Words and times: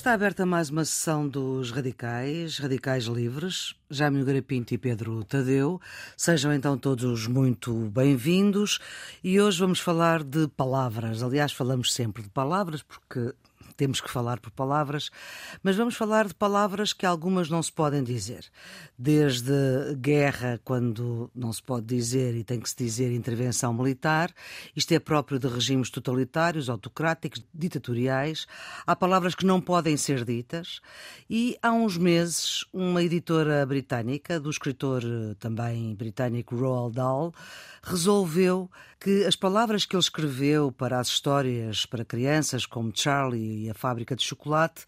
Está 0.00 0.14
aberta 0.14 0.46
mais 0.46 0.70
uma 0.70 0.82
sessão 0.82 1.28
dos 1.28 1.70
Radicais, 1.70 2.56
Radicais 2.56 3.04
Livres, 3.04 3.74
Jaime 3.90 4.16
Nogueira 4.16 4.40
Pinto 4.40 4.72
e 4.72 4.78
Pedro 4.78 5.22
Tadeu. 5.24 5.78
Sejam 6.16 6.54
então 6.54 6.78
todos 6.78 7.26
muito 7.26 7.74
bem-vindos 7.90 8.78
e 9.22 9.38
hoje 9.38 9.60
vamos 9.60 9.78
falar 9.78 10.24
de 10.24 10.48
palavras. 10.48 11.22
Aliás, 11.22 11.52
falamos 11.52 11.92
sempre 11.92 12.22
de 12.22 12.30
palavras 12.30 12.82
porque 12.82 13.34
temos 13.80 13.98
que 13.98 14.10
falar 14.10 14.38
por 14.40 14.50
palavras, 14.50 15.10
mas 15.62 15.74
vamos 15.74 15.96
falar 15.96 16.28
de 16.28 16.34
palavras 16.34 16.92
que 16.92 17.06
algumas 17.06 17.48
não 17.48 17.62
se 17.62 17.72
podem 17.72 18.04
dizer. 18.04 18.44
Desde 18.98 19.54
guerra, 19.96 20.60
quando 20.62 21.30
não 21.34 21.50
se 21.50 21.62
pode 21.62 21.86
dizer 21.86 22.34
e 22.34 22.44
tem 22.44 22.60
que 22.60 22.68
se 22.68 22.76
dizer 22.76 23.10
intervenção 23.10 23.72
militar, 23.72 24.34
isto 24.76 24.92
é 24.92 24.98
próprio 24.98 25.38
de 25.38 25.48
regimes 25.48 25.88
totalitários, 25.88 26.68
autocráticos, 26.68 27.42
ditatoriais. 27.54 28.46
Há 28.86 28.94
palavras 28.94 29.34
que 29.34 29.46
não 29.46 29.62
podem 29.62 29.96
ser 29.96 30.26
ditas 30.26 30.82
e 31.30 31.56
há 31.62 31.72
uns 31.72 31.96
meses 31.96 32.66
uma 32.74 33.02
editora 33.02 33.64
britânica, 33.64 34.38
do 34.38 34.50
escritor 34.50 35.02
eh, 35.02 35.34
também 35.38 35.94
britânico 35.94 36.54
Roald 36.54 36.96
Dahl, 36.96 37.32
resolveu 37.82 38.70
que 39.00 39.24
as 39.24 39.34
palavras 39.34 39.86
que 39.86 39.96
ele 39.96 40.02
escreveu 40.02 40.70
para 40.70 41.00
as 41.00 41.08
histórias 41.08 41.86
para 41.86 42.04
crianças, 42.04 42.66
como 42.66 42.92
Charlie 42.94 43.64
e 43.64 43.70
a 43.70 43.72
fábrica 43.72 44.14
de 44.14 44.22
chocolate, 44.22 44.84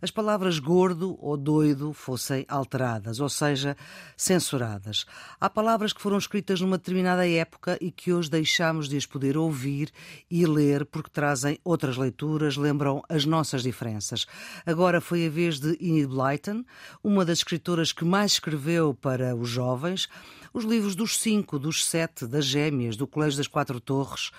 as 0.00 0.08
palavras 0.08 0.60
gordo 0.60 1.18
ou 1.20 1.36
doido 1.36 1.92
fossem 1.92 2.46
alteradas, 2.48 3.18
ou 3.18 3.28
seja, 3.28 3.76
censuradas. 4.16 5.04
Há 5.40 5.50
palavras 5.50 5.92
que 5.92 6.00
foram 6.00 6.16
escritas 6.16 6.60
numa 6.60 6.78
determinada 6.78 7.28
época 7.28 7.76
e 7.80 7.90
que 7.90 8.12
hoje 8.12 8.30
deixamos 8.30 8.88
de 8.88 8.96
as 8.96 9.04
poder 9.04 9.36
ouvir 9.36 9.90
e 10.30 10.46
ler 10.46 10.86
porque 10.86 11.10
trazem 11.10 11.58
outras 11.64 11.96
leituras, 11.96 12.56
lembram 12.56 13.02
as 13.08 13.24
nossas 13.24 13.64
diferenças. 13.64 14.26
Agora 14.64 15.00
foi 15.00 15.26
a 15.26 15.30
vez 15.30 15.58
de 15.58 15.76
Enid 15.80 16.06
Blyton, 16.06 16.64
uma 17.02 17.24
das 17.24 17.38
escritoras 17.38 17.90
que 17.90 18.04
mais 18.04 18.32
escreveu 18.32 18.94
para 18.94 19.34
os 19.34 19.48
jovens, 19.48 20.08
os 20.56 20.64
livros 20.64 20.96
dos 20.96 21.18
cinco, 21.18 21.58
dos 21.58 21.84
sete, 21.84 22.26
das 22.26 22.46
gêmeas, 22.46 22.96
do 22.96 23.06
Colégio 23.06 23.36
das 23.36 23.46
Quatro 23.46 23.78
Torres. 23.78 24.30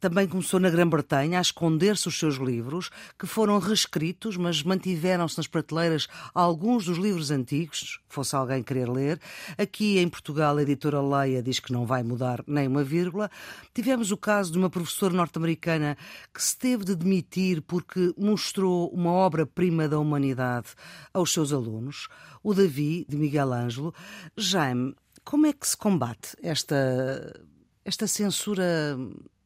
Também 0.00 0.28
começou 0.28 0.60
na 0.60 0.70
Grã-Bretanha 0.70 1.38
a 1.38 1.42
esconder-se 1.42 2.06
os 2.06 2.16
seus 2.16 2.36
livros, 2.36 2.90
que 3.18 3.26
foram 3.26 3.58
reescritos, 3.58 4.36
mas 4.36 4.62
mantiveram-se 4.62 5.36
nas 5.36 5.48
prateleiras 5.48 6.06
alguns 6.32 6.84
dos 6.84 6.96
livros 6.96 7.32
antigos, 7.32 7.98
fosse 8.08 8.36
alguém 8.36 8.62
querer 8.62 8.88
ler. 8.88 9.20
Aqui 9.58 9.98
em 9.98 10.08
Portugal, 10.08 10.56
a 10.56 10.62
editora 10.62 11.00
Leia 11.00 11.42
diz 11.42 11.58
que 11.58 11.72
não 11.72 11.84
vai 11.84 12.04
mudar 12.04 12.44
nem 12.46 12.68
uma 12.68 12.84
vírgula. 12.84 13.28
Tivemos 13.74 14.12
o 14.12 14.16
caso 14.16 14.52
de 14.52 14.58
uma 14.58 14.70
professora 14.70 15.12
norte-americana 15.12 15.96
que 16.32 16.40
se 16.40 16.56
teve 16.56 16.84
de 16.84 16.94
demitir 16.94 17.62
porque 17.62 18.14
mostrou 18.16 18.90
uma 18.90 19.10
obra-prima 19.10 19.88
da 19.88 19.98
humanidade 19.98 20.68
aos 21.12 21.32
seus 21.32 21.52
alunos, 21.52 22.06
o 22.44 22.54
Davi, 22.54 23.04
de 23.08 23.16
Miguel 23.16 23.52
Ângelo. 23.52 23.92
Jaime, 24.36 24.94
como 25.24 25.46
é 25.46 25.52
que 25.52 25.66
se 25.66 25.76
combate 25.76 26.36
esta, 26.42 27.40
esta 27.84 28.06
censura 28.06 28.96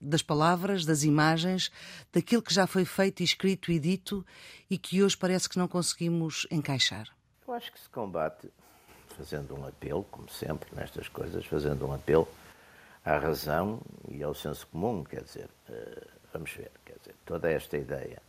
das 0.01 0.23
palavras, 0.23 0.85
das 0.85 1.03
imagens, 1.03 1.71
daquilo 2.13 2.43
que 2.43 2.53
já 2.53 2.67
foi 2.67 2.85
feito, 2.85 3.23
escrito 3.23 3.71
e 3.71 3.79
dito 3.79 4.25
e 4.69 4.77
que 4.79 5.03
hoje 5.03 5.17
parece 5.17 5.49
que 5.49 5.59
não 5.59 5.69
conseguimos 5.69 6.47
encaixar? 6.51 7.09
Eu 7.47 7.55
acho 7.55 7.73
que 7.73 7.81
se 7.81 7.89
combate 7.89 8.51
fazendo 9.17 9.59
um 9.59 9.67
apelo, 9.67 10.05
como 10.05 10.29
sempre 10.29 10.69
nestas 10.77 11.09
coisas, 11.09 11.45
fazendo 11.47 11.87
um 11.87 11.93
apelo 11.93 12.29
à 13.05 13.19
razão 13.19 13.81
e 14.09 14.23
ao 14.23 14.35
senso 14.35 14.67
comum, 14.69 15.03
quer 15.03 15.25
dizer, 15.25 15.49
eh, 15.69 16.07
vamos 16.33 16.53
ver, 16.53 16.71
quer 16.85 16.99
dizer, 16.99 17.15
toda 17.25 17.51
esta 17.51 17.77
ideia 17.77 18.23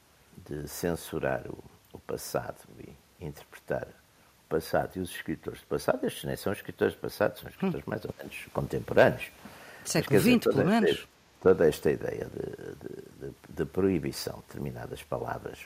de 0.48 0.68
censurar 0.68 1.46
o, 1.48 1.64
o 1.94 2.00
passado 2.00 2.58
e 2.80 2.96
interpretar 3.24 3.88
passado 4.50 4.98
e 4.98 5.00
os 5.00 5.12
escritores 5.12 5.62
do 5.62 5.68
passado, 5.68 6.06
estes 6.06 6.24
nem 6.24 6.36
são 6.36 6.52
escritores 6.52 6.96
do 6.96 7.00
passado, 7.00 7.40
são 7.40 7.50
escritores 7.50 7.86
hum. 7.86 7.90
mais 7.90 8.04
ou 8.04 8.14
menos 8.18 8.48
contemporâneos. 8.52 9.32
Século 9.86 10.20
XX, 10.20 10.44
pelo 10.44 10.66
menos. 10.66 11.08
Toda 11.42 11.68
esta 11.68 11.90
ideia 11.90 12.26
de, 12.26 13.28
de, 13.28 13.34
de, 13.50 13.66
proibição 13.66 14.36
de 14.36 14.42
determinadas 14.42 15.02
palavras, 15.04 15.60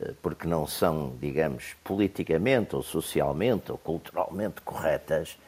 eh, 0.00 0.12
porque 0.20 0.48
não 0.48 0.66
são, 0.66 1.16
digamos, 1.20 1.76
politicamente 1.84 2.74
ou 2.74 2.82
socialmente 2.82 3.70
ou 3.70 3.78
culturalmente 3.78 4.60
corretas, 4.62 5.38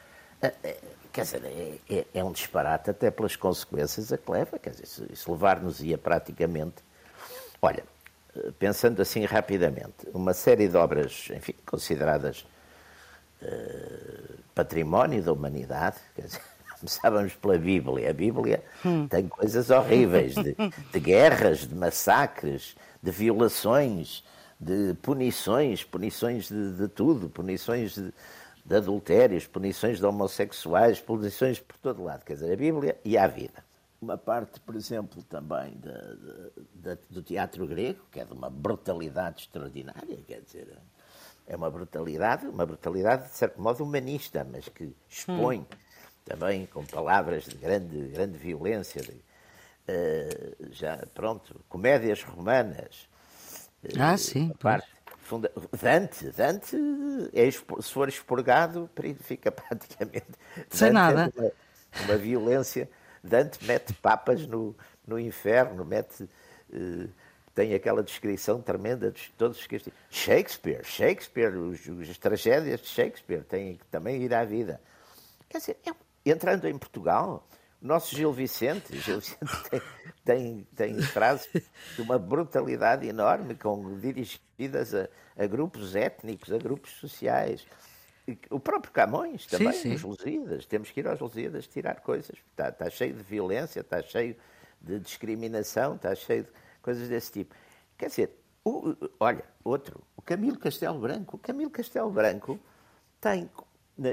eh, 0.40 0.54
eh, 0.62 0.76
quer 1.12 1.22
dizer, 1.22 1.42
é, 1.44 1.78
é, 1.90 2.06
é 2.14 2.24
um 2.24 2.30
disparate 2.30 2.90
até 2.90 3.10
pelas 3.10 3.34
consequências 3.34 4.12
a 4.12 4.18
que 4.18 4.30
leva. 4.30 4.60
Quer 4.60 4.70
dizer, 4.70 5.08
isso 5.12 5.32
levar-nos-ia 5.32 5.98
praticamente. 5.98 6.76
Olha, 7.60 7.82
pensando 8.60 9.02
assim 9.02 9.24
rapidamente, 9.24 10.06
uma 10.14 10.32
série 10.34 10.68
de 10.68 10.76
obras, 10.76 11.28
enfim, 11.34 11.54
consideradas 11.66 12.46
eh, 13.42 14.34
património 14.54 15.22
da 15.22 15.32
humanidade. 15.32 15.96
Quer 16.14 16.22
dizer, 16.22 16.42
começávamos 16.78 17.34
pela 17.34 17.58
Bíblia. 17.58 18.10
A 18.10 18.12
Bíblia 18.12 18.64
hum. 18.84 19.06
tem 19.06 19.28
coisas 19.28 19.70
horríveis 19.70 20.34
de, 20.34 20.56
de, 20.92 21.00
guerras, 21.00 21.60
de 21.60 21.74
massacres, 21.74 22.76
de 23.02 23.10
violações, 23.10 24.24
de 24.58 24.94
punições, 25.02 25.84
punições 25.84 26.48
de, 26.48 26.72
de 26.72 26.88
tudo, 26.88 27.28
punições 27.28 27.94
de, 27.94 28.12
de 28.64 28.74
adultérios, 28.74 29.46
punições 29.46 29.98
de 29.98 30.06
homossexuais, 30.06 31.00
punições 31.00 31.60
por 31.60 31.76
todo 31.78 32.02
lado. 32.02 32.24
Quer 32.24 32.34
dizer, 32.34 32.52
a 32.52 32.56
Bíblia 32.56 32.98
e 33.04 33.16
a 33.16 33.26
vida. 33.26 33.64
Uma 34.00 34.16
parte, 34.16 34.60
por 34.60 34.76
exemplo, 34.76 35.22
também 35.24 35.72
de, 35.72 36.94
de, 36.94 36.98
do 37.10 37.22
teatro 37.22 37.66
grego, 37.66 38.00
que 38.12 38.20
é 38.20 38.24
de 38.24 38.32
uma 38.32 38.48
brutalidade 38.48 39.42
extraordinária, 39.42 40.18
quer 40.26 40.40
dizer, 40.40 40.68
é 41.48 41.56
uma 41.56 41.70
brutalidade, 41.70 42.46
uma 42.46 42.66
brutalidade 42.66 43.28
de 43.28 43.34
certo 43.34 43.60
modo 43.60 43.82
humanista, 43.82 44.46
mas 44.50 44.68
que 44.68 44.94
expõe 45.08 45.60
hum. 45.60 45.66
também 46.24 46.66
com 46.66 46.84
palavras 46.84 47.44
de 47.44 47.56
grande, 47.56 47.96
grande 48.08 48.36
violência. 48.36 49.00
De, 49.00 49.12
uh, 49.12 50.70
já, 50.70 50.98
pronto, 51.14 51.58
comédias 51.68 52.22
romanas. 52.22 53.08
Uh, 53.82 53.98
ah, 53.98 54.16
sim. 54.18 54.52
Parte, 54.60 54.88
funda, 55.20 55.50
Dante, 55.80 56.30
Dante, 56.32 56.76
é, 57.32 57.50
se 57.50 57.92
for 57.92 58.08
expurgado, 58.08 58.88
fica 59.20 59.50
praticamente. 59.50 60.26
Sem 60.68 60.92
Dante 60.92 60.94
nada. 60.94 61.32
É 61.34 61.40
uma, 61.40 61.52
uma, 62.04 62.16
violência. 62.16 62.90
Dante 63.24 63.64
mete 63.64 63.94
papas 63.94 64.46
no, 64.46 64.76
no 65.06 65.18
inferno, 65.18 65.82
mete. 65.82 66.28
Uh, 66.70 67.08
tem 67.58 67.74
aquela 67.74 68.04
descrição 68.04 68.62
tremenda 68.62 69.10
de 69.10 69.32
todos 69.36 69.58
os 69.58 69.66
que 69.66 69.82
Shakespeare, 70.08 70.84
Shakespeare, 70.84 71.56
os, 71.56 72.08
as 72.08 72.16
tragédias 72.16 72.80
de 72.80 72.86
Shakespeare 72.86 73.42
têm 73.42 73.74
que 73.74 73.84
também 73.86 74.22
ir 74.22 74.32
à 74.32 74.44
vida. 74.44 74.80
Quer 75.48 75.58
dizer, 75.58 75.76
entrando 76.24 76.68
em 76.68 76.78
Portugal, 76.78 77.44
o 77.82 77.86
nosso 77.88 78.14
Gil 78.14 78.32
Vicente, 78.32 78.96
Gil 79.00 79.18
Vicente 79.18 79.40
tem, 79.68 79.82
tem, 80.24 80.66
tem 80.76 81.02
frases 81.02 81.48
de 81.96 82.00
uma 82.00 82.16
brutalidade 82.16 83.08
enorme, 83.08 83.56
com, 83.56 83.98
dirigidas 83.98 84.94
a, 84.94 85.08
a 85.36 85.44
grupos 85.48 85.96
étnicos, 85.96 86.52
a 86.52 86.58
grupos 86.58 86.92
sociais. 86.92 87.66
O 88.50 88.60
próprio 88.60 88.92
Camões 88.92 89.46
também, 89.46 89.72
sim, 89.72 89.80
sim. 89.80 89.94
os 89.94 90.02
Lusíadas, 90.04 90.64
temos 90.64 90.92
que 90.92 91.00
ir 91.00 91.08
aos 91.08 91.18
Lusíadas 91.18 91.66
tirar 91.66 92.02
coisas. 92.02 92.36
Está, 92.52 92.68
está 92.68 92.88
cheio 92.88 93.14
de 93.14 93.22
violência, 93.24 93.80
está 93.80 94.00
cheio 94.00 94.36
de 94.80 95.00
discriminação, 95.00 95.96
está 95.96 96.14
cheio 96.14 96.44
de 96.44 96.67
coisas 96.88 97.06
desse 97.06 97.30
tipo. 97.30 97.54
Quer 97.98 98.06
dizer, 98.06 98.30
o, 98.64 98.96
olha, 99.20 99.44
outro, 99.62 100.02
o 100.16 100.22
Camilo 100.22 100.58
Castelo 100.58 100.98
Branco. 100.98 101.36
O 101.36 101.38
Camilo 101.38 101.70
Castelo 101.70 102.10
Branco 102.10 102.58
tem, 103.20 103.50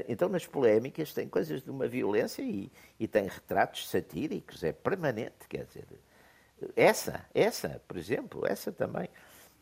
então 0.06 0.28
nas 0.28 0.46
polémicas, 0.46 1.14
tem 1.14 1.26
coisas 1.26 1.62
de 1.62 1.70
uma 1.70 1.88
violência 1.88 2.42
e, 2.42 2.70
e 3.00 3.08
tem 3.08 3.26
retratos 3.26 3.88
satíricos, 3.88 4.62
é 4.62 4.72
permanente, 4.72 5.48
quer 5.48 5.64
dizer. 5.64 5.86
Essa, 6.74 7.24
essa, 7.34 7.80
por 7.88 7.96
exemplo, 7.96 8.46
essa 8.46 8.70
também. 8.70 9.08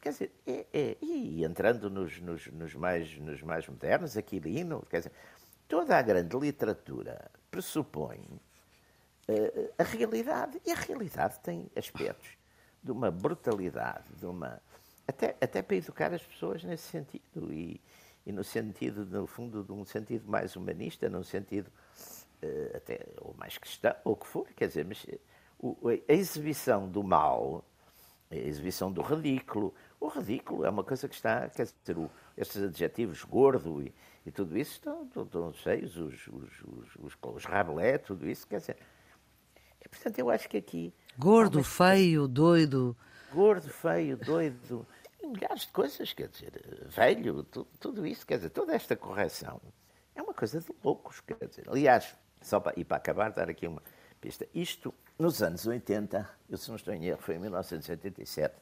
Quer 0.01 0.11
dizer, 0.11 0.33
é, 0.45 0.67
é, 0.73 0.97
e 1.01 1.45
entrando 1.45 1.89
nos, 1.89 2.21
nos, 2.21 2.49
nos, 2.49 2.75
mais, 2.75 3.17
nos 3.19 3.43
mais 3.43 3.69
modernos, 3.69 4.17
Aquilino, 4.17 4.85
quer 4.91 4.99
dizer, 4.99 5.13
toda 5.69 5.97
a 5.97 6.03
grande 6.03 6.37
literatura 6.37 7.31
pressupõe 7.49 8.19
uh, 9.29 9.73
a 9.79 9.85
realidade, 9.85 10.61
e 10.67 10.73
a 10.73 10.75
realidade 10.75 11.39
tem 11.41 11.71
aspectos 11.77 12.44
de 12.85 12.93
uma 12.93 13.11
brutalidade, 13.11 14.05
de 14.19 14.27
uma 14.27 14.61
até, 15.09 15.37
até 15.41 15.63
para 15.63 15.77
educar 15.77 16.13
as 16.13 16.23
pessoas 16.23 16.63
nesse 16.63 16.85
sentido 16.85 17.53
e, 17.53 17.81
e 18.27 18.33
no 18.33 18.45
sentido, 18.45 19.05
no 19.05 19.27
fundo, 19.27 19.63
de 19.63 19.73
um 19.73 19.85
sentido 19.85 20.31
mais 20.31 20.55
humanista, 20.55 21.09
num 21.09 21.23
sentido 21.23 21.69
uh, 22.43 22.77
até 22.77 23.07
ou 23.19 23.35
mais 23.35 23.59
cristão, 23.59 23.95
ou 24.05 24.13
o 24.13 24.17
que 24.17 24.27
for, 24.27 24.47
quer 24.55 24.69
dizer, 24.69 24.85
mas 24.85 25.05
o, 25.59 25.77
a 25.89 26.13
exibição 26.13 26.89
do 26.89 27.03
mal, 27.03 27.65
a 28.31 28.37
exibição 28.37 28.93
do 28.93 29.03
ridículo, 29.03 29.75
o 30.01 30.09
ridículo 30.09 30.65
é 30.65 30.71
uma 30.71 30.85
coisa 30.85 31.09
que 31.09 31.15
está, 31.15 31.49
quer 31.49 31.65
dizer, 31.65 31.99
o, 31.99 32.11
estes 32.37 32.63
adjetivos 32.63 33.23
gordo 33.25 33.83
e, 33.83 33.95
e 34.27 34.31
tudo 34.31 34.57
isso 34.57 34.73
estão, 34.73 35.05
estão, 35.05 35.23
estão 35.25 35.53
cheios, 35.53 35.97
os, 35.97 36.29
os, 36.29 36.63
os, 36.99 37.17
os, 37.23 37.45
rabelé, 37.45 37.99
tudo 37.99 38.29
isso, 38.29 38.47
quer 38.47 38.59
dizer, 38.59 38.77
é, 39.81 39.89
portanto, 39.89 40.19
eu 40.19 40.31
acho 40.31 40.49
que 40.49 40.57
aqui 40.57 40.95
Gordo, 41.19 41.63
feio, 41.63 42.27
doido. 42.27 42.97
Gordo, 43.33 43.69
feio, 43.69 44.17
doido. 44.17 44.87
milhares 45.23 45.63
de 45.63 45.69
coisas, 45.69 46.13
quer 46.13 46.29
dizer, 46.29 46.53
velho, 46.89 47.43
tudo, 47.45 47.69
tudo, 47.79 48.07
isso, 48.07 48.27
quer 48.27 48.37
dizer, 48.37 48.51
toda 48.51 48.75
esta 48.75 48.97
correção 48.97 49.61
é 50.15 50.23
uma 50.23 50.35
coisa 50.35 50.61
de 50.61 50.69
loucos, 50.83 51.21
quer 51.21 51.47
dizer. 51.47 51.69
Aliás, 51.69 52.15
só 52.41 52.61
para, 52.61 52.79
e 52.79 52.85
para 52.85 52.97
acabar, 52.97 53.31
dar 53.31 53.49
aqui 53.49 53.67
uma 53.67 53.83
pista. 54.21 54.47
Isto, 54.55 54.95
nos 55.19 55.43
anos 55.43 55.67
80, 55.67 56.29
eu 56.49 56.57
se 56.57 56.69
não 56.69 56.77
estou 56.77 56.95
em 56.95 57.05
erro, 57.07 57.21
foi 57.21 57.37
em 57.37 57.39
1987, 57.39 58.55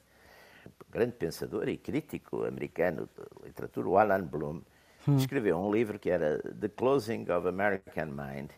um 0.67 0.71
grande 0.91 1.13
pensador 1.13 1.69
e 1.69 1.77
crítico 1.77 2.45
americano 2.45 3.09
de 3.17 3.47
literatura, 3.47 3.89
o 3.89 3.99
Alan 3.99 4.25
Bloom, 4.25 4.63
hum. 5.09 5.17
escreveu 5.17 5.59
um 5.59 5.73
livro 5.73 5.99
que 5.99 6.11
era 6.11 6.39
The 6.39 6.69
Closing 6.69 7.31
of 7.31 7.49
American 7.49 8.07
Mind, 8.07 8.51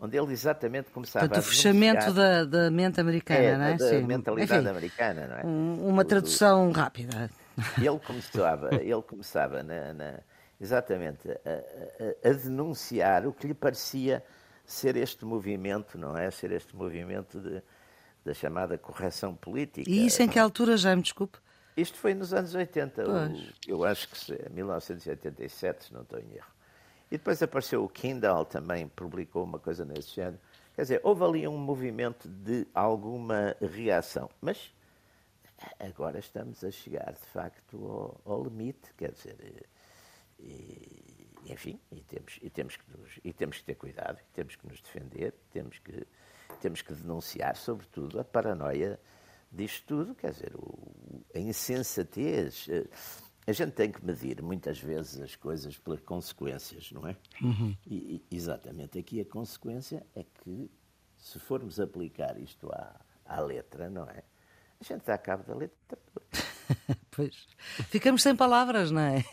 onde 0.00 0.16
ele 0.16 0.32
exatamente 0.32 0.90
começava 0.90 1.28
Portanto, 1.28 1.44
a. 1.44 1.46
o 1.46 1.50
fechamento 1.50 2.12
da, 2.12 2.44
da, 2.44 2.70
mente 2.70 3.00
americana, 3.00 3.40
é, 3.40 3.56
não 3.58 3.64
é? 3.64 3.76
Da 3.76 3.88
Sim. 3.88 4.02
mentalidade 4.02 4.60
Enfim, 4.60 4.68
americana, 4.68 5.26
não 5.26 5.36
é? 5.36 5.42
Uma 5.44 6.04
tradução 6.04 6.72
rápida. 6.72 7.30
Ele 7.76 7.98
começava, 7.98 8.74
ele 8.74 9.02
começava 9.02 9.62
na, 9.62 9.92
na, 9.92 10.20
exatamente 10.58 11.28
a, 11.28 12.26
a, 12.26 12.30
a, 12.30 12.32
denunciar 12.32 13.26
o 13.26 13.32
que 13.32 13.46
lhe 13.46 13.54
parecia 13.54 14.24
ser 14.64 14.96
este 14.96 15.24
movimento, 15.24 15.98
não 15.98 16.16
é? 16.16 16.30
Ser 16.30 16.52
este 16.52 16.74
movimento 16.74 17.38
de, 17.38 17.62
da 18.24 18.32
chamada 18.32 18.78
correção 18.78 19.34
política. 19.34 19.90
E 19.90 20.06
isso 20.06 20.22
em 20.22 20.28
que 20.28 20.38
altura, 20.38 20.76
já 20.78 20.96
me 20.96 21.02
desculpe? 21.02 21.38
Isto 21.76 21.98
foi 21.98 22.14
nos 22.14 22.32
anos 22.32 22.54
80, 22.54 23.02
eu 23.66 23.84
acho 23.84 24.08
que 24.08 24.32
é 24.32 24.48
1987, 24.50 25.84
se 25.84 25.94
não 25.94 26.02
estou 26.02 26.18
em 26.18 26.34
erro. 26.34 26.59
E 27.10 27.18
depois 27.18 27.42
apareceu 27.42 27.84
o 27.84 27.88
Kindle, 27.88 28.44
também 28.44 28.86
publicou 28.86 29.42
uma 29.42 29.58
coisa 29.58 29.84
nesse 29.84 30.14
género. 30.14 30.38
Quer 30.76 30.82
dizer, 30.82 31.00
houve 31.02 31.24
ali 31.24 31.48
um 31.48 31.58
movimento 31.58 32.28
de 32.28 32.68
alguma 32.72 33.56
reação. 33.60 34.30
Mas 34.40 34.72
agora 35.78 36.20
estamos 36.20 36.62
a 36.62 36.70
chegar, 36.70 37.12
de 37.12 37.26
facto, 37.32 37.84
ao, 37.84 38.20
ao 38.24 38.44
limite. 38.44 38.94
Quer 38.96 39.10
dizer, 39.10 39.66
e, 40.38 41.28
enfim, 41.46 41.80
e 41.90 42.00
temos, 42.02 42.38
e, 42.40 42.48
temos 42.48 42.76
que 42.76 42.96
nos, 42.96 43.18
e 43.24 43.32
temos 43.32 43.58
que 43.58 43.64
ter 43.64 43.74
cuidado, 43.74 44.18
temos 44.32 44.54
que 44.54 44.68
nos 44.68 44.80
defender, 44.80 45.34
temos 45.52 45.78
que, 45.80 46.06
temos 46.60 46.80
que 46.80 46.94
denunciar, 46.94 47.56
sobretudo, 47.56 48.20
a 48.20 48.24
paranoia 48.24 49.00
disto 49.50 49.84
tudo. 49.86 50.14
Quer 50.14 50.30
dizer, 50.30 50.52
o, 50.54 51.24
a 51.34 51.38
insensatez. 51.40 52.68
A 53.50 53.52
gente 53.52 53.72
tem 53.72 53.90
que 53.90 54.04
medir 54.04 54.40
muitas 54.40 54.78
vezes 54.78 55.20
as 55.20 55.34
coisas 55.34 55.76
pelas 55.76 56.00
consequências, 56.02 56.92
não 56.92 57.04
é? 57.04 57.16
Uhum. 57.42 57.76
E, 57.84 58.24
exatamente 58.30 58.96
aqui 58.96 59.20
a 59.20 59.24
consequência 59.24 60.06
é 60.14 60.22
que, 60.22 60.70
se 61.18 61.36
formos 61.40 61.80
aplicar 61.80 62.38
isto 62.38 62.70
à, 62.70 63.00
à 63.26 63.40
letra, 63.40 63.90
não 63.90 64.04
é? 64.04 64.22
A 64.80 64.84
gente 64.84 65.04
dá 65.04 65.18
cabo 65.18 65.42
da 65.42 65.56
letra. 65.56 65.98
Pois. 67.20 67.86
Ficamos 67.88 68.22
sem 68.22 68.34
palavras, 68.34 68.90
não 68.90 69.02
é? 69.02 69.24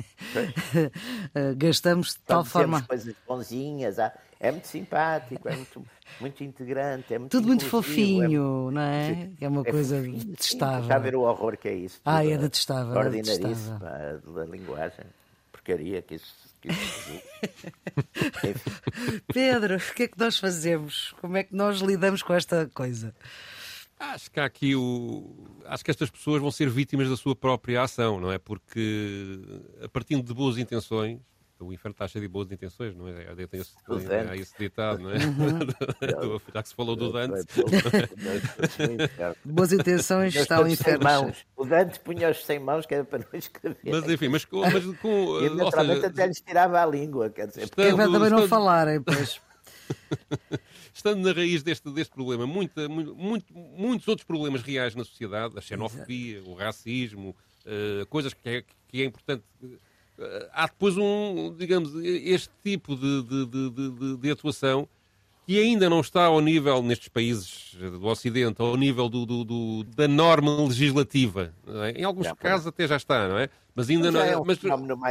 Gastamos 1.56 2.14
de 2.14 2.20
tal 2.20 2.44
forma. 2.44 2.82
coisas 2.82 3.16
bonzinhas, 3.28 3.98
é 4.40 4.52
muito 4.52 4.68
simpático, 4.68 5.48
é 5.48 5.56
muito, 5.56 5.86
muito 6.20 6.44
integrante, 6.44 7.14
é 7.14 7.20
muito 7.20 7.32
Tudo 7.32 7.48
muito 7.48 7.66
é 7.66 7.70
fofinho, 7.70 8.70
é, 8.70 8.74
não 8.74 8.82
é? 8.82 9.30
É 9.40 9.48
uma 9.48 9.62
é 9.62 9.72
coisa 9.72 10.02
detestável. 10.02 10.84
Está 10.84 10.96
a 10.96 11.00
ver 11.00 11.16
o 11.16 11.22
horror 11.22 11.58
que 11.58 11.68
é 11.68 11.74
isso. 11.74 12.02
Ah, 12.06 12.26
é 12.26 12.38
detestável. 12.38 12.94
É 12.94 13.00
Ordinaríssimo 13.00 13.80
da 13.80 14.46
linguagem. 14.46 15.06
Porcaria. 15.52 16.02
Que 16.02 16.16
isso 16.16 16.48
Pedro, 19.34 19.78
o 19.78 19.94
que 19.94 20.04
é 20.04 20.08
que 20.08 20.20
nós 20.20 20.38
fazemos? 20.38 21.16
Como 21.22 21.38
é 21.38 21.44
que 21.44 21.56
nós 21.56 21.80
lidamos 21.80 22.22
com 22.22 22.34
esta 22.34 22.70
coisa? 22.74 23.16
Acho 24.00 24.30
que 24.30 24.40
há 24.40 24.46
aqui 24.46 24.76
o. 24.76 25.36
Acho 25.66 25.84
que 25.84 25.92
estas 25.92 26.10
pessoas 26.10 26.42
vão 26.42 26.52
ser 26.52 26.70
vítimas 26.70 27.10
da 27.10 27.18
sua 27.18 27.36
própria 27.36 27.82
ação, 27.82 28.20
não 28.20 28.32
é? 28.32 28.38
Porque 28.38 29.40
a 29.84 29.90
partir 29.90 30.22
de 30.22 30.34
boas 30.34 30.58
intenções, 30.58 31.20
o 31.60 31.74
inferno 31.74 31.94
está 31.94 32.08
cheio 32.08 32.22
de 32.22 32.28
boas 32.28 32.52
intenções, 32.52 32.96
não 32.96 33.08
é? 33.08 33.26
Tem 33.48 33.60
esse, 33.60 33.74
tem, 33.86 34.40
esse 34.40 34.54
ditado, 34.58 35.00
não 35.00 35.10
é? 35.10 35.16
Uhum. 35.16 36.40
Já 36.54 36.62
que 36.62 36.70
se 36.70 36.76
falou 36.76 36.96
do 36.96 37.12
Dante. 37.12 37.48
boas 39.44 39.72
intenções 39.72 40.36
está 40.36 40.62
o 40.62 40.68
inferno. 40.68 41.04
Mãos. 41.04 41.46
O 41.56 41.66
Dante 41.66 42.00
punha-os 42.00 42.46
sem 42.46 42.60
mãos, 42.60 42.86
que 42.86 42.94
era 42.94 43.04
para 43.04 43.20
não 43.20 43.40
escrever. 43.40 43.78
Mas 43.84 44.08
enfim, 44.08 44.28
mas 44.28 44.46
com. 44.46 44.62
Mas 44.62 44.86
com 44.98 45.42
e 45.42 45.50
naturalmente 45.50 46.02
seja, 46.02 46.08
até 46.14 46.28
lhes 46.28 46.42
tirava 46.42 46.84
a 46.84 46.86
língua, 46.86 47.32
quer 47.32 47.48
dizer. 47.48 47.68
Porque 47.70 47.82
estando, 47.82 48.12
também 48.12 48.30
não 48.30 48.48
falarem, 48.48 49.02
pois. 49.02 49.42
estando 50.94 51.22
na 51.22 51.32
raiz 51.32 51.64
deste, 51.64 51.90
deste 51.92 52.14
problema, 52.14 52.46
muita, 52.46 52.88
muito, 52.90 53.54
muitos 53.54 54.08
outros 54.08 54.26
problemas 54.26 54.62
reais 54.62 54.96
na 54.96 55.04
sociedade, 55.04 55.58
a 55.58 55.62
xenofobia, 55.62 56.44
o 56.44 56.54
racismo, 56.54 57.36
uh, 57.66 58.06
coisas 58.08 58.34
que 58.34 58.50
é, 58.50 58.64
que 58.88 59.02
é 59.02 59.06
importante. 59.06 59.44
Uh, 59.64 59.78
há 60.52 60.66
depois 60.66 60.98
um, 60.98 61.56
digamos, 61.56 61.94
este 62.04 62.50
tipo 62.64 62.96
de, 62.96 63.24
de, 63.24 63.46
de, 63.46 64.18
de, 64.18 64.32
atuação 64.32 64.88
que 65.48 65.58
ainda 65.58 65.90
não 65.90 66.02
está 66.02 66.26
ao 66.26 66.42
nível, 66.42 66.84
nestes 66.84 67.08
países 67.08 67.74
do 67.74 68.06
Ocidente, 68.06 68.62
ao 68.62 68.76
nível 68.76 69.08
do, 69.08 69.26
do, 69.26 69.46
do 69.46 69.84
da 69.96 70.06
norma 70.06 70.62
legislativa. 70.62 71.54
É? 71.86 72.02
Em 72.02 72.04
alguns 72.04 72.26
já, 72.26 72.36
casos 72.36 72.68
até 72.68 72.86
já 72.86 72.98
está, 72.98 73.30
não 73.30 73.40
é? 73.40 73.50
Mas 73.74 73.90
ainda 73.90 74.12
não, 74.12 74.20
é 74.20 74.38
um 74.38 74.44
mas, 74.44 74.60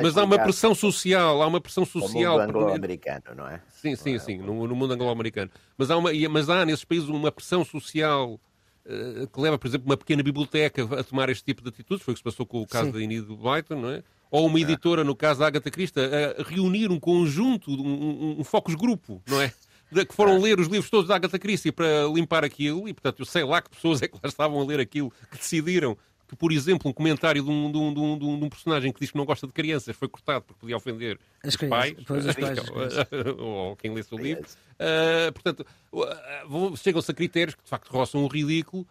mas 0.03 0.19
há 0.19 0.25
uma 0.25 0.39
pressão 0.39 0.75
social, 0.75 1.41
há 1.41 1.47
uma 1.47 1.59
pressão 1.59 1.87
social. 1.87 2.37
No 2.37 2.45
mundo 2.49 2.59
anglo-americano, 2.59 3.23
não 3.35 3.49
é? 3.49 3.63
Sim, 3.71 3.97
sim, 3.97 4.17
é 4.17 4.19
sim, 4.19 4.37
no, 4.37 4.67
no 4.67 4.77
mundo 4.77 4.93
anglo-americano. 4.93 5.51
Mas 5.79 5.91
há, 5.91 5.97
uma, 5.97 6.11
mas 6.29 6.51
há 6.51 6.67
nesses 6.67 6.85
países 6.85 7.09
uma 7.09 7.33
pressão 7.33 7.65
social 7.65 8.35
uh, 8.35 9.27
que 9.29 9.41
leva, 9.41 9.57
por 9.57 9.69
exemplo, 9.69 9.87
uma 9.87 9.97
pequena 9.97 10.23
biblioteca 10.23 10.83
a 11.01 11.03
tomar 11.03 11.31
este 11.31 11.45
tipo 11.45 11.63
de 11.63 11.71
atitudes. 11.71 12.05
Foi 12.05 12.13
o 12.13 12.15
que 12.15 12.21
se 12.21 12.25
passou 12.25 12.45
com 12.45 12.61
o 12.61 12.67
caso 12.67 12.89
sim. 12.89 12.93
da 12.93 13.01
Enid 13.01 13.25
Blyton, 13.25 13.77
não 13.77 13.89
é? 13.89 14.03
Ou 14.31 14.47
uma 14.49 14.61
editora, 14.61 15.03
no 15.03 15.17
caso 15.17 15.41
da 15.41 15.47
Agatha 15.47 15.71
Christie, 15.71 16.01
a 16.01 16.43
reunir 16.43 16.91
um 16.91 17.01
conjunto, 17.01 17.71
um, 17.71 17.87
um, 17.87 18.41
um 18.41 18.45
focus 18.45 18.75
grupo, 18.75 19.23
não 19.27 19.41
é? 19.41 19.51
Que 19.91 20.15
foram 20.15 20.41
ler 20.41 20.59
os 20.59 20.69
livros 20.69 20.91
todos 20.91 21.09
da 21.09 21.17
Agatha 21.17 21.39
Christie 21.39 21.73
para 21.73 22.05
limpar 22.13 22.45
aquilo, 22.45 22.89
e 22.89 22.93
portanto 22.93 23.21
eu 23.21 23.27
sei 23.27 23.45
lá 23.45 23.63
que 23.63 23.71
pessoas 23.71 24.03
é 24.03 24.09
que 24.09 24.15
lá 24.15 24.29
estavam 24.29 24.61
a 24.61 24.65
ler 24.65 24.81
aquilo, 24.81 25.13
que 25.31 25.39
decidiram 25.39 25.97
que, 26.29 26.35
por 26.35 26.51
exemplo, 26.51 26.91
um 26.91 26.93
comentário 26.93 27.43
de 27.43 27.51
um, 27.51 27.71
de 27.71 27.79
um, 27.79 27.95
de 27.95 28.01
um, 28.01 28.39
de 28.39 28.45
um 28.45 28.49
personagem 28.49 28.93
que 28.93 28.99
diz 28.99 29.11
que 29.11 29.17
não 29.17 29.25
gosta 29.25 29.47
de 29.47 29.53
crianças 29.53 29.95
foi 29.95 30.09
cortado 30.09 30.45
porque 30.45 30.61
podia 30.61 30.77
ofender 30.77 31.19
as 31.43 31.55
os 31.55 31.69
pais, 31.69 31.97
os 31.99 32.35
pais 32.35 32.59
ou 33.39 33.77
quem 33.77 33.95
lê 33.95 34.05
o 34.11 34.19
livro. 34.19 34.45
Uh, 34.45 35.33
portanto, 35.33 35.67
uh, 35.93 36.77
chegam-se 36.77 37.11
a 37.11 37.15
critérios 37.15 37.55
que 37.55 37.63
de 37.63 37.69
facto 37.69 37.89
roçam 37.91 38.25
o 38.25 38.27
ridículo, 38.27 38.87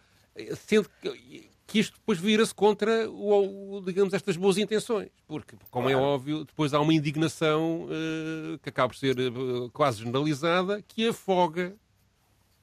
sendo 0.55 0.89
que 1.01 1.49
que 1.67 1.79
isto 1.79 1.97
depois 1.97 2.19
vira-se 2.19 2.53
contra, 2.53 3.09
o, 3.09 3.81
digamos, 3.83 4.13
estas 4.13 4.37
boas 4.37 4.57
intenções. 4.57 5.09
Porque, 5.27 5.55
como 5.71 5.89
é 5.89 5.93
é 5.93 5.95
óbvio, 5.95 6.45
depois 6.45 6.73
há 6.73 6.79
uma 6.79 6.93
indignação 6.93 7.85
uh, 7.85 8.59
que 8.59 8.69
acaba 8.69 8.89
por 8.89 8.97
ser 8.97 9.17
uh, 9.19 9.69
quase 9.71 10.03
generalizada, 10.03 10.83
que 10.87 11.07
afoga 11.07 11.75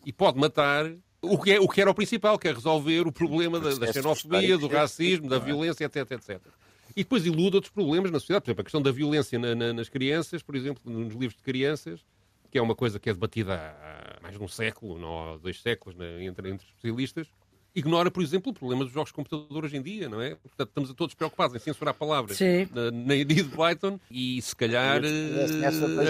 e 0.06 0.12
pode 0.12 0.38
matar 0.38 0.92
o 1.20 1.38
que, 1.38 1.52
é, 1.52 1.60
o 1.60 1.68
que 1.68 1.80
era 1.80 1.90
o 1.90 1.94
principal, 1.94 2.38
que 2.38 2.48
é 2.48 2.52
resolver 2.52 3.06
o 3.06 3.12
problema 3.12 3.58
da, 3.60 3.74
da 3.74 3.92
xenofobia, 3.92 4.58
do 4.58 4.68
racismo, 4.68 5.28
da 5.28 5.38
violência, 5.38 5.84
etc, 5.84 6.10
etc. 6.12 6.40
E 6.94 7.02
depois 7.02 7.24
ilude 7.24 7.56
outros 7.56 7.72
problemas 7.72 8.10
na 8.10 8.20
sociedade. 8.20 8.44
Por 8.44 8.50
exemplo, 8.50 8.60
a 8.60 8.64
questão 8.64 8.82
da 8.82 8.92
violência 8.92 9.38
na, 9.38 9.54
na, 9.54 9.72
nas 9.72 9.88
crianças, 9.88 10.42
por 10.42 10.54
exemplo, 10.54 10.82
nos 10.84 11.14
livros 11.14 11.36
de 11.36 11.42
crianças, 11.42 12.00
que 12.50 12.58
é 12.58 12.62
uma 12.62 12.74
coisa 12.74 12.98
que 12.98 13.08
é 13.08 13.12
debatida 13.12 13.54
há 13.54 14.20
mais 14.20 14.36
de 14.36 14.42
um 14.42 14.48
século, 14.48 14.98
não 14.98 15.34
há 15.34 15.36
dois 15.38 15.60
séculos, 15.62 15.96
né, 15.96 16.24
entre, 16.24 16.50
entre 16.50 16.66
especialistas, 16.66 17.28
ignora, 17.74 18.10
por 18.10 18.22
exemplo, 18.22 18.50
o 18.50 18.54
problema 18.54 18.84
dos 18.84 18.92
jogos 18.92 19.10
de 19.10 19.14
computador 19.14 19.64
hoje 19.64 19.76
em 19.76 19.82
dia, 19.82 20.08
não 20.08 20.20
é? 20.20 20.34
Portanto, 20.34 20.68
estamos 20.68 20.92
todos 20.94 21.14
preocupados 21.14 21.56
em 21.56 21.58
censurar 21.58 21.94
palavras 21.94 22.36
Sim. 22.36 22.68
na, 22.72 22.90
na 22.90 23.16
Edith 23.16 23.44
Blyton 23.44 23.98
e, 24.10 24.40
se 24.42 24.54
calhar, 24.54 25.00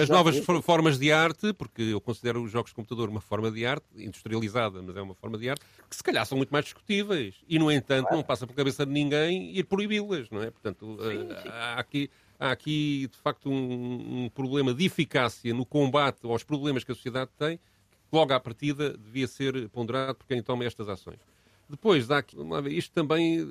as 0.01 0.09
novas 0.09 0.37
formas 0.63 0.99
de 0.99 1.11
arte, 1.11 1.53
porque 1.53 1.81
eu 1.81 2.01
considero 2.01 2.43
os 2.43 2.51
jogos 2.51 2.71
de 2.71 2.75
computador 2.75 3.09
uma 3.09 3.21
forma 3.21 3.51
de 3.51 3.65
arte, 3.65 3.85
industrializada, 3.95 4.81
mas 4.81 4.95
é 4.95 5.01
uma 5.01 5.15
forma 5.15 5.37
de 5.37 5.49
arte, 5.49 5.63
que 5.89 5.95
se 5.95 6.03
calhar 6.03 6.25
são 6.25 6.37
muito 6.37 6.49
mais 6.49 6.65
discutíveis. 6.65 7.35
E, 7.47 7.57
no 7.57 7.71
entanto, 7.71 8.03
claro. 8.03 8.17
não 8.17 8.23
passa 8.23 8.45
por 8.45 8.55
cabeça 8.55 8.85
de 8.85 8.91
ninguém 8.91 9.55
ir 9.55 9.63
proibi-las, 9.63 10.29
não 10.29 10.41
é? 10.41 10.49
Portanto, 10.49 10.97
sim, 11.01 11.27
eh, 11.31 11.41
sim. 11.41 11.49
há 11.49 11.79
aqui 11.79 12.09
há 12.39 12.51
aqui, 12.51 13.07
de 13.09 13.17
facto, 13.17 13.49
um, 13.49 14.25
um, 14.25 14.29
problema 14.29 14.73
de 14.73 14.85
eficácia 14.85 15.53
no 15.53 15.65
combate 15.65 16.19
aos 16.25 16.43
problemas 16.43 16.83
que 16.83 16.91
a 16.91 16.95
sociedade 16.95 17.31
tem, 17.37 17.57
que 17.57 17.63
logo 18.11 18.33
à 18.33 18.39
partida 18.39 18.97
devia 18.97 19.27
ser 19.27 19.69
ponderado 19.69 20.15
por 20.15 20.27
quem 20.27 20.43
toma 20.43 20.65
estas 20.65 20.89
ações. 20.89 21.19
Depois, 21.69 22.09
há 22.11 22.19
aqui, 22.19 22.37
isto 22.69 22.93
também 22.93 23.45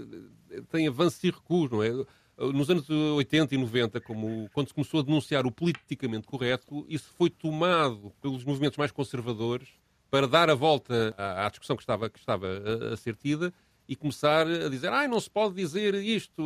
tem 0.71 0.88
avanços 0.88 1.23
e 1.25 1.31
recuos, 1.31 1.71
não 1.71 1.83
é? 1.83 1.90
Nos 2.38 2.69
anos 2.71 2.88
80 2.88 3.54
e 3.54 3.59
90, 3.59 4.00
como, 4.00 4.49
quando 4.52 4.69
se 4.69 4.75
começou 4.75 5.00
a 5.00 5.02
denunciar 5.02 5.47
o 5.47 5.52
politicamente 5.52 6.26
correto, 6.26 6.85
isso 6.88 7.11
foi 7.16 7.31
tomado 7.31 8.12
pelos 8.21 8.45
movimentos 8.45 8.78
mais 8.78 8.90
conservadores 8.90 9.69
para 10.11 10.26
dar 10.26 10.50
a 10.50 10.54
volta 10.54 11.14
à, 11.16 11.47
à 11.47 11.49
discussão 11.49 11.76
que 11.76 11.83
estava, 11.83 12.11
que 12.11 12.19
estava 12.19 12.47
a, 12.47 12.92
a, 12.92 12.97
ser 12.97 13.16
tida 13.16 13.52
e 13.88 13.97
começar 13.97 14.47
a 14.47 14.69
dizer, 14.69 14.92
ah, 14.92 15.09
não 15.09 15.19
se 15.19 15.31
pode 15.31 15.54
dizer 15.54 15.95
isto, 15.95 16.42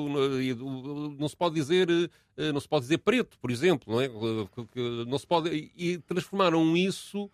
não 1.18 1.28
se 1.28 1.36
pode 1.36 1.54
dizer, 1.54 1.88
eh, 2.36 2.52
não 2.52 2.60
se 2.60 2.68
pode 2.68 2.82
dizer 2.84 2.98
preto, 2.98 3.38
por 3.38 3.50
exemplo, 3.50 3.92
não 3.92 4.00
é? 4.00 4.08
Não 5.06 5.18
se 5.18 5.26
pode 5.26 5.72
e 5.76 5.98
transformaram 5.98 6.76
isso 6.76 7.30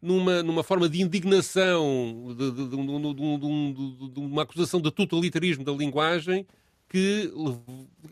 numa, 0.00 0.42
numa 0.42 0.62
forma 0.62 0.88
de 0.88 1.00
indignação, 1.00 2.34
de, 2.36 2.50
de, 2.50 2.68
de, 2.68 4.10
de, 4.10 4.20
uma 4.20 4.42
acusação 4.42 4.80
de 4.80 4.90
totalitarismo 4.90 5.64
da 5.64 5.72
linguagem, 5.72 6.46
que 6.88 7.32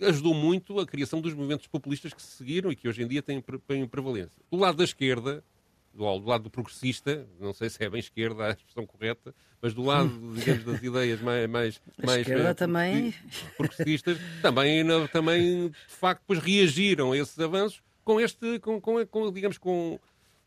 ajudou 0.02 0.34
muito 0.34 0.80
a 0.80 0.86
criação 0.86 1.20
dos 1.20 1.32
movimentos 1.32 1.66
populistas 1.66 2.12
que 2.12 2.20
se 2.20 2.36
seguiram 2.36 2.72
e 2.72 2.76
que 2.76 2.88
hoje 2.88 3.02
em 3.02 3.06
dia 3.06 3.22
têm, 3.22 3.42
têm 3.66 3.86
prevalência. 3.86 4.42
Do 4.50 4.58
lado 4.58 4.76
da 4.76 4.84
esquerda, 4.84 5.44
do, 5.92 6.18
do, 6.18 6.28
lado 6.28 6.44
do 6.44 6.50
progressista, 6.50 7.26
não 7.40 7.52
sei 7.52 7.70
se 7.70 7.82
é 7.84 7.88
bem 7.88 8.00
esquerda 8.00 8.46
a 8.46 8.50
expressão 8.50 8.84
correta, 8.84 9.34
mas 9.62 9.72
do 9.72 9.82
lado, 9.82 10.10
digamos, 10.34 10.64
das 10.64 10.82
ideias 10.82 11.20
mais, 11.20 11.48
mais, 11.48 11.80
mais 12.04 12.20
esquerda 12.22 12.50
uh, 12.50 12.54
também... 12.54 13.14
progressistas, 13.56 14.18
também, 14.42 14.84
também, 15.12 15.68
de 15.68 15.94
facto, 15.94 16.20
depois 16.22 16.40
reagiram 16.40 17.12
a 17.12 17.16
esses 17.16 17.38
avanços 17.38 17.80
com 18.04 18.20
este, 18.20 18.58
com, 18.58 18.80
com, 18.80 19.06
com 19.06 19.32
digamos, 19.32 19.56
com, 19.56 19.98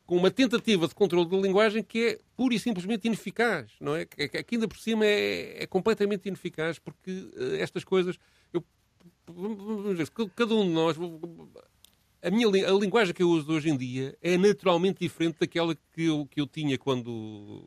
com 0.08 0.16
uma 0.16 0.32
tentativa 0.32 0.88
de 0.88 0.96
controle 0.96 1.30
da 1.30 1.38
linguagem 1.38 1.84
que 1.84 2.08
é 2.08 2.20
pura 2.36 2.56
e 2.56 2.60
simplesmente 2.60 3.06
ineficaz, 3.06 3.70
não 3.80 3.94
é? 3.94 4.06
Que, 4.06 4.30
que 4.30 4.56
ainda 4.56 4.68
por 4.68 4.80
cima 4.80 5.06
é, 5.06 5.64
é 5.64 5.68
completamente 5.68 6.28
ineficaz, 6.28 6.80
porque 6.80 7.12
uh, 7.12 7.56
estas 7.60 7.84
coisas, 7.84 8.18
eu, 8.54 8.64
vamos 9.28 9.98
ver, 9.98 10.10
cada 10.34 10.56
um 10.56 10.66
de 10.66 10.72
nós 10.72 10.98
a, 12.22 12.32
minha, 12.32 12.48
a 12.48 12.72
linguagem 12.72 13.14
que 13.14 13.22
eu 13.22 13.30
uso 13.30 13.52
hoje 13.52 13.70
em 13.70 13.78
dia 13.78 14.18
é 14.22 14.38
naturalmente 14.38 15.00
diferente 15.00 15.38
daquela 15.40 15.76
que 15.76 16.06
eu, 16.06 16.26
que 16.26 16.40
eu 16.40 16.48
tinha 16.48 16.78
quando, 16.78 17.62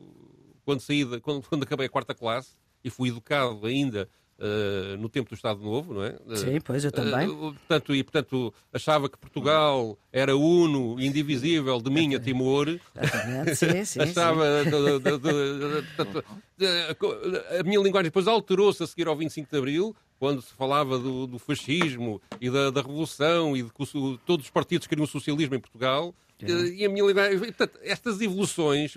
quando 0.65 0.79
saí, 0.81 1.05
de, 1.05 1.19
quando, 1.19 1.47
quando 1.47 1.61
acabei 1.61 1.85
a 1.85 1.89
quarta 1.89 2.15
classe 2.15 2.55
e 2.83 2.89
fui 2.89 3.09
educado 3.09 3.67
ainda 3.67 4.09
Uh, 4.41 4.97
no 4.97 5.07
tempo 5.07 5.29
do 5.29 5.35
Estado 5.35 5.61
Novo, 5.61 5.93
não 5.93 6.03
é? 6.03 6.15
Sim, 6.35 6.59
pois, 6.61 6.83
eu 6.83 6.91
também. 6.91 7.27
Uh, 7.27 7.53
portanto, 7.53 7.93
e, 7.93 8.03
portanto, 8.03 8.51
achava 8.73 9.07
que 9.07 9.15
Portugal 9.15 9.95
era 10.11 10.35
uno, 10.35 10.99
indivisível, 10.99 11.79
de 11.79 11.91
minha 11.91 12.17
Timor. 12.19 12.67
Sim, 13.55 13.85
sim, 13.85 13.99
achava... 14.01 14.43
A 17.59 17.63
minha 17.63 17.79
linguagem 17.79 18.05
depois 18.05 18.27
alterou-se 18.27 18.81
a 18.81 18.87
seguir 18.87 19.07
ao 19.07 19.15
25 19.15 19.47
de 19.47 19.55
Abril, 19.55 19.95
quando 20.17 20.41
se 20.41 20.51
falava 20.53 20.97
do, 20.97 21.27
do 21.27 21.37
fascismo 21.37 22.19
e 22.39 22.49
da, 22.49 22.71
da, 22.71 22.81
Revolução 22.81 23.55
e 23.55 23.61
de 23.61 23.69
que 23.69 23.83
o, 23.95 24.17
todos 24.17 24.47
os 24.47 24.51
partidos 24.51 24.87
queriam 24.87 25.03
o 25.03 25.07
socialismo 25.07 25.53
em 25.53 25.59
Portugal. 25.59 26.15
E 26.41 26.83
a 26.83 26.89
minha 26.89 27.05
linguagem... 27.05 27.37
Portanto, 27.37 27.77
estas 27.83 28.19
evoluções 28.19 28.95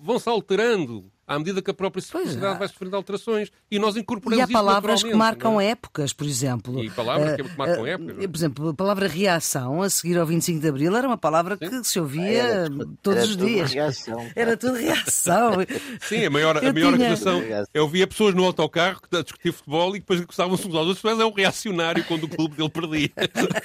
vão-se 0.00 0.28
alterando 0.28 1.10
à 1.34 1.38
medida 1.38 1.62
que 1.62 1.70
a 1.70 1.74
própria 1.74 2.02
sociedade 2.02 2.58
vai 2.58 2.68
sofrendo 2.68 2.96
alterações. 2.96 3.50
E 3.70 3.78
nós 3.78 3.96
incorporamos 3.96 4.38
E 4.38 4.42
há 4.42 4.52
palavras 4.52 5.02
que 5.02 5.14
marcam 5.14 5.60
é? 5.60 5.70
épocas, 5.70 6.12
por 6.12 6.26
exemplo. 6.26 6.82
E 6.82 6.90
palavras 6.90 7.36
que 7.36 7.42
marcam 7.56 7.82
uh, 7.82 7.86
épocas. 7.86 8.26
Por 8.26 8.36
exemplo, 8.36 8.68
a 8.68 8.74
palavra 8.74 9.08
reação, 9.08 9.82
a 9.82 9.90
seguir 9.90 10.18
ao 10.18 10.26
25 10.26 10.60
de 10.60 10.68
Abril, 10.68 10.96
era 10.96 11.06
uma 11.06 11.16
palavra 11.16 11.56
Sim. 11.56 11.70
que 11.70 11.84
se 11.84 11.98
ouvia 11.98 12.32
era, 12.32 12.70
todos 13.02 13.20
era 13.20 13.28
os 13.28 13.36
dias. 13.36 13.72
Reação, 13.72 14.26
era 14.34 14.56
tudo 14.56 14.74
reação. 14.74 15.52
Sim, 16.02 16.26
a 16.26 16.30
maior, 16.30 16.56
a 16.58 16.72
maior 16.72 16.94
tinha... 16.94 17.08
acusação. 17.08 17.42
Eu 17.72 17.88
via 17.88 18.06
pessoas 18.06 18.34
no 18.34 18.44
autocarro 18.44 19.00
a 19.12 19.22
discutir 19.22 19.52
futebol 19.52 19.96
e 19.96 20.00
depois 20.00 20.20
gostavam-se 20.20 20.66
uns 20.66 20.74
aos 20.74 20.86
outros, 20.86 21.02
mas 21.02 21.18
é 21.18 21.24
um 21.24 21.32
reacionário 21.32 22.04
quando 22.04 22.24
o 22.24 22.28
clube 22.28 22.56
dele 22.56 22.68
perdia. 22.68 23.10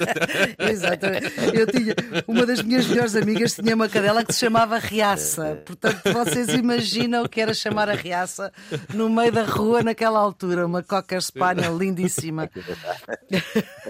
Exatamente. 0.72 1.34
Eu 1.54 1.68
tinha, 1.68 1.96
uma 2.28 2.46
das 2.46 2.62
minhas 2.62 2.88
melhores 2.88 3.16
amigas 3.16 3.56
tinha 3.56 3.76
uma 3.76 3.90
cadela 3.90 4.24
que 4.24 4.34
se 4.34 4.40
chamava 4.40 4.78
Reaça. 4.78 5.62
Portanto, 5.66 6.02
vocês 6.14 6.50
imaginam 6.50 7.24
o 7.24 7.30
que 7.30 7.42
era 7.42 7.54
chamar 7.58 7.90
a 7.90 7.94
reaça 7.94 8.52
no 8.94 9.10
meio 9.10 9.32
da 9.32 9.44
rua 9.44 9.84
naquela 9.84 10.20
altura, 10.20 10.66
uma 10.66 10.84
cocker 10.84 11.22
spaniel 11.22 11.78
lindíssima. 11.78 12.50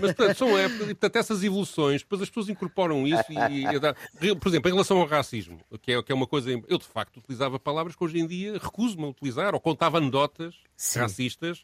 Mas 0.02 0.14
portanto, 0.14 0.38
são 0.38 0.58
épocas, 0.58 0.90
e 0.90 0.94
portanto, 0.94 1.16
essas 1.16 1.44
evoluções, 1.44 2.02
depois 2.02 2.22
as 2.22 2.30
pessoas 2.30 2.50
incorporam 2.50 3.06
isso 3.06 3.24
e, 3.30 3.66
e, 3.66 4.36
por 4.36 4.48
exemplo, 4.50 4.70
em 4.70 4.74
relação 4.74 5.00
ao 5.00 5.08
racismo, 5.08 5.60
que 5.82 5.92
é, 5.92 6.02
que 6.02 6.12
é 6.12 6.16
uma 6.16 6.28
coisa. 6.28 6.50
Eu 6.68 6.78
de 6.78 6.86
facto 6.86 7.18
utilizava 7.18 7.60
palavras 7.60 7.96
que 7.96 8.04
hoje 8.04 8.20
em 8.20 8.28
dia 8.28 8.54
recuso-me 8.54 9.06
a 9.06 9.08
utilizar, 9.08 9.54
ou 9.54 9.60
contava 9.60 9.98
anedotas 9.98 10.56
Sim. 10.76 11.00
racistas 11.00 11.64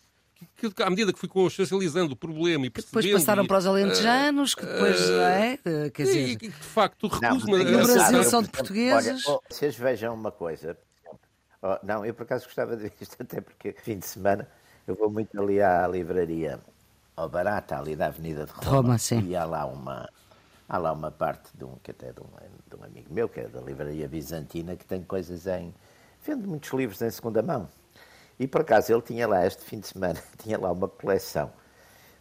que, 0.55 0.83
à 0.83 0.89
medida 0.89 1.13
que 1.13 1.19
fui 1.19 1.29
consciencializando 1.29 2.13
o 2.13 2.15
problema 2.15 2.65
e 2.65 2.69
percebendo... 2.69 3.01
Que 3.01 3.07
depois 3.07 3.23
passaram 3.23 3.45
para 3.45 3.57
os 3.57 3.65
alentejanos, 3.65 4.55
que 4.55 4.65
depois, 4.65 4.99
uh, 5.01 5.11
não 5.11 5.23
é? 5.23 5.57
Quer 5.93 6.03
dizer... 6.03 6.27
E, 6.29 6.35
que, 6.35 6.47
de 6.47 6.53
facto, 6.53 7.07
recuso-me... 7.07 7.63
No 7.63 7.83
Brasil 7.83 8.23
são 8.23 8.41
de 8.41 8.49
portugueses... 8.49 9.25
Olha, 9.27 9.37
oh, 9.37 9.41
vocês 9.49 9.75
vejam 9.75 10.13
uma 10.13 10.31
coisa, 10.31 10.77
Oh, 11.65 11.79
não, 11.81 12.05
eu 12.05 12.13
por 12.13 12.23
acaso 12.23 12.43
gostava 12.43 12.75
de 12.75 12.83
ver 12.83 12.93
isto, 12.99 13.15
até 13.23 13.39
porque 13.39 13.71
fim 13.71 13.97
de 13.97 14.05
semana 14.05 14.45
eu 14.85 14.95
vou 14.95 15.09
muito 15.09 15.39
ali 15.39 15.61
à 15.61 15.87
livraria 15.87 16.59
ao 17.15 17.29
Barata, 17.29 17.79
ali 17.79 17.95
da 17.95 18.07
Avenida 18.07 18.45
de 18.45 18.51
Roma, 18.51 18.69
Roma 18.69 18.97
sim. 18.97 19.21
e 19.21 19.33
há 19.33 19.45
lá 19.45 19.65
uma 19.65 20.09
há 20.67 20.77
lá 20.77 20.91
uma 20.91 21.09
parte 21.09 21.55
de 21.55 21.63
um 21.63 21.75
que 21.81 21.91
até 21.91 22.11
de 22.11 22.19
um, 22.19 22.25
de 22.67 22.75
um 22.75 22.83
amigo 22.83 23.13
meu 23.13 23.29
que 23.29 23.39
é 23.39 23.47
da 23.47 23.61
livraria 23.61 24.09
bizantina 24.09 24.75
que 24.75 24.85
tem 24.85 25.03
coisas 25.03 25.47
em 25.47 25.73
vende 26.25 26.45
muitos 26.45 26.69
livros 26.73 27.01
em 27.01 27.09
segunda 27.09 27.41
mão 27.41 27.69
e 28.37 28.45
por 28.45 28.59
acaso 28.59 28.91
ele 28.91 29.01
tinha 29.01 29.25
lá 29.25 29.45
este 29.47 29.63
fim 29.63 29.79
de 29.79 29.87
semana 29.87 30.21
tinha 30.37 30.59
lá 30.59 30.69
uma 30.69 30.89
coleção 30.89 31.49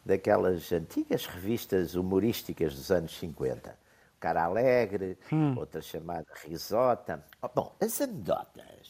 daquelas 0.06 0.70
antigas 0.70 1.26
revistas 1.26 1.96
humorísticas 1.96 2.76
dos 2.76 2.92
anos 2.92 3.18
50 3.18 3.82
Cara 4.20 4.44
Alegre, 4.44 5.18
hum. 5.32 5.56
outra 5.58 5.82
chamada 5.82 6.28
Risota. 6.44 7.24
Oh, 7.42 7.48
bom, 7.52 7.74
as 7.80 8.00
anedotas 8.00 8.81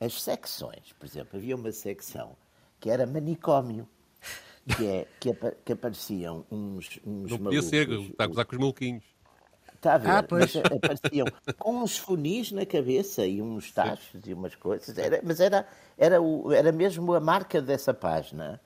as 0.00 0.22
secções, 0.22 0.92
por 0.98 1.06
exemplo, 1.06 1.38
havia 1.38 1.54
uma 1.54 1.70
secção 1.72 2.36
que 2.80 2.88
era 2.88 3.06
manicômio, 3.06 3.86
que, 4.76 4.86
é, 4.86 5.06
que, 5.20 5.34
que 5.64 5.72
apareciam 5.72 6.44
uns, 6.50 6.98
uns 7.04 7.30
Não 7.30 7.38
podia 7.38 7.62
ser, 7.62 7.90
está 7.90 8.24
a 8.24 8.26
gozar 8.26 8.46
com 8.46 8.54
os 8.54 8.58
maluquinhos. 8.58 9.04
Está 9.74 9.94
a 9.94 9.98
ver? 9.98 10.10
Ah, 10.10 10.24
mas 10.30 10.56
apareciam 10.56 11.26
com 11.58 11.82
uns 11.82 11.96
funis 11.96 12.52
na 12.52 12.66
cabeça 12.66 13.26
e 13.26 13.40
uns 13.40 13.70
tachos 13.72 14.20
e 14.26 14.34
umas 14.34 14.54
coisas. 14.54 14.96
Era, 14.96 15.20
mas 15.22 15.40
era, 15.40 15.66
era, 15.96 16.20
o, 16.20 16.52
era 16.52 16.70
mesmo 16.70 17.14
a 17.14 17.20
marca 17.20 17.62
dessa 17.62 17.94
página. 17.94 18.60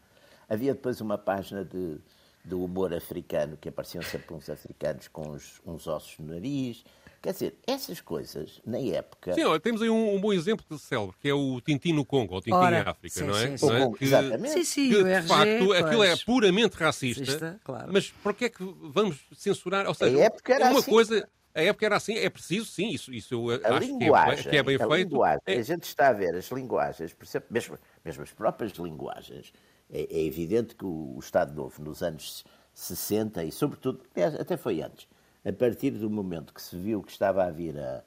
Havia 0.49 0.75
depois 0.75 1.01
uma 1.01 1.17
página 1.17 1.65
de, 1.65 1.99
de 2.45 2.55
humor 2.55 2.93
africano, 2.93 3.57
que 3.57 3.69
apareciam 3.69 4.03
sempre 4.03 4.35
uns 4.35 4.51
africanos 4.51 5.07
com 5.09 5.31
uns, 5.31 5.61
uns 5.65 5.87
ossos 5.87 6.19
no 6.19 6.35
nariz. 6.35 6.85
Quer 7.25 7.33
dizer, 7.33 7.55
essas 7.67 8.03
coisas, 8.03 8.61
na 8.67 8.79
época. 8.79 9.33
Sim, 9.33 9.45
olha, 9.45 9.59
temos 9.59 9.81
aí 9.81 9.89
um, 9.89 10.15
um, 10.15 10.21
bom 10.21 10.31
exemplo 10.31 10.63
de 10.69 10.79
célebre, 10.79 11.17
que 11.19 11.27
é 11.27 11.33
o 11.33 11.59
Tintin 11.59 11.95
no 11.95 12.05
Congo, 12.05 12.35
ou 12.35 12.43
Tintin 12.43 12.55
Ora, 12.55 12.77
em 12.77 12.81
África, 12.81 13.19
sim, 13.19 13.25
não 13.25 13.35
é? 13.35 13.57
Sim, 13.57 13.67
não 13.67 13.77
é? 13.77 13.93
Que, 13.97 14.05
exatamente. 14.05 14.51
Sim, 14.51 14.65
sim, 14.65 14.89
que, 14.91 14.97
o 14.97 15.05
de 15.05 15.23
facto, 15.27 15.67
pois. 15.67 15.83
aquilo 15.83 16.05
é 16.05 16.17
puramente 16.19 16.77
racista. 16.77 17.25
racista 17.25 17.61
claro. 17.65 17.91
Mas 17.91 18.11
por 18.11 18.35
que 18.35 18.45
é 18.45 18.49
que 18.51 18.63
vamos 18.63 19.25
censurar? 19.35 19.87
Ou 19.87 19.95
seja, 19.95 20.19
a 20.19 20.21
época 20.21 20.53
era 20.53 20.69
uma 20.69 20.81
assim. 20.81 20.91
coisa. 20.91 21.29
A 21.55 21.63
época 21.63 21.87
era 21.87 21.97
assim, 21.97 22.15
é 22.19 22.29
preciso, 22.29 22.67
sim, 22.67 22.89
isso, 22.89 23.11
isso 23.11 23.33
eu 23.33 23.51
a 23.51 23.79
acho 23.79 23.87
linguagem, 23.87 24.43
que 24.43 24.49
é, 24.49 24.51
que 24.51 24.57
é 24.59 24.63
bem 24.63 24.77
a 24.77 24.87
feito. 24.87 25.09
Linguagem, 25.09 25.41
é... 25.47 25.57
A 25.57 25.63
gente 25.63 25.85
está 25.85 26.09
a 26.09 26.13
ver 26.13 26.35
as 26.35 26.51
linguagens, 26.51 27.15
por 27.15 27.25
exemplo, 27.25 27.49
mesmo, 27.51 27.79
mesmo 28.05 28.23
as 28.23 28.33
próprias 28.33 28.73
linguagens, 28.73 29.51
é, 29.89 30.03
é 30.11 30.25
evidente 30.27 30.75
que 30.75 30.85
o, 30.85 31.15
o 31.17 31.19
Estado 31.21 31.55
Novo, 31.55 31.83
nos 31.83 32.03
anos 32.03 32.45
60 32.75 33.45
e, 33.45 33.51
sobretudo, 33.53 34.03
até 34.39 34.59
foi 34.59 34.83
antes, 34.83 35.07
a 35.45 35.53
partir 35.53 35.91
do 35.91 36.09
momento 36.09 36.55
que 36.55 36.63
se 36.63 36.77
viu 36.77 37.03
que 37.03 37.13
estava 37.13 37.45
a 37.45 37.51
vir 37.51 37.79
a, 37.79 38.03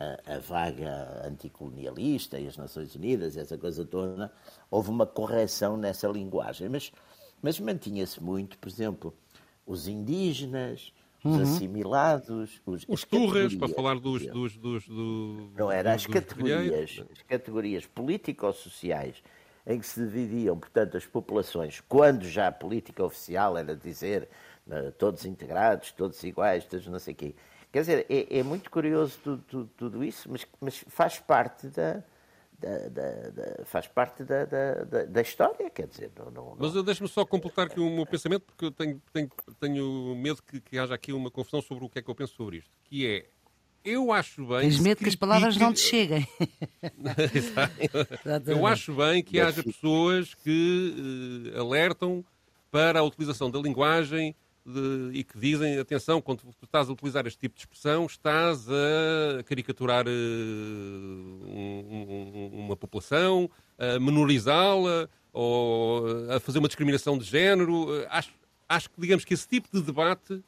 a, 0.00 0.34
a 0.36 0.38
vaga 0.38 1.22
anticolonialista 1.26 2.38
e 2.38 2.46
as 2.46 2.56
Nações 2.56 2.94
Unidas, 2.94 3.36
essa 3.36 3.58
coisa 3.58 3.84
toda, 3.84 4.32
houve 4.70 4.90
uma 4.90 5.06
correção 5.06 5.76
nessa 5.76 6.08
linguagem. 6.08 6.68
Mas, 6.68 6.92
mas 7.42 7.60
mantinha-se 7.60 8.22
muito, 8.22 8.58
por 8.58 8.68
exemplo, 8.68 9.14
os 9.66 9.86
indígenas, 9.86 10.92
os 11.22 11.36
uhum. 11.36 11.42
assimilados, 11.42 12.60
os, 12.64 12.84
os 12.88 13.04
turras, 13.04 13.54
para 13.54 13.68
falar 13.68 13.98
dos, 13.98 14.26
dos, 14.26 14.56
dos, 14.56 14.86
do, 14.88 15.50
Não 15.56 15.70
era, 15.70 15.92
as 15.92 16.06
categorias, 16.06 17.02
as 17.12 17.22
categorias 17.22 17.86
político-sociais 17.86 19.22
em 19.66 19.78
que 19.78 19.86
se 19.86 20.00
dividiam, 20.00 20.58
portanto, 20.58 20.96
as 20.96 21.04
populações, 21.04 21.82
quando 21.86 22.24
já 22.24 22.48
a 22.48 22.52
política 22.52 23.04
oficial 23.04 23.58
era 23.58 23.76
dizer 23.76 24.26
todos 24.98 25.24
integrados, 25.24 25.92
todos 25.92 26.22
iguais, 26.22 26.64
todos 26.64 26.86
não 26.86 26.98
sei 26.98 27.14
o 27.14 27.16
quê. 27.16 27.34
Quer 27.72 27.80
dizer, 27.80 28.06
é, 28.08 28.38
é 28.38 28.42
muito 28.42 28.70
curioso 28.70 29.18
tudo, 29.22 29.42
tudo, 29.42 29.70
tudo, 29.76 30.04
isso, 30.04 30.30
mas, 30.30 30.46
mas 30.60 30.84
faz 30.88 31.18
parte 31.18 31.68
da, 31.68 32.02
da, 32.58 32.88
da, 32.88 33.30
da, 33.30 33.64
faz 33.64 33.86
parte 33.86 34.24
da, 34.24 34.44
da, 34.44 35.20
história, 35.20 35.68
quer 35.68 35.86
dizer. 35.86 36.10
Não, 36.16 36.30
não, 36.30 36.56
Mas 36.58 36.74
eu 36.74 36.82
deixo-me 36.82 37.08
só 37.08 37.24
completar 37.26 37.66
aqui 37.66 37.78
o 37.78 37.90
meu 37.90 38.06
pensamento, 38.06 38.42
porque 38.42 38.64
eu 38.64 38.70
tenho, 38.70 39.02
tenho, 39.12 39.30
tenho 39.60 40.16
medo 40.16 40.42
que, 40.42 40.60
que, 40.60 40.78
haja 40.78 40.94
aqui 40.94 41.12
uma 41.12 41.30
confusão 41.30 41.60
sobre 41.60 41.84
o 41.84 41.88
que 41.90 41.98
é 41.98 42.02
que 42.02 42.08
eu 42.08 42.14
penso 42.14 42.34
sobre 42.34 42.58
isto, 42.58 42.70
que 42.84 43.06
é. 43.06 43.26
Eu 43.84 44.12
acho 44.12 44.44
bem. 44.46 44.62
Tens 44.62 44.80
medo 44.80 44.98
que, 44.98 45.08
as 45.08 45.14
palavras 45.14 45.56
não 45.56 45.72
te 45.72 45.80
cheguem. 45.80 46.26
eu 48.46 48.66
acho 48.66 48.92
bem 48.92 49.22
que 49.22 49.40
haja 49.40 49.62
pessoas 49.62 50.34
que 50.34 51.52
uh, 51.54 51.60
alertam 51.60 52.24
para 52.70 53.00
a 53.00 53.02
utilização 53.02 53.50
da 53.50 53.58
linguagem 53.60 54.34
de, 54.68 55.18
e 55.18 55.24
que 55.24 55.38
dizem, 55.38 55.78
atenção, 55.78 56.20
quando 56.20 56.42
estás 56.62 56.88
a 56.88 56.92
utilizar 56.92 57.26
este 57.26 57.38
tipo 57.38 57.54
de 57.54 57.62
expressão, 57.62 58.06
estás 58.06 58.68
a 58.68 59.42
caricaturar 59.44 60.06
uh, 60.06 60.10
um, 60.10 62.50
um, 62.52 62.64
uma 62.66 62.76
população, 62.76 63.50
a 63.78 63.98
menorizá-la 63.98 65.08
ou 65.32 66.06
a 66.30 66.40
fazer 66.40 66.58
uma 66.58 66.68
discriminação 66.68 67.16
de 67.16 67.24
género. 67.24 67.86
Acho, 68.10 68.32
acho 68.68 68.90
que, 68.90 69.00
digamos 69.00 69.24
que 69.24 69.34
esse 69.34 69.48
tipo 69.48 69.68
de 69.72 69.82
debate 69.82 70.42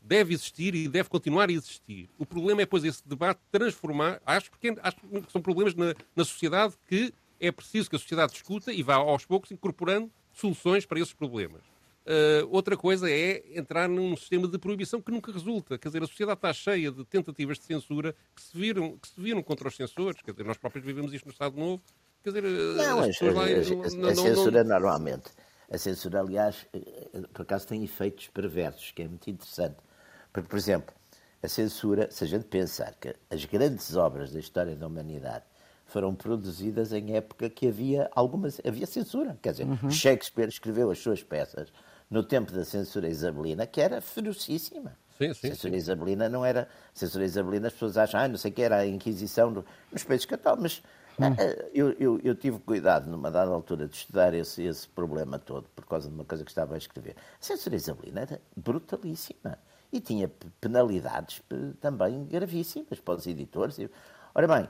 deve 0.00 0.34
existir 0.34 0.74
e 0.74 0.88
deve 0.88 1.08
continuar 1.08 1.48
a 1.48 1.52
existir. 1.52 2.08
O 2.18 2.26
problema 2.26 2.62
é, 2.62 2.66
pois, 2.66 2.84
esse 2.84 3.06
debate 3.06 3.40
transformar. 3.50 4.20
Acho, 4.26 4.50
porque, 4.50 4.74
acho 4.82 4.96
que 4.96 5.32
são 5.32 5.40
problemas 5.40 5.74
na, 5.74 5.94
na 6.14 6.24
sociedade 6.24 6.74
que 6.88 7.14
é 7.40 7.50
preciso 7.50 7.88
que 7.88 7.96
a 7.96 7.98
sociedade 7.98 8.32
discuta 8.32 8.72
e 8.72 8.82
vá 8.82 8.94
aos 8.94 9.24
poucos 9.24 9.50
incorporando 9.50 10.10
soluções 10.32 10.86
para 10.86 11.00
esses 11.00 11.12
problemas. 11.12 11.71
Uh, 12.04 12.48
outra 12.50 12.76
coisa 12.76 13.08
é 13.08 13.42
entrar 13.56 13.88
num 13.88 14.16
sistema 14.16 14.48
de 14.48 14.58
proibição 14.58 15.00
que 15.00 15.10
nunca 15.12 15.30
resulta. 15.30 15.78
Quer 15.78 15.88
dizer, 15.88 16.02
a 16.02 16.06
sociedade 16.06 16.38
está 16.38 16.52
cheia 16.52 16.90
de 16.90 17.04
tentativas 17.04 17.58
de 17.58 17.64
censura 17.64 18.14
que 18.34 18.42
se 18.42 18.56
viram, 18.56 18.98
que 18.98 19.08
se 19.08 19.20
viram 19.20 19.42
contra 19.42 19.68
os 19.68 19.76
censores. 19.76 20.20
Quer 20.22 20.32
dizer, 20.32 20.44
nós 20.44 20.56
próprios 20.56 20.84
vivemos 20.84 21.12
isto 21.14 21.26
no 21.26 21.32
Estado 21.32 21.56
Novo. 21.56 21.82
Quer 22.22 22.30
dizer, 22.30 22.42
não, 22.42 23.00
as 23.00 23.06
pessoas 23.06 23.34
lá... 23.34 23.44
A, 23.44 24.08
a, 24.08 24.10
a 24.10 24.14
censura 24.16 24.64
não... 24.64 24.70
normalmente... 24.70 25.30
A 25.70 25.78
censura, 25.78 26.20
aliás, 26.20 26.66
eh, 26.74 27.22
por 27.32 27.42
acaso 27.42 27.66
tem 27.66 27.82
efeitos 27.82 28.28
perversos, 28.28 28.90
que 28.90 29.00
é 29.00 29.08
muito 29.08 29.30
interessante. 29.30 29.76
Porque, 30.30 30.46
por 30.46 30.58
exemplo, 30.58 30.94
a 31.42 31.48
censura, 31.48 32.10
se 32.10 32.24
a 32.24 32.26
gente 32.26 32.44
pensar 32.44 32.94
que 33.00 33.16
as 33.30 33.46
grandes 33.46 33.96
obras 33.96 34.32
da 34.32 34.38
história 34.38 34.76
da 34.76 34.86
humanidade 34.86 35.46
foram 35.86 36.14
produzidas 36.14 36.92
em 36.92 37.16
época 37.16 37.48
que 37.48 37.68
havia 37.68 38.10
algumas 38.14 38.60
havia 38.66 38.84
censura, 38.84 39.38
quer 39.40 39.52
dizer, 39.52 39.66
uhum. 39.66 39.90
Shakespeare 39.90 40.48
escreveu 40.48 40.90
as 40.90 40.98
suas 40.98 41.22
peças 41.22 41.72
no 42.12 42.22
tempo 42.22 42.52
da 42.52 42.62
censura 42.62 43.08
isabelina, 43.08 43.66
que 43.66 43.80
era 43.80 44.02
ferocíssima. 44.02 44.94
Sim, 45.16 45.32
sim, 45.32 45.48
censura 45.48 45.72
sim. 45.72 45.78
isabelina 45.78 46.28
não 46.28 46.44
era. 46.44 46.68
Censura 46.92 47.24
isabelina, 47.24 47.68
as 47.68 47.72
pessoas 47.72 47.96
acham, 47.96 48.20
ah, 48.20 48.28
não 48.28 48.36
sei 48.36 48.50
o 48.50 48.54
que 48.54 48.60
era 48.60 48.76
a 48.76 48.86
Inquisição 48.86 49.50
no, 49.50 49.64
nos 49.90 50.04
países 50.04 50.26
católicos, 50.26 50.82
mas 51.18 51.30
hum. 51.30 51.34
Eh, 51.38 51.70
eu, 51.72 51.90
eu, 51.92 52.20
eu, 52.22 52.34
tive 52.34 52.58
cuidado, 52.58 53.10
numa 53.10 53.30
dada 53.30 53.50
altura, 53.50 53.88
de 53.88 53.96
estudar 53.96 54.34
esse, 54.34 54.62
esse 54.62 54.86
problema 54.88 55.38
todo, 55.38 55.66
por 55.74 55.86
causa 55.86 56.08
de 56.08 56.14
uma 56.14 56.24
coisa 56.24 56.44
que 56.44 56.50
estava 56.50 56.74
a 56.74 56.78
escrever. 56.78 57.16
A 57.40 57.44
censura 57.44 57.76
isabelina 57.76 58.20
era 58.20 58.40
brutalíssima 58.54 59.58
e 59.90 59.98
tinha 59.98 60.30
penalidades 60.60 61.40
eh, 61.50 61.72
também 61.80 62.26
gravíssimas 62.26 63.00
para 63.00 63.14
os 63.14 63.26
editores. 63.26 63.78
Ora 64.34 64.46
bem, 64.46 64.68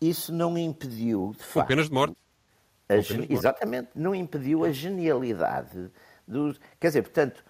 isso 0.00 0.32
não 0.32 0.56
impediu, 0.56 1.34
de 1.36 1.44
facto. 1.44 1.66
Apenas 1.66 1.88
de 1.88 1.94
morte. 1.94 2.16
A, 2.88 2.96
exatamente, 2.96 3.90
não 3.94 4.14
impediu 4.14 4.64
a 4.64 4.70
genialidade 4.70 5.90
dos. 6.26 6.60
Quer 6.80 6.88
dizer, 6.88 7.02
portanto, 7.02 7.44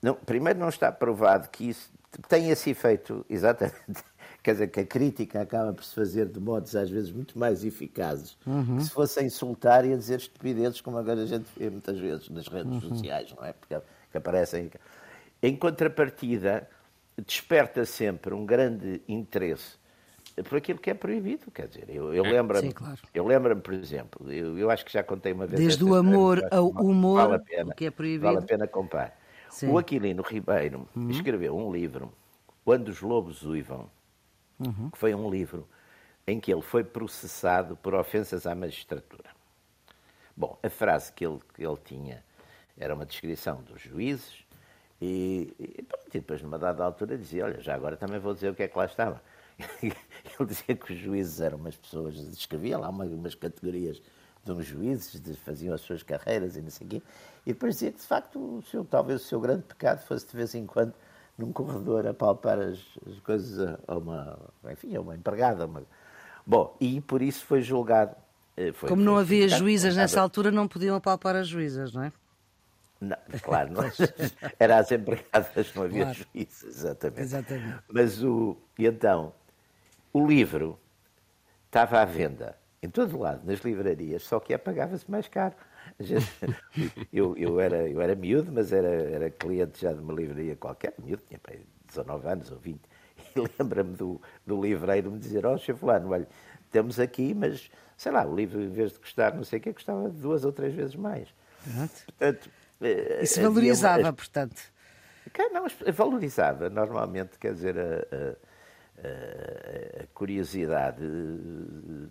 não, 0.00 0.14
primeiro 0.14 0.58
não 0.58 0.68
está 0.68 0.90
provado 0.90 1.48
que 1.48 1.68
isso 1.68 1.90
tem 2.28 2.50
esse 2.50 2.70
efeito, 2.70 3.24
exatamente. 3.30 4.04
Quer 4.42 4.52
dizer, 4.52 4.68
que 4.68 4.80
a 4.80 4.84
crítica 4.84 5.40
acaba 5.40 5.72
por 5.72 5.84
se 5.84 5.94
fazer 5.94 6.26
de 6.26 6.40
modos 6.40 6.74
às 6.74 6.90
vezes 6.90 7.12
muito 7.12 7.38
mais 7.38 7.64
eficazes 7.64 8.36
uhum. 8.44 8.76
que 8.76 8.82
se 8.82 8.90
fosse 8.90 9.20
a 9.20 9.22
insultar 9.22 9.84
e 9.84 9.92
a 9.92 9.96
dizer 9.96 10.18
estupidezes, 10.18 10.80
como 10.80 10.98
agora 10.98 11.22
a 11.22 11.26
gente 11.26 11.46
vê 11.56 11.70
muitas 11.70 11.96
vezes 11.96 12.28
nas 12.28 12.48
redes 12.48 12.72
uhum. 12.72 12.80
sociais, 12.80 13.32
não 13.36 13.44
é? 13.44 13.52
Porque 13.52 13.76
que 14.10 14.18
aparecem. 14.18 14.70
Em 15.40 15.56
contrapartida, 15.56 16.68
desperta 17.24 17.84
sempre 17.84 18.34
um 18.34 18.44
grande 18.44 19.00
interesse 19.08 19.76
por 20.42 20.56
aquilo 20.56 20.78
que 20.78 20.90
é 20.90 20.94
proibido, 20.94 21.50
quer 21.50 21.68
dizer, 21.68 21.84
eu, 21.88 22.14
eu 22.14 22.22
lembro-me, 22.22 22.72
claro. 22.72 22.98
eu 23.12 23.26
lembro 23.26 23.54
por 23.56 23.74
exemplo, 23.74 24.32
eu, 24.32 24.58
eu, 24.58 24.70
acho 24.70 24.84
que 24.84 24.92
já 24.92 25.02
contei 25.02 25.32
uma 25.32 25.46
vez... 25.46 25.60
Desde 25.60 25.84
o 25.84 25.94
amor 25.94 26.42
ao 26.50 26.68
humor, 26.68 27.28
vale 27.28 27.34
a 27.34 27.38
pena, 27.38 27.70
o 27.72 27.74
que 27.74 27.86
é 27.86 27.90
proibido... 27.90 28.24
Vale 28.24 28.38
a 28.38 28.42
pena 28.42 28.66
comprar. 28.66 29.18
Sim. 29.50 29.68
O 29.68 29.76
Aquilino 29.76 30.22
Ribeiro 30.22 30.88
uhum. 30.96 31.10
escreveu 31.10 31.54
um 31.56 31.70
livro, 31.70 32.10
Quando 32.64 32.88
os 32.88 33.02
Lobos 33.02 33.42
Uivam, 33.42 33.90
uhum. 34.58 34.88
que 34.90 34.96
foi 34.96 35.14
um 35.14 35.28
livro 35.28 35.68
em 36.26 36.40
que 36.40 36.52
ele 36.52 36.62
foi 36.62 36.82
processado 36.82 37.76
por 37.76 37.94
ofensas 37.94 38.46
à 38.46 38.54
magistratura. 38.54 39.30
Bom, 40.34 40.58
a 40.62 40.70
frase 40.70 41.12
que 41.12 41.26
ele, 41.26 41.40
que 41.54 41.64
ele 41.64 41.76
tinha 41.84 42.24
era 42.78 42.94
uma 42.94 43.04
descrição 43.04 43.62
dos 43.62 43.82
juízes 43.82 44.42
e, 45.00 45.54
e, 45.58 45.82
pronto, 45.82 46.06
e 46.08 46.20
depois, 46.20 46.40
numa 46.42 46.58
dada 46.58 46.84
altura, 46.84 47.18
dizia, 47.18 47.44
olha, 47.44 47.60
já 47.60 47.74
agora 47.74 47.96
também 47.96 48.18
vou 48.18 48.32
dizer 48.32 48.50
o 48.50 48.54
que 48.54 48.62
é 48.62 48.68
que 48.68 48.78
lá 48.78 48.86
estava. 48.86 49.20
Ele 49.82 50.48
dizia 50.48 50.74
que 50.74 50.92
os 50.92 50.98
juízes 50.98 51.40
eram 51.40 51.58
umas 51.58 51.76
pessoas, 51.76 52.14
descrevia 52.30 52.78
lá 52.78 52.88
umas, 52.88 53.34
categorias 53.34 54.00
de 54.44 54.52
uns 54.52 54.66
juízes, 54.66 55.20
de, 55.20 55.34
faziam 55.34 55.74
as 55.74 55.80
suas 55.80 56.02
carreiras 56.02 56.56
e 56.56 56.60
não 56.60 56.70
sei 56.70 56.86
o 56.86 56.90
quê, 56.90 57.02
e 57.46 57.52
dizia 57.52 57.92
que, 57.92 57.98
de 57.98 58.06
facto, 58.06 58.38
o 58.38 58.62
seu, 58.62 58.84
talvez 58.84 59.22
o 59.22 59.24
seu 59.24 59.40
grande 59.40 59.62
pecado 59.62 60.04
fosse, 60.06 60.26
de 60.26 60.36
vez 60.36 60.54
em 60.54 60.66
quando, 60.66 60.94
num 61.36 61.52
corredor, 61.52 62.06
apalpar 62.06 62.58
as, 62.58 62.78
as 63.08 63.18
coisas 63.20 63.78
a 63.86 63.96
uma, 63.96 64.38
enfim, 64.70 64.94
a 64.96 65.00
uma 65.00 65.14
empregada. 65.14 65.66
Uma... 65.66 65.82
Bom, 66.46 66.76
e 66.80 67.00
por 67.00 67.22
isso 67.22 67.44
foi 67.44 67.62
julgado. 67.62 68.14
Eh, 68.56 68.72
foi, 68.72 68.88
Como 68.88 69.02
não 69.02 69.16
havia 69.16 69.48
juízas 69.48 69.96
nessa 69.96 70.20
altura, 70.20 70.50
não 70.50 70.68
podiam 70.68 70.94
apalpar 70.96 71.36
as 71.36 71.48
juízas, 71.48 71.92
não 71.92 72.02
é? 72.04 72.12
Não, 73.00 73.16
claro, 73.42 73.72
não, 73.72 73.82
era 74.60 74.78
as 74.78 74.92
empregadas, 74.92 75.74
não 75.74 75.82
havia 75.82 76.04
claro. 76.04 76.18
juízes, 76.32 76.62
exatamente. 76.62 77.20
exatamente. 77.20 77.78
Mas 77.92 78.22
o. 78.22 78.56
E 78.78 78.86
então, 78.86 79.32
o 80.12 80.26
livro 80.26 80.78
estava 81.66 82.00
à 82.00 82.04
venda 82.04 82.56
em 82.82 82.90
todo 82.90 83.16
lado, 83.16 83.46
nas 83.46 83.60
livrarias, 83.60 84.24
só 84.24 84.40
que 84.40 84.56
pagava-se 84.58 85.08
mais 85.08 85.28
caro. 85.28 85.54
Gente, 86.00 86.26
eu, 87.12 87.36
eu, 87.36 87.60
era, 87.60 87.88
eu 87.88 88.00
era 88.00 88.14
miúdo, 88.16 88.50
mas 88.50 88.72
era, 88.72 88.88
era 88.88 89.30
cliente 89.30 89.80
já 89.80 89.92
de 89.92 90.00
uma 90.00 90.12
livraria 90.12 90.56
qualquer, 90.56 90.92
miúdo, 90.98 91.22
tinha 91.28 91.40
19 91.86 92.26
anos 92.26 92.50
ou 92.50 92.58
20, 92.58 92.80
e 93.36 93.40
lembra-me 93.58 93.94
do, 93.94 94.20
do 94.44 94.60
livreiro 94.60 95.12
me 95.12 95.18
dizer, 95.18 95.46
ó, 95.46 95.54
oh, 95.54 95.58
chefe 95.58 95.78
fulano, 95.78 96.10
olha, 96.10 96.26
temos 96.72 96.98
aqui, 96.98 97.32
mas, 97.34 97.70
sei 97.96 98.10
lá, 98.10 98.26
o 98.26 98.34
livro, 98.34 98.60
em 98.60 98.70
vez 98.70 98.92
de 98.92 98.98
custar 98.98 99.32
não 99.32 99.44
sei 99.44 99.60
o 99.60 99.62
que, 99.62 99.72
custava 99.72 100.08
duas 100.08 100.44
ou 100.44 100.50
três 100.50 100.74
vezes 100.74 100.96
mais. 100.96 101.32
Portanto, 102.06 102.50
eh, 102.80 103.20
Isso 103.22 103.40
valorizava, 103.40 104.02
uma, 104.02 104.12
portanto. 104.12 104.60
Não, 105.52 105.66
valorizava, 105.92 106.68
normalmente, 106.68 107.38
quer 107.38 107.54
dizer, 107.54 107.78
a, 107.78 108.16
a 108.16 108.36
a 109.02 110.06
curiosidade 110.14 111.02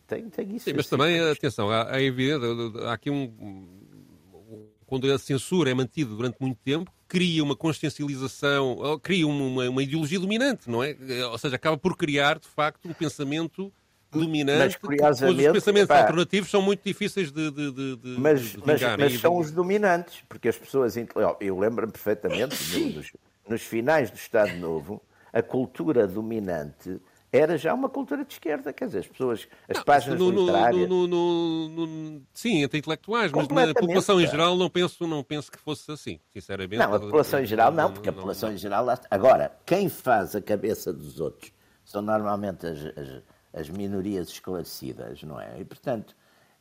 tem, 0.08 0.30
tem 0.30 0.56
isso. 0.56 0.66
Sim, 0.66 0.74
mas 0.76 0.88
também, 0.88 1.20
atenção, 1.20 1.72
é 1.74 2.04
evidente, 2.04 2.46
há 2.86 2.94
aqui 2.94 3.10
um. 3.10 3.80
Quando 4.86 5.10
a 5.10 5.18
censura 5.18 5.72
é 5.72 5.74
mantida 5.74 6.14
durante 6.14 6.36
muito 6.42 6.60
tempo, 6.66 6.92
cria 7.08 7.42
uma 7.42 7.56
consciencialização, 7.56 9.00
cria 9.02 9.26
uma, 9.26 9.70
uma 9.70 9.82
ideologia 9.82 10.20
dominante, 10.20 10.70
não 10.70 10.84
é? 10.84 10.98
Ou 11.32 11.38
seja, 11.38 11.56
acaba 11.56 11.78
por 11.78 11.96
criar, 11.96 12.38
de 12.38 12.48
facto, 12.48 12.90
um 12.90 12.94
pensamento 12.94 13.72
dominante. 14.12 14.60
Mas, 14.60 14.76
curiosamente, 14.76 15.48
os 15.48 15.54
pensamentos 15.54 15.88
pá, 15.88 16.02
alternativos 16.02 16.50
são 16.50 16.62
muito 16.62 16.82
difíceis 16.84 17.32
de, 17.32 17.52
de, 17.52 17.72
de, 17.72 17.96
de 17.96 18.20
mas, 18.20 18.42
de 18.42 18.60
mas, 18.66 18.82
mas 18.98 19.20
são 19.20 19.38
os 19.38 19.50
dominantes, 19.50 20.24
porque 20.28 20.50
as 20.50 20.58
pessoas. 20.58 20.96
Eu 21.40 21.58
lembro-me 21.58 21.92
perfeitamente, 21.92 22.56
nos, 22.94 23.12
nos 23.48 23.62
finais 23.62 24.12
do 24.12 24.18
Estado 24.18 24.54
Novo, 24.58 25.02
a 25.34 25.42
cultura 25.42 26.08
dominante 26.08 27.00
era 27.32 27.58
já 27.58 27.74
uma 27.74 27.88
cultura 27.88 28.26
de 28.26 28.34
esquerda, 28.34 28.74
quer 28.74 28.88
dizer, 28.88 29.00
as 29.00 29.08
pessoas, 29.08 29.48
as 29.70 29.78
não, 29.78 29.84
páginas 29.86 30.20
no, 30.20 30.32
literárias... 30.32 30.90
No, 30.90 31.08
no, 31.08 32.22
sim, 32.34 32.62
entre 32.62 32.80
intelectuais, 32.80 33.32
mas 33.32 33.48
na 33.48 33.74
população 33.74 34.20
em 34.20 34.28
geral 34.28 34.58
não 34.58 34.70
penso, 34.70 35.08
não 35.08 35.24
penso 35.24 35.50
que 35.50 35.58
fosse 35.58 35.90
assim, 35.90 36.20
sinceramente. 36.34 36.78
Não, 36.78 36.94
a 36.94 37.00
população 37.00 37.40
em 37.40 37.46
geral 37.46 37.72
não, 37.72 37.94
porque 37.94 38.10
a 38.10 38.14
população 38.14 38.52
em 38.52 38.58
geral... 38.58 38.86
Agora, 39.10 39.58
quem 39.66 39.88
faz 39.88 40.36
a 40.36 40.42
cabeça 40.42 40.92
dos 40.92 41.22
outros 41.22 41.54
são 41.86 42.02
normalmente 42.02 42.68
as, 42.68 42.80
as, 42.98 43.24
as 43.54 43.70
minorias 43.70 44.28
esclarecidas, 44.28 45.24
não 45.24 45.40
é? 45.40 45.62
E, 45.62 45.64
portanto, 45.64 46.14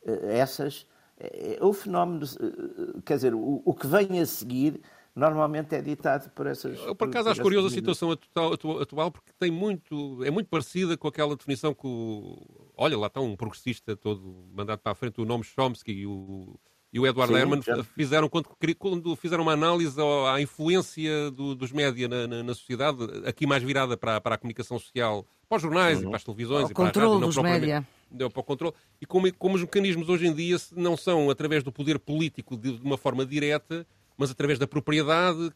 eh, 0.05 0.37
essas... 0.37 0.87
Eh, 1.19 1.57
o 1.59 1.73
fenómeno, 1.73 2.25
eh, 2.25 3.01
quer 3.05 3.15
dizer, 3.15 3.35
o, 3.35 3.61
o 3.65 3.73
que 3.73 3.87
vem 3.87 4.21
a 4.21 4.25
seguir 4.25 4.81
normalmente 5.15 5.75
é 5.75 5.81
ditado 5.81 6.29
por 6.31 6.47
essas. 6.47 6.79
Eu, 6.79 6.95
por 6.95 7.07
acaso, 7.07 7.29
acho 7.29 7.41
curiosa 7.41 7.67
a 7.67 7.71
situação 7.71 8.11
atual, 8.11 8.53
atual, 8.81 9.11
porque 9.11 9.31
tem 9.37 9.51
muito, 9.51 10.23
é 10.23 10.31
muito 10.31 10.47
parecida 10.47 10.97
com 10.97 11.07
aquela 11.07 11.35
definição 11.35 11.73
que 11.73 11.85
o. 11.85 12.37
Olha, 12.75 12.97
lá 12.97 13.07
está 13.07 13.19
um 13.19 13.35
progressista 13.35 13.95
todo 13.95 14.45
mandado 14.53 14.79
para 14.79 14.93
a 14.93 14.95
frente, 14.95 15.19
o 15.21 15.25
Noam 15.25 15.43
Chomsky 15.43 15.91
e 15.91 16.07
o, 16.07 16.59
e 16.93 16.99
o 16.99 17.07
Edward 17.07 17.33
Herman 17.33 17.61
fizeram, 17.95 18.27
quando, 18.27 18.49
quando, 18.77 19.15
fizeram 19.15 19.43
uma 19.43 19.53
análise 19.53 19.95
à 20.29 20.41
influência 20.41 21.31
do, 21.31 21.55
dos 21.55 21.71
média 21.71 22.07
na, 22.07 22.27
na, 22.27 22.43
na, 22.43 22.53
sociedade, 22.53 22.97
aqui 23.25 23.47
mais 23.47 23.63
virada 23.63 23.95
para, 23.95 24.19
para 24.19 24.35
a 24.35 24.37
comunicação 24.37 24.77
social, 24.77 25.25
para 25.47 25.55
os 25.55 25.61
jornais 25.61 25.99
uhum. 25.99 26.03
e 26.03 26.07
para 26.07 26.17
as 26.17 26.23
televisões. 26.23 26.67
O 26.67 26.71
e 26.71 26.73
controle 26.73 27.07
para 27.07 27.07
a 27.07 27.13
rádio, 27.13 27.27
dos 27.27 27.37
média. 27.37 27.87
Deu 28.09 28.29
para 28.29 28.41
o 28.41 28.43
controle. 28.43 28.75
E 28.99 29.05
como, 29.05 29.33
como 29.35 29.55
os 29.55 29.61
mecanismos 29.61 30.09
hoje 30.09 30.27
em 30.27 30.33
dia 30.33 30.57
não 30.75 30.97
são 30.97 31.29
através 31.29 31.63
do 31.63 31.71
poder 31.71 31.97
político 31.97 32.57
de, 32.57 32.77
de 32.77 32.85
uma 32.85 32.97
forma 32.97 33.25
direta, 33.25 33.87
mas 34.17 34.29
através 34.29 34.59
da 34.59 34.67
propriedade, 34.67 35.51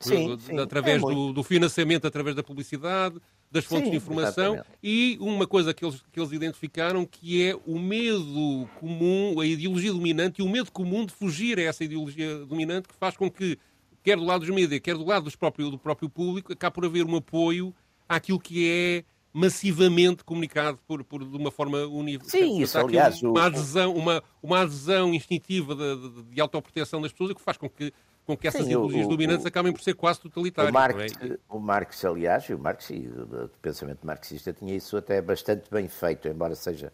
sim, 0.00 0.38
sim, 0.38 0.58
através 0.58 1.02
é 1.02 1.06
do, 1.06 1.32
do, 1.32 1.42
financiamento, 1.42 2.06
através 2.06 2.34
da 2.34 2.42
publicidade, 2.42 3.20
das 3.50 3.64
fontes 3.64 3.86
sim, 3.86 3.90
de 3.90 3.96
informação. 3.96 4.54
exatamente. 4.54 4.78
e 4.82 5.18
uma 5.20 5.46
coisa 5.46 5.74
que 5.74 5.84
eles, 5.84 6.02
que 6.12 6.18
eles 6.18 6.32
identificaram 6.32 7.04
que 7.04 7.42
é 7.42 7.54
o 7.66 7.78
medo 7.78 8.68
comum, 8.80 9.38
a 9.40 9.46
ideologia 9.46 9.92
dominante 9.92 10.40
e 10.40 10.44
o 10.44 10.48
medo 10.48 10.72
comum 10.72 11.04
de 11.04 11.12
fugir 11.12 11.58
a 11.58 11.62
essa 11.62 11.84
ideologia 11.84 12.38
dominante 12.46 12.88
que 12.88 12.94
faz 12.94 13.16
com 13.16 13.30
que, 13.30 13.58
quer 14.02 14.16
do 14.16 14.24
lado 14.24 14.40
dos 14.40 14.50
mídias, 14.50 14.80
quer 14.80 14.96
do 14.96 15.04
lado 15.04 15.24
dos 15.24 15.36
próprio, 15.36 15.70
do 15.70 15.78
próprio 15.78 16.08
público, 16.08 16.52
acabe 16.52 16.74
por 16.74 16.84
haver 16.84 17.04
um 17.04 17.16
apoio 17.16 17.74
àquilo 18.08 18.40
que 18.40 18.68
é 18.68 19.04
massivamente 19.36 20.24
comunicado 20.24 20.78
por, 20.88 21.04
por, 21.04 21.22
de 21.22 21.36
uma 21.36 21.50
forma 21.50 21.84
universal. 21.84 22.40
Sim, 22.40 22.62
isso, 22.62 22.78
aliás... 22.78 23.22
Uma, 23.22 23.44
adesão, 23.44 23.94
uma, 23.94 24.22
uma 24.42 24.62
adesão 24.62 25.12
instintiva 25.12 25.74
de, 25.74 26.08
de, 26.08 26.22
de 26.22 26.40
autoproteção 26.40 27.02
das 27.02 27.12
pessoas, 27.12 27.32
o 27.32 27.34
que 27.34 27.42
faz 27.42 27.58
com 27.58 27.68
que 27.68 27.92
com 28.24 28.36
que 28.36 28.48
essas 28.48 28.62
Sim, 28.62 28.70
ideologias 28.70 29.06
o, 29.06 29.08
dominantes 29.08 29.44
o, 29.44 29.48
acabem 29.48 29.72
por 29.72 29.80
ser 29.80 29.94
quase 29.94 30.18
totalitárias. 30.20 30.72
O 30.72 30.74
Marx, 30.74 31.12
é? 31.20 31.38
o 31.48 31.60
Marx 31.60 32.04
aliás, 32.04 32.48
o 32.48 32.58
Marx, 32.58 32.90
o 32.90 33.48
pensamento 33.62 34.04
marxista 34.04 34.52
tinha 34.52 34.74
isso 34.74 34.96
até 34.96 35.22
bastante 35.22 35.70
bem 35.70 35.86
feito, 35.86 36.26
embora 36.26 36.56
seja, 36.56 36.92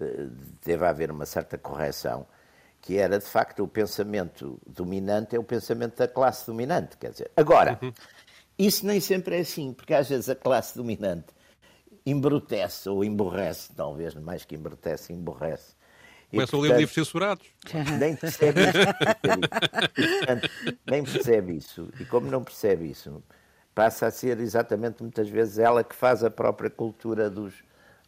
eh, 0.00 0.28
deva 0.64 0.88
haver 0.88 1.10
uma 1.10 1.26
certa 1.26 1.58
correção, 1.58 2.26
que 2.80 2.96
era 2.96 3.18
de 3.18 3.26
facto 3.26 3.62
o 3.62 3.68
pensamento 3.68 4.58
dominante, 4.66 5.36
é 5.36 5.38
o 5.38 5.44
pensamento 5.44 5.98
da 5.98 6.08
classe 6.08 6.46
dominante. 6.46 6.96
Quer 6.96 7.10
dizer, 7.10 7.30
agora, 7.36 7.78
uhum. 7.82 7.92
isso 8.58 8.86
nem 8.86 9.00
sempre 9.00 9.36
é 9.36 9.40
assim, 9.40 9.74
porque 9.74 9.92
às 9.92 10.08
vezes 10.08 10.30
a 10.30 10.34
classe 10.34 10.74
dominante 10.74 11.26
embrutece 12.04 12.88
ou 12.88 13.04
emborrece, 13.04 13.72
talvez 13.74 14.14
mais 14.14 14.44
que 14.44 14.54
embrutece, 14.54 15.12
emborrece. 15.12 15.74
Começa 16.30 16.56
a 16.56 16.60
ler 16.60 16.76
livros 16.76 16.94
censurados. 16.94 17.46
Nem 17.98 18.14
percebe 18.14 18.60
isso. 18.60 18.78
nem 20.86 21.02
percebe 21.04 21.56
isso. 21.56 21.88
E 21.98 22.04
como 22.04 22.30
não 22.30 22.44
percebe 22.44 22.88
isso, 22.88 23.22
passa 23.74 24.06
a 24.06 24.10
ser 24.10 24.38
exatamente 24.38 25.02
muitas 25.02 25.28
vezes 25.28 25.58
ela 25.58 25.82
que 25.82 25.94
faz 25.94 26.22
a 26.22 26.30
própria 26.30 26.70
cultura 26.70 27.28
dos 27.28 27.52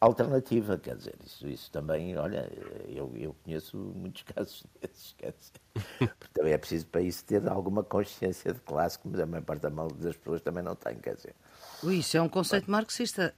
alternativa, 0.03 0.77
quer 0.77 0.97
dizer, 0.97 1.15
isso, 1.25 1.47
isso 1.47 1.71
também, 1.71 2.17
olha, 2.19 2.51
eu, 2.89 3.13
eu 3.15 3.37
conheço 3.45 3.77
muitos 3.77 4.23
casos 4.35 4.65
desses, 4.81 5.15
quer 5.17 5.33
dizer, 5.33 6.13
porque 6.19 6.33
também 6.35 6.53
é 6.53 6.59
preciso 6.59 6.87
para 6.87 7.03
isso 7.03 7.25
ter 7.25 7.49
alguma 7.49 7.85
consciência 7.85 8.53
de 8.53 8.61
classe, 8.63 8.99
mas 9.05 9.21
a 9.21 9.27
maior 9.27 9.45
parte 9.45 9.63
das 9.63 10.17
pessoas 10.17 10.41
também 10.41 10.63
não 10.63 10.75
tem, 10.75 10.97
quer 10.97 11.15
dizer. 11.15 11.37
Isso 11.85 12.17
é 12.17 12.23
um 12.23 12.29
conceito 12.29 12.69
marxista. 12.69 13.33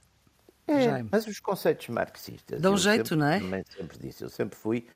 É, 0.67 0.81
Jaime. 0.81 1.09
mas 1.11 1.27
os 1.27 1.39
conceitos 1.39 1.87
marxistas. 1.89 2.59
Dão 2.59 2.75
jeito, 2.77 3.09
sempre, 3.09 3.15
não 3.17 3.27
é? 3.27 3.39
Também 3.39 3.63
sempre 3.69 3.97
disse. 3.99 4.23
Eu 4.23 4.29
sempre 4.29 4.57
fui. 4.57 4.87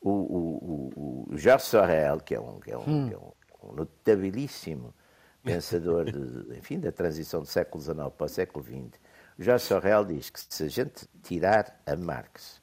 O, 0.00 0.10
o, 0.10 0.92
o, 0.96 1.26
o 1.32 1.36
Georges 1.36 1.68
Sorel, 1.68 2.20
que 2.20 2.34
é 2.34 2.40
um, 2.40 2.60
que 2.60 2.70
é 2.70 2.78
um, 2.78 2.82
hum. 2.82 3.08
que 3.08 3.14
é 3.14 3.18
um, 3.18 3.32
um 3.64 3.72
notabilíssimo 3.74 4.94
pensador 5.42 6.04
de, 6.04 6.56
enfim, 6.56 6.78
da 6.78 6.92
transição 6.92 7.40
do 7.40 7.46
século 7.46 7.82
XIX 7.82 7.96
para 8.16 8.26
o 8.26 8.28
século 8.28 8.64
XX, 8.64 9.00
o 9.38 9.42
Jorge 9.42 9.64
Sorrel 9.64 10.04
diz 10.04 10.30
que 10.30 10.40
se 10.40 10.64
a 10.64 10.68
gente 10.68 11.08
tirar 11.22 11.80
a 11.86 11.96
Marx 11.96 12.60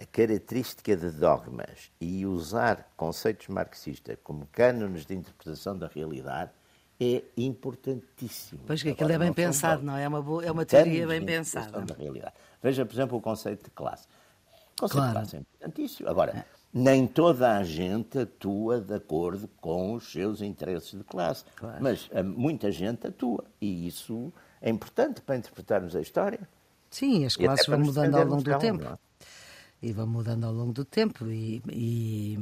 a 0.00 0.06
característica 0.06 0.96
de 0.96 1.10
dogmas 1.10 1.92
e 2.00 2.24
usar 2.26 2.90
conceitos 2.96 3.48
marxistas 3.48 4.16
como 4.22 4.46
cânones 4.46 5.04
de 5.04 5.14
interpretação 5.14 5.76
da 5.76 5.86
realidade, 5.86 6.50
é 7.02 7.22
importantíssimo. 7.36 8.60
Pois 8.66 8.82
que 8.82 8.90
aquilo 8.90 9.12
é 9.12 9.18
bem 9.18 9.32
pensado, 9.32 9.82
não 9.82 9.96
é? 9.96 10.04
É 10.04 10.08
uma, 10.08 10.22
boa, 10.22 10.44
é 10.44 10.50
uma 10.50 10.64
teoria 10.64 11.06
bem 11.06 11.24
pensada. 11.24 11.80
Da 11.80 11.94
realidade. 11.94 12.34
Veja, 12.62 12.84
por 12.84 12.94
exemplo, 12.94 13.18
o 13.18 13.20
conceito 13.20 13.64
de 13.64 13.70
classe. 13.70 14.06
O 14.76 14.80
conceito 14.82 15.02
claro. 15.02 15.08
de 15.08 15.14
classe 15.14 15.36
é 15.36 15.40
importantíssimo. 15.40 16.08
Agora, 16.08 16.32
é. 16.32 16.44
nem 16.72 17.06
toda 17.06 17.56
a 17.56 17.64
gente 17.64 18.18
atua 18.18 18.80
de 18.80 18.94
acordo 18.94 19.48
com 19.60 19.94
os 19.94 20.10
seus 20.12 20.40
interesses 20.40 20.96
de 20.96 21.04
classe, 21.04 21.44
claro. 21.56 21.82
mas 21.82 22.08
eh, 22.12 22.22
muita 22.22 22.70
gente 22.70 23.06
atua. 23.06 23.44
E 23.60 23.86
isso 23.86 24.32
é 24.60 24.70
importante 24.70 25.20
para 25.20 25.36
interpretarmos 25.36 25.96
a 25.96 26.00
história. 26.00 26.48
Sim, 26.90 27.24
as 27.24 27.36
classes 27.36 27.66
vão 27.66 27.80
mudando 27.80 28.14
ao 28.16 28.24
longo 28.24 28.42
do 28.42 28.58
tempo. 28.58 28.98
E 29.80 29.92
vão 29.92 30.06
mudando 30.06 30.44
ao 30.44 30.52
longo 30.52 30.72
do 30.72 30.84
tempo 30.84 31.26
e, 31.26 31.60
e, 31.68 32.38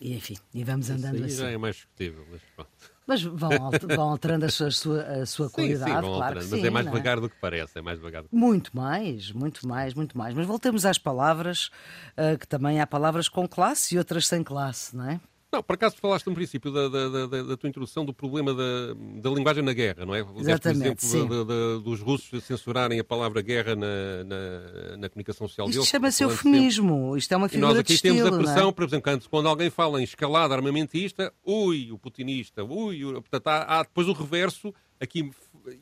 e 0.00 0.14
enfim, 0.14 0.36
e 0.52 0.62
vamos 0.62 0.88
andando 0.90 1.16
Isso 1.16 1.24
aí 1.24 1.24
assim. 1.24 1.36
já 1.38 1.50
é 1.50 1.58
mais 1.58 1.74
discutível, 1.74 2.24
mas 2.30 2.40
pronto. 2.54 2.93
Mas 3.06 3.22
vão, 3.22 3.50
vão 3.70 4.10
alterando 4.10 4.46
a 4.46 4.48
sua, 4.48 4.68
a 5.02 5.26
sua 5.26 5.48
sim, 5.48 5.52
qualidade, 5.52 6.06
sim, 6.06 6.12
claro 6.12 6.34
Mas 6.36 6.46
sim, 6.46 6.66
é 6.66 6.70
mais 6.70 6.86
é? 6.86 6.90
devagar 6.90 7.20
do 7.20 7.28
que 7.28 7.36
parece, 7.38 7.78
é 7.78 7.82
mais 7.82 7.98
devagar. 7.98 8.24
Muito 8.32 8.74
mais, 8.74 9.30
muito 9.30 9.68
mais, 9.68 9.92
muito 9.92 10.16
mais. 10.16 10.34
Mas 10.34 10.46
voltemos 10.46 10.86
às 10.86 10.98
palavras, 10.98 11.70
uh, 12.16 12.38
que 12.38 12.48
também 12.48 12.80
há 12.80 12.86
palavras 12.86 13.28
com 13.28 13.46
classe 13.46 13.94
e 13.94 13.98
outras 13.98 14.26
sem 14.26 14.42
classe, 14.42 14.96
não 14.96 15.08
é? 15.10 15.20
Não, 15.54 15.62
por 15.62 15.74
acaso 15.74 15.94
falaste 16.00 16.26
no 16.26 16.34
princípio 16.34 16.72
da, 16.72 16.88
da, 16.88 17.08
da, 17.08 17.42
da 17.44 17.56
tua 17.56 17.68
introdução 17.68 18.04
do 18.04 18.12
problema 18.12 18.52
da, 18.52 18.94
da, 19.22 19.30
linguagem 19.30 19.62
na 19.62 19.72
guerra, 19.72 20.04
não 20.04 20.12
é? 20.12 20.26
Exatamente, 20.36 20.96
por 20.96 21.06
exemplo, 21.06 21.80
dos 21.80 22.00
russos 22.00 22.42
censurarem 22.42 22.98
a 22.98 23.04
palavra 23.04 23.40
guerra 23.40 23.76
na, 23.76 24.24
na, 24.24 24.96
na 24.96 25.08
comunicação 25.08 25.46
social 25.46 25.70
Isto 25.70 25.84
chama-se 25.84 26.24
eufemismo, 26.24 27.16
isto 27.16 27.32
é 27.32 27.36
uma 27.36 27.48
figura 27.48 27.66
e 27.66 27.70
nós 27.70 27.78
aqui 27.78 27.94
de 27.94 28.02
temos 28.02 28.18
estilo, 28.18 28.34
a 28.34 28.38
pressão, 28.38 28.68
é? 28.68 28.72
por 28.72 28.84
exemplo, 28.84 29.20
quando 29.30 29.48
alguém 29.48 29.70
fala 29.70 30.00
em 30.00 30.04
escalada 30.04 30.54
armamentista, 30.54 31.32
ui, 31.44 31.92
o 31.92 31.98
putinista, 31.98 32.64
ui, 32.64 33.04
o... 33.04 33.12
portanto 33.22 33.46
há, 33.46 33.78
há 33.78 33.82
depois 33.84 34.08
o 34.08 34.12
reverso, 34.12 34.74
aqui 35.00 35.30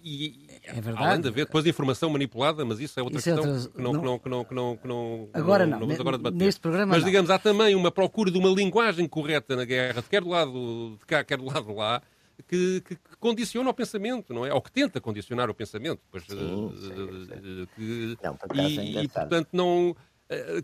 e, 0.04 0.46
é 0.64 0.80
verdade. 0.80 1.06
Além 1.06 1.20
de 1.20 1.28
haver 1.28 1.46
depois 1.46 1.66
informação 1.66 2.10
manipulada, 2.10 2.64
mas 2.64 2.80
isso 2.80 2.98
é 2.98 3.02
outra 3.02 3.18
isso 3.18 3.28
é 3.28 3.34
questão 3.34 3.52
é 3.52 3.56
outra... 3.56 3.72
que, 3.72 3.82
não, 3.82 3.92
não... 3.92 4.18
Que, 4.18 4.28
não, 4.28 4.44
que, 4.44 4.54
não, 4.54 4.76
que, 4.76 4.88
não, 4.88 5.28
agora 5.32 5.66
não, 5.66 5.80
não 5.80 5.86
vamos 5.86 6.00
agora 6.00 6.16
debater. 6.16 6.38
Neste 6.38 6.60
programa 6.60 6.92
mas 6.92 7.02
não. 7.02 7.06
digamos, 7.08 7.30
há 7.30 7.38
também 7.38 7.74
uma 7.74 7.90
procura 7.90 8.30
de 8.30 8.38
uma 8.38 8.48
linguagem 8.48 9.08
correta 9.08 9.56
na 9.56 9.64
guerra, 9.64 10.02
quer 10.02 10.22
do 10.22 10.28
lado 10.28 10.96
de 10.98 11.06
cá, 11.06 11.24
quer 11.24 11.38
do 11.38 11.44
lado 11.44 11.66
de 11.66 11.74
lá, 11.74 12.00
que, 12.48 12.80
que, 12.82 12.98
condiciona 13.18 13.68
o 13.68 13.74
pensamento, 13.74 14.32
não 14.32 14.44
é? 14.44 14.52
Ou 14.52 14.60
que 14.60 14.70
tenta 14.70 15.00
condicionar 15.00 15.48
o 15.50 15.54
pensamento. 15.54 16.00
Pois, 16.10 16.24
sim, 16.24 16.36
uh, 16.36 16.72
sim, 16.76 17.26
sim. 17.26 17.68
Que, 17.76 18.16
não, 18.22 18.38
e, 18.54 18.98
é 18.98 19.02
e, 19.02 19.08
portanto, 19.08 19.48
não 19.52 19.96
eh, 19.96 20.11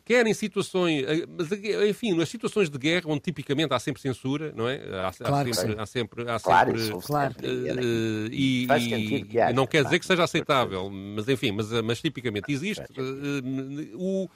quer 0.05 0.27
em 0.27 0.35
situações, 0.35 1.05
eh, 1.05 1.27
mas 1.27 1.51
enfim, 1.89 2.15
nas 2.15 2.29
situações 2.29 2.69
de 2.71 2.79
guerra, 2.79 3.05
onde 3.07 3.21
tipicamente 3.21 3.73
há 3.73 3.79
sempre 3.79 4.01
censura, 4.01 4.53
não 4.57 4.69
é? 4.69 4.77
Há, 4.77 5.13
claro 5.13 5.51
há 5.51 5.55
sempre, 5.55 5.81
há 5.81 5.87
sempre, 5.87 6.31
há 6.31 6.41
claro, 6.41 6.79
sempre, 6.79 7.07
claro. 7.07 7.35
Uh, 7.43 8.29
e, 8.31 8.65
e 8.65 9.53
não 9.55 9.67
quer 9.67 9.85
dizer 9.85 9.99
que 9.99 10.07
seja 10.07 10.25
aceitável, 10.25 10.91
mas 10.91 11.29
enfim, 11.29 11.53
mas, 11.53 11.71
mas 11.83 12.01
tipicamente 12.01 12.51
existe. 12.53 12.85
Uh, 12.99 13.97
o, 13.97 14.29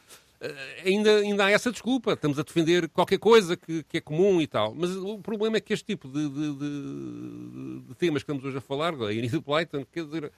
ainda, 0.84 1.18
ainda 1.18 1.44
há 1.44 1.50
essa 1.50 1.70
desculpa, 1.70 2.12
estamos 2.12 2.38
a 2.38 2.42
defender 2.42 2.88
qualquer 2.88 3.18
coisa 3.18 3.56
que, 3.56 3.82
que 3.84 3.98
é 3.98 4.00
comum 4.00 4.40
e 4.40 4.46
tal. 4.46 4.74
Mas 4.74 4.90
o 4.96 5.18
problema 5.18 5.56
é 5.56 5.60
que 5.60 5.72
este 5.72 5.86
tipo 5.86 6.08
de, 6.08 6.28
de, 6.28 6.54
de, 6.54 7.80
de 7.88 7.94
temas 7.96 8.22
que 8.22 8.30
estamos 8.30 8.44
hoje 8.44 8.58
a 8.58 8.60
falar, 8.60 8.94
a 8.94 9.12
Enid 9.12 9.38
Blyton, 9.40 9.84
quer 9.92 10.04
dizer 10.04 10.32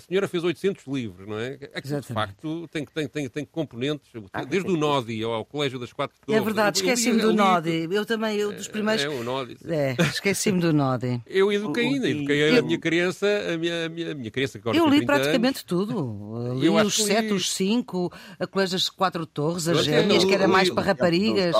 a 0.00 0.06
senhora 0.06 0.28
fez 0.28 0.42
800 0.42 0.86
livros, 0.86 1.28
não 1.28 1.38
é? 1.38 1.58
É 1.60 1.80
que, 1.80 1.88
de 1.88 2.02
facto, 2.02 2.66
tem, 2.68 2.84
tem, 2.84 3.08
tem, 3.08 3.28
tem 3.28 3.44
componentes, 3.44 4.10
ah, 4.32 4.44
desde 4.44 4.70
o 4.70 4.76
Nodi 4.76 5.22
ao 5.22 5.44
Colégio 5.44 5.78
das 5.78 5.92
Quatro 5.92 6.16
Torres. 6.24 6.40
É 6.40 6.44
verdade, 6.44 6.78
esqueci-me 6.78 7.20
do 7.20 7.32
Nodi. 7.32 7.88
Eu 7.90 8.06
também, 8.06 8.36
eu 8.36 8.52
dos 8.52 8.68
primeiros... 8.68 9.04
É, 9.04 9.06
é 9.06 9.10
o 9.10 9.22
Nodi. 9.22 9.56
É, 9.66 9.94
esqueci-me 10.00 10.60
do 10.60 10.72
Nodi. 10.72 11.20
Eu 11.26 11.52
eduquei 11.52 11.86
ainda, 11.86 12.08
eduquei 12.08 12.58
a 12.58 12.62
minha 12.62 12.78
criança, 12.78 13.26
a 13.52 13.56
minha, 13.56 13.86
a 13.86 13.88
minha, 13.88 14.12
a 14.12 14.14
minha 14.14 14.30
criança 14.30 14.58
que 14.58 14.68
agora 14.68 14.76
Eu 14.76 14.86
li 14.88 15.04
praticamente 15.04 15.58
anos. 15.58 15.62
tudo. 15.62 16.54
Li 16.54 16.68
os 16.68 16.96
sete, 16.96 17.28
li... 17.28 17.32
os 17.32 17.52
cinco, 17.52 18.12
a 18.38 18.46
Colégio 18.46 18.76
das 18.76 18.88
Quatro 18.88 19.24
Torres, 19.26 19.68
as 19.68 19.84
gêmeas, 19.84 20.24
que 20.24 20.34
era 20.34 20.48
mais 20.48 20.70
para 20.70 20.82
raparigas. 20.82 21.54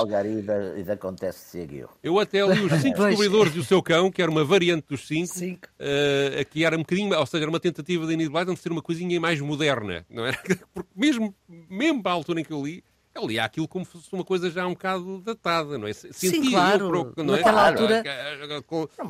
E 0.77 0.83
da 0.83 0.93
Acontece 0.93 1.49
Seguiu. 1.49 1.89
Eu 2.03 2.19
até 2.19 2.45
li 2.45 2.61
os 2.61 2.71
cinco 2.81 3.03
descobridores 3.03 3.53
do 3.53 3.63
seu 3.63 3.81
cão, 3.81 4.11
que 4.11 4.21
era 4.21 4.29
uma 4.29 4.43
variante 4.43 4.85
dos 4.89 5.07
cinco, 5.07 5.33
cinco. 5.33 5.67
Uh, 5.79 6.45
que 6.49 6.63
era 6.63 6.75
um 6.75 6.79
bocadinho, 6.79 7.17
ou 7.17 7.25
seja, 7.25 7.43
era 7.43 7.49
uma 7.49 7.59
tentativa 7.59 8.05
de 8.05 8.13
Blyton 8.31 8.53
de 8.53 8.59
ser 8.59 8.71
uma 8.71 8.81
coisinha 8.81 9.19
mais 9.19 9.39
moderna, 9.39 10.05
não 10.09 10.25
é? 10.25 10.33
Porque 10.73 10.89
mesmo, 10.95 11.35
mesmo 11.47 12.01
para 12.01 12.11
a 12.11 12.15
altura 12.15 12.41
em 12.41 12.43
que 12.43 12.53
eu 12.53 12.63
li, 12.63 12.83
eu 13.13 13.27
li 13.27 13.37
aquilo 13.37 13.67
como 13.67 13.83
se 13.85 13.91
fosse 13.91 14.07
uma 14.13 14.23
coisa 14.23 14.49
já 14.49 14.65
um 14.65 14.71
bocado 14.71 15.19
datada, 15.19 15.77
não 15.77 15.85
é? 15.87 15.93
Sentia 15.93 16.29
Sim, 16.29 16.49
claro. 16.49 17.13
Não 17.17 17.35
é? 17.35 17.37
Naquela 17.37 17.67
altura... 17.67 18.03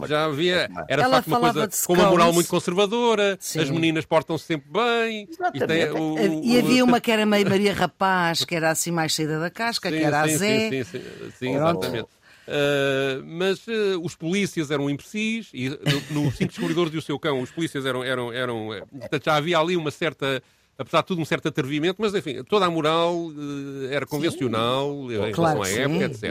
Já 0.07 0.25
havia... 0.25 0.69
Era 0.87 1.03
de 1.03 1.09
facto 1.09 1.27
uma 1.27 1.39
coisa 1.39 1.69
com 1.85 1.93
uma 1.93 2.09
moral 2.09 2.33
muito 2.33 2.49
conservadora, 2.49 3.37
Sim. 3.39 3.59
as 3.59 3.69
meninas 3.69 4.05
portam-se 4.05 4.45
sempre 4.45 4.71
bem. 4.71 5.29
E, 5.53 5.67
tem, 5.67 5.91
o, 5.91 6.43
e, 6.43 6.57
havia 6.57 6.83
uma 6.83 6.99
que 6.99 7.11
era 7.11 7.25
meio 7.27 7.47
Maria 7.47 7.73
Rapaz, 7.73 8.43
que 8.43 8.55
era 8.55 8.71
assim 8.71 8.89
mais 8.89 9.13
saída 9.13 9.39
da 9.39 9.51
casca, 9.51 9.89
sim, 9.89 9.97
que 9.97 10.03
era 10.03 10.27
sim, 10.27 10.33
a 10.33 10.37
Zé. 10.37 10.59
Sim, 10.69 10.83
sim, 10.83 10.83
sim, 10.83 11.31
sim 11.37 11.55
exatamente. 11.55 12.20
Uh, 12.47 13.23
mas 13.23 13.67
uh, 13.67 14.01
os 14.01 14.15
polícias 14.15 14.71
eram 14.71 14.89
imprecis 14.89 15.51
e 15.53 15.69
no, 15.69 16.23
no 16.23 16.31
Cinco 16.33 16.49
Descobridores 16.49 16.93
e 16.93 16.97
o 16.97 17.01
Seu 17.01 17.19
Cão 17.19 17.39
os 17.39 17.51
polícias 17.51 17.85
eram, 17.85 18.03
eram, 18.03 18.33
eram 18.33 18.73
eh, 18.73 18.83
portanto, 18.99 19.25
já 19.25 19.35
havia 19.35 19.59
ali 19.59 19.77
uma 19.77 19.91
certa 19.91 20.41
apesar 20.77 21.01
de 21.01 21.07
tudo 21.07 21.21
um 21.21 21.25
certo 21.25 21.47
atrevimento, 21.47 22.01
mas 22.01 22.15
enfim, 22.15 22.43
toda 22.43 22.65
a 22.65 22.69
moral 22.71 23.15
uh, 23.27 23.85
era 23.91 24.05
convencional 24.07 24.89
sim. 25.07 25.13
em 25.13 25.31
claro 25.31 25.61
relação 25.61 25.63
à 25.63 25.69
época, 25.69 26.05
etc. 26.05 26.23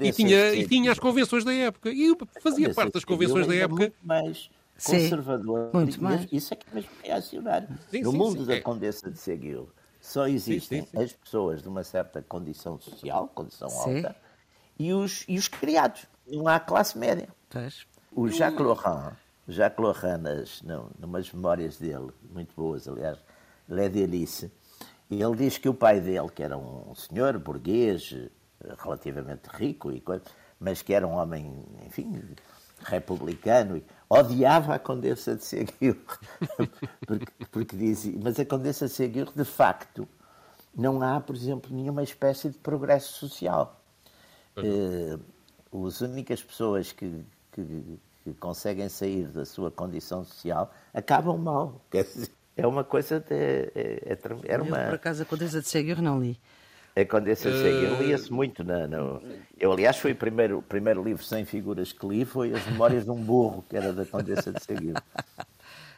E, 0.00 0.08
e, 0.08 0.12
tinha, 0.12 0.54
e 0.54 0.68
tinha 0.68 0.92
as 0.92 0.98
convenções 1.00 1.44
da 1.44 1.52
época. 1.52 1.90
E 1.90 2.04
eu 2.04 2.16
fazia 2.40 2.72
parte 2.72 2.92
das 2.92 3.04
convenções 3.04 3.48
da 3.48 3.54
época. 3.54 3.92
mais 4.04 4.48
conservador. 4.84 5.70
Sim, 5.72 5.76
muito 5.78 6.02
mais. 6.02 6.28
Isso 6.30 6.54
é 6.54 6.56
que 6.56 6.66
é 6.70 6.74
mesmo 6.74 6.90
reacionário. 7.02 7.68
Sim, 7.90 8.02
no 8.02 8.12
sim, 8.12 8.16
mundo 8.16 8.40
sim, 8.40 8.46
da 8.46 8.54
é. 8.54 8.60
Condessa 8.60 9.10
de 9.10 9.18
Seguil 9.18 9.68
só 10.06 10.28
existem 10.28 10.86
as 10.94 11.12
pessoas 11.12 11.62
de 11.62 11.68
uma 11.68 11.82
certa 11.82 12.22
condição 12.22 12.78
social, 12.78 13.28
condição 13.34 13.68
alta, 13.68 14.14
e 14.78 14.92
os, 14.92 15.24
e 15.28 15.38
os 15.38 15.48
criados. 15.48 16.06
Não 16.26 16.48
há 16.48 16.58
classe 16.58 16.98
média. 16.98 17.28
Pois. 17.50 17.86
O 18.12 18.28
Jacques 18.28 18.60
Laurent, 18.60 19.12
Jacques 19.46 19.82
Laurent, 19.82 20.18
nas, 20.20 20.62
não, 20.62 20.90
numas 20.98 21.30
memórias 21.30 21.76
dele, 21.76 22.10
muito 22.30 22.54
boas, 22.56 22.88
aliás, 22.88 23.18
Lady 23.68 24.02
Alice, 24.02 24.50
ele 25.10 25.36
diz 25.36 25.58
que 25.58 25.68
o 25.68 25.74
pai 25.74 26.00
dele, 26.00 26.28
que 26.34 26.42
era 26.42 26.56
um 26.56 26.94
senhor 26.94 27.38
burguês, 27.38 28.14
relativamente 28.78 29.48
rico, 29.48 29.92
e 29.92 30.00
coisa, 30.00 30.24
mas 30.58 30.82
que 30.82 30.94
era 30.94 31.06
um 31.06 31.12
homem, 31.12 31.64
enfim, 31.86 32.22
republicano, 32.84 33.82
odiava 34.08 34.74
a 34.74 34.78
Condessa 34.78 35.36
de 35.36 35.44
Seguir, 35.44 35.96
porque, 37.06 37.46
porque 37.50 37.76
dizia, 37.76 38.18
mas 38.22 38.38
a 38.40 38.44
Condessa 38.44 38.86
de 38.86 38.92
Seguir, 38.92 39.28
de 39.34 39.44
facto, 39.44 40.08
não 40.74 41.02
há, 41.02 41.20
por 41.20 41.34
exemplo, 41.34 41.74
nenhuma 41.74 42.02
espécie 42.02 42.50
de 42.50 42.58
progresso 42.58 43.12
social. 43.14 43.80
Uh, 44.56 45.86
as 45.86 46.00
únicas 46.00 46.42
pessoas 46.42 46.92
que, 46.92 47.24
que, 47.52 47.98
que, 48.24 48.32
conseguem 48.34 48.88
sair 48.88 49.26
da 49.26 49.44
sua 49.44 49.70
condição 49.70 50.24
social 50.24 50.72
acabam 50.94 51.36
mal. 51.36 51.80
Quer 51.90 52.04
dizer, 52.04 52.30
é 52.56 52.66
uma 52.66 52.84
coisa 52.84 53.20
de. 53.20 53.34
É, 53.34 53.70
é, 53.74 54.18
era 54.44 54.62
uma... 54.62 54.78
Eu, 54.78 54.86
por 54.86 54.94
acaso, 54.94 55.22
a 55.22 55.26
Condessa 55.26 55.60
de 55.60 55.68
Seguir 55.68 56.00
não 56.00 56.20
li. 56.20 56.38
A 56.96 57.04
Condessa 57.04 57.50
Cega. 57.50 57.92
Uh... 57.92 58.02
Lia-se 58.02 58.32
muito 58.32 58.64
na, 58.64 58.86
no... 58.86 59.22
Eu, 59.58 59.70
aliás, 59.70 59.98
foi 59.98 60.12
o 60.12 60.16
primeiro, 60.16 60.62
primeiro 60.62 61.04
livro 61.04 61.22
sem 61.22 61.44
figuras 61.44 61.92
que 61.92 62.06
li, 62.06 62.24
foi 62.24 62.54
As 62.54 62.64
Memórias 62.66 63.04
de 63.04 63.10
um 63.10 63.22
Burro, 63.22 63.62
que 63.68 63.76
era 63.76 63.92
da 63.92 64.06
Condessa 64.06 64.50
de 64.50 64.64
Seguil. 64.64 64.94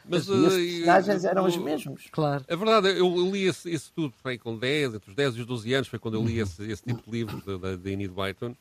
Mas, 0.09 0.27
e 0.27 0.31
os 0.31 0.53
personagens 0.53 1.25
eram 1.25 1.45
os 1.45 1.57
mesmos. 1.57 2.07
Claro. 2.11 2.43
A 2.49 2.55
verdade, 2.55 2.89
eu, 2.89 3.15
eu 3.15 3.31
li 3.31 3.43
esse, 3.43 3.69
esse 3.69 3.91
tudo 3.91 4.13
foi 4.21 4.37
com 4.37 4.57
10, 4.57 4.95
entre 4.95 5.09
os 5.09 5.15
10 5.15 5.35
e 5.35 5.39
os 5.41 5.45
12 5.45 5.73
anos, 5.73 5.87
foi 5.87 5.99
quando 5.99 6.15
eu 6.15 6.23
li 6.23 6.37
uhum. 6.37 6.43
esse, 6.43 6.71
esse 6.71 6.83
tipo 6.83 7.03
de 7.03 7.11
livro 7.11 7.57
da 7.57 7.89
Enid 7.89 8.11
Blyton. 8.11 8.55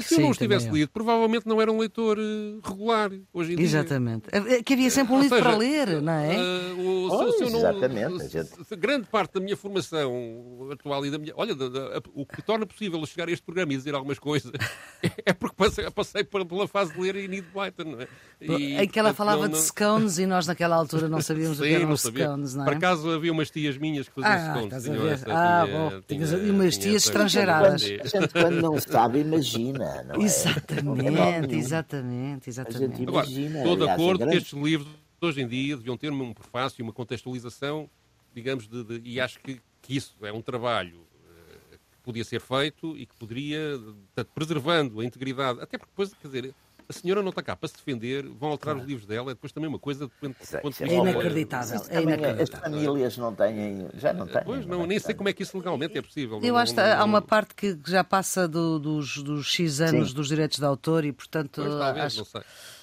E 0.00 0.02
se 0.02 0.08
Sim, 0.08 0.14
eu 0.16 0.20
não 0.22 0.30
os 0.30 0.38
tivesse 0.38 0.68
lido, 0.70 0.90
provavelmente 0.90 1.46
não 1.46 1.60
era 1.60 1.70
um 1.70 1.78
leitor 1.78 2.18
uh, 2.18 2.60
regular 2.66 3.10
hoje 3.32 3.52
em 3.52 3.56
dia. 3.56 3.64
Exatamente. 3.64 4.24
É 4.32 4.62
que 4.62 4.72
havia 4.72 4.90
sempre 4.90 5.14
um 5.14 5.20
livro 5.20 5.36
seja, 5.36 5.48
para 5.48 5.58
ler, 5.58 6.00
não 6.00 6.12
é? 6.12 6.36
Uh, 6.36 6.80
o, 6.80 7.08
oh, 7.10 7.32
se, 7.32 7.38
se 7.38 7.50
não, 7.50 7.58
exatamente. 7.58 8.28
Se, 8.64 8.76
grande 8.76 9.06
parte 9.06 9.34
da 9.34 9.40
minha 9.40 9.56
formação 9.56 10.68
atual 10.72 11.04
e 11.04 11.10
da 11.10 11.18
minha. 11.18 11.32
Olha, 11.36 11.54
da, 11.54 11.68
da, 11.68 12.02
o 12.14 12.24
que 12.24 12.40
torna 12.42 12.66
possível 12.66 13.04
chegar 13.04 13.28
a 13.28 13.32
este 13.32 13.44
programa 13.44 13.72
e 13.74 13.76
dizer 13.76 13.94
algumas 13.94 14.18
coisas 14.18 14.50
é 15.26 15.32
porque 15.32 15.56
passei, 15.56 15.90
passei 15.90 16.24
pela 16.24 16.66
fase 16.66 16.92
de 16.92 17.00
ler 17.00 17.16
Enid 17.16 17.46
Blyton, 17.52 17.90
não 17.90 18.00
é? 18.00 18.08
E, 18.40 18.76
em 18.76 18.88
que 18.88 18.98
ela 18.98 19.12
falava 19.12 19.42
não, 19.42 19.50
de 19.50 19.58
scones 19.58 20.18
e 20.18 20.26
nós 20.26 20.46
naquela 20.46 20.76
altura 20.76 21.08
não 21.08 21.20
sabíamos 21.20 21.58
Sim, 21.58 21.64
o 21.64 21.66
que 21.66 21.74
eram 21.74 21.90
os 21.90 22.00
scones, 22.00 22.54
não 22.54 22.62
é? 22.62 22.66
Por 22.66 22.74
acaso 22.74 23.10
havia 23.10 23.32
umas 23.32 23.50
tias 23.50 23.76
minhas 23.76 24.08
que 24.08 24.14
faziam 24.14 24.32
ah, 24.32 24.54
scones. 24.54 24.82
Tinham 24.82 25.08
essa, 25.08 25.26
ah, 25.28 25.64
tinha, 25.64 25.78
bom. 25.78 25.88
Tinha, 26.06 26.26
tinha, 26.26 26.52
umas 26.52 26.78
tias 26.78 27.04
estrangeiradas. 27.04 27.82
A 27.82 28.06
gente 28.06 28.32
quando 28.32 28.62
não 28.62 28.80
sabe, 28.80 29.20
imagina, 29.20 29.89
não 30.04 30.22
é? 30.22 30.24
Exatamente, 30.24 31.54
exatamente, 31.56 32.50
exatamente. 32.50 33.02
Agora, 33.02 33.26
estou 33.28 33.76
de 33.76 33.88
acordo 33.88 34.26
que 34.26 34.36
estes 34.36 34.52
livros 34.52 34.88
hoje 35.20 35.42
em 35.42 35.48
dia 35.48 35.76
deviam 35.76 35.96
ter 35.96 36.10
um 36.10 36.32
prefácio, 36.32 36.82
uma 36.82 36.92
contextualização, 36.92 37.90
digamos, 38.34 38.66
de, 38.66 38.84
de, 38.84 39.00
e 39.08 39.20
acho 39.20 39.38
que, 39.40 39.60
que 39.82 39.96
isso 39.96 40.16
é 40.22 40.32
um 40.32 40.40
trabalho 40.40 40.98
uh, 40.98 41.70
que 41.72 41.98
podia 42.02 42.24
ser 42.24 42.40
feito 42.40 42.96
e 42.96 43.06
que 43.06 43.14
poderia, 43.16 43.78
portanto, 43.78 44.30
preservando 44.34 45.00
a 45.00 45.04
integridade, 45.04 45.60
até 45.60 45.76
porque 45.76 45.90
depois, 45.92 46.14
quer 46.14 46.28
dizer, 46.28 46.54
a 46.90 46.92
senhora 46.92 47.22
não 47.22 47.30
está 47.30 47.40
cá 47.40 47.54
para 47.54 47.68
se 47.68 47.76
defender, 47.76 48.26
vão 48.26 48.50
alterar 48.50 48.76
os 48.76 48.84
livros 48.84 49.06
dela, 49.06 49.30
é 49.30 49.34
depois 49.34 49.52
também 49.52 49.68
uma 49.68 49.78
coisa 49.78 50.06
de 50.06 50.34
quanto 50.60 50.82
É 50.82 50.92
inacreditável. 50.92 51.80
É 51.88 52.02
inacreditável. 52.02 52.42
As 52.42 52.50
famílias 52.50 53.16
não 53.16 53.32
têm, 53.32 53.86
já 53.94 54.12
não 54.12 54.26
têm. 54.26 54.42
Pois 54.44 54.66
não, 54.66 54.84
nem 54.86 54.98
sei 54.98 55.14
como 55.14 55.28
é 55.28 55.32
que 55.32 55.44
isso 55.44 55.56
legalmente 55.56 55.96
é 55.96 56.02
possível. 56.02 56.40
Eu 56.42 56.56
acho 56.56 56.74
que 56.74 56.80
há 56.80 57.04
uma 57.04 57.22
parte 57.22 57.54
que 57.54 57.78
já 57.86 58.02
passa 58.02 58.48
do, 58.48 58.80
dos, 58.80 59.22
dos 59.22 59.46
X 59.46 59.80
anos 59.80 60.08
Sim. 60.08 60.14
dos 60.16 60.26
direitos 60.26 60.58
de 60.58 60.64
autor 60.64 61.04
e, 61.04 61.12
portanto. 61.12 61.62
Pois, 61.62 61.78
talvez, 61.78 62.04
acho... 62.06 62.18
não 62.18 62.24
sei. 62.24 62.42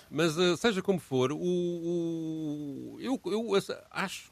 Mas 0.10 0.38
uh, 0.38 0.56
seja 0.56 0.82
como 0.82 1.00
for, 1.00 1.34
o, 1.34 1.38
o, 1.38 2.98
eu, 3.02 3.20
eu 3.26 3.50
acho 3.92 4.32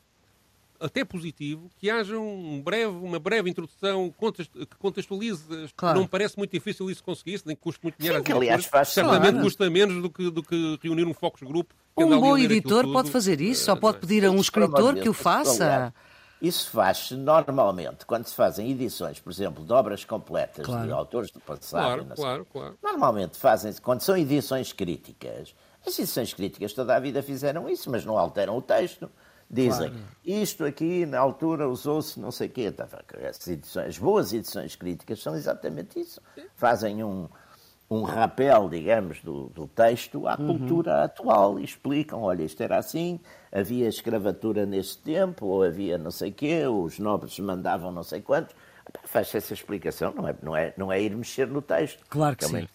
até 0.86 1.04
positivo 1.04 1.70
que 1.78 1.90
haja 1.90 2.18
um 2.18 2.62
breve, 2.62 2.96
uma 2.96 3.20
breve 3.20 3.50
introdução 3.50 4.12
que 4.12 4.66
contextualize. 4.78 5.44
Claro. 5.76 5.96
Não 5.96 6.04
me 6.04 6.10
parece 6.10 6.38
muito 6.38 6.52
difícil 6.52 6.90
isso 6.90 7.04
conseguir, 7.04 7.42
nem 7.46 7.56
que 7.56 7.62
custe 7.62 7.82
muito 7.84 7.98
dinheiro. 7.98 8.20
Sim, 8.20 8.24
que, 8.24 8.32
aliás, 8.32 8.66
faz 8.66 8.90
certamente 8.90 9.32
claro. 9.32 9.44
custa 9.44 9.70
menos 9.70 10.02
do 10.02 10.10
que, 10.10 10.30
do 10.30 10.44
que 10.44 10.80
reunir 10.82 11.06
um 11.06 11.14
focus 11.14 11.42
group. 11.42 11.72
Um 11.98 12.20
bom 12.20 12.38
editor 12.38 12.92
pode 12.92 13.10
fazer 13.10 13.42
isso, 13.42 13.72
ou 13.72 13.78
pode 13.78 14.00
pedir 14.00 14.26
a 14.26 14.32
um 14.32 14.40
escritor 14.40 14.96
que 14.96 15.10
o 15.10 15.14
faça. 15.14 15.94
Isso 16.42 16.70
faz-se 16.70 17.16
normalmente 17.16 18.06
quando 18.06 18.26
se 18.26 18.36
fazem 18.36 18.70
edições, 18.70 19.20
por 19.20 19.32
exemplo, 19.32 19.64
de 19.66 19.72
obras 19.72 20.04
completas 20.04 20.66
claro. 20.66 20.86
de 20.86 20.92
autores 20.92 21.32
do 21.32 21.40
passado. 21.40 22.06
Claro, 22.06 22.06
claro, 22.16 22.48
claro. 22.52 22.78
Normalmente 22.84 23.38
fazem 23.38 23.74
quando 23.82 24.02
são 24.02 24.18
edições 24.18 24.74
críticas. 24.74 25.56
As 25.86 25.98
edições 25.98 26.34
críticas 26.34 26.74
toda 26.74 26.96
a 26.96 27.00
vida 27.00 27.24
fizeram 27.24 27.70
isso, 27.70 27.90
mas 27.90 28.04
não 28.04 28.18
alteram 28.18 28.58
o 28.58 28.62
texto. 28.62 29.10
Dizem, 29.50 29.90
claro. 29.90 30.06
isto 30.26 30.66
aqui 30.66 31.06
na 31.06 31.20
altura 31.20 31.70
usou-se 31.70 32.20
não 32.20 32.32
sei 32.32 32.48
o 32.48 32.52
quê. 32.52 32.72
Tá, 32.72 32.88
as, 33.30 33.48
edições, 33.48 33.88
as 33.88 33.98
boas 33.98 34.34
edições 34.34 34.76
críticas 34.76 35.22
são 35.22 35.36
exatamente 35.36 36.00
isso. 36.00 36.20
Fazem 36.56 37.04
um, 37.04 37.28
um 37.90 38.02
rapel, 38.02 38.68
digamos, 38.68 39.22
do, 39.22 39.50
do 39.50 39.68
texto 39.68 40.28
à 40.28 40.36
uhum. 40.40 40.48
cultura 40.48 41.04
atual 41.04 41.60
e 41.60 41.64
explicam, 41.64 42.22
olha, 42.22 42.44
isto 42.44 42.62
era 42.62 42.78
assim, 42.78 43.20
havia 43.52 43.88
escravatura 43.88 44.66
nesse 44.66 44.98
tempo, 44.98 45.46
ou 45.46 45.64
havia 45.64 45.98
não 45.98 46.12
sei 46.12 46.32
o 46.32 46.34
quê, 46.34 46.66
os 46.66 46.98
nobres 46.98 47.38
mandavam 47.40 47.92
não 47.92 48.04
sei 48.04 48.22
quantos. 48.22 48.56
Faz 49.04 49.34
essa 49.34 49.54
explicação, 49.54 50.14
não 50.16 50.28
é, 50.28 50.36
não, 50.42 50.56
é, 50.56 50.74
não 50.78 50.92
é 50.92 51.02
ir 51.02 51.16
mexer 51.16 51.48
no 51.48 51.62
texto. 51.62 52.04
Claro 52.10 52.36
que, 52.36 52.46
é 52.46 52.48
sim. 52.48 52.68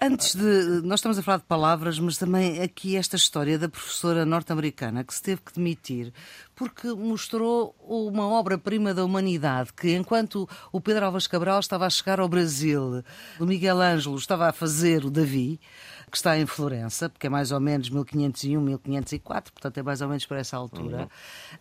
Antes 0.00 0.34
de. 0.34 0.82
Nós 0.82 1.00
estamos 1.00 1.18
a 1.18 1.22
falar 1.22 1.38
de 1.38 1.44
palavras, 1.44 1.98
mas 1.98 2.18
também 2.18 2.60
aqui 2.60 2.96
esta 2.96 3.16
história 3.16 3.58
da 3.58 3.68
professora 3.68 4.24
norte-americana 4.24 5.04
que 5.04 5.14
se 5.14 5.22
teve 5.22 5.40
que 5.42 5.54
demitir 5.54 6.12
porque 6.60 6.88
mostrou 6.92 7.74
uma 7.80 8.28
obra-prima 8.28 8.92
da 8.92 9.02
humanidade 9.02 9.72
que, 9.72 9.96
enquanto 9.96 10.46
o 10.70 10.78
Pedro 10.78 11.06
Alves 11.06 11.26
Cabral 11.26 11.58
estava 11.58 11.86
a 11.86 11.90
chegar 11.90 12.20
ao 12.20 12.28
Brasil, 12.28 13.02
o 13.38 13.46
Miguel 13.46 13.80
Ângelo 13.80 14.16
estava 14.16 14.46
a 14.46 14.52
fazer 14.52 15.02
o 15.06 15.10
Davi 15.10 15.58
que 16.10 16.16
está 16.16 16.38
em 16.38 16.46
Florença, 16.46 17.08
porque 17.08 17.26
é 17.26 17.30
mais 17.30 17.52
ou 17.52 17.60
menos 17.60 17.88
1501, 17.88 18.60
1504, 18.60 19.52
portanto 19.52 19.78
é 19.78 19.82
mais 19.82 20.00
ou 20.00 20.08
menos 20.08 20.26
por 20.26 20.36
essa 20.36 20.56
altura. 20.56 21.08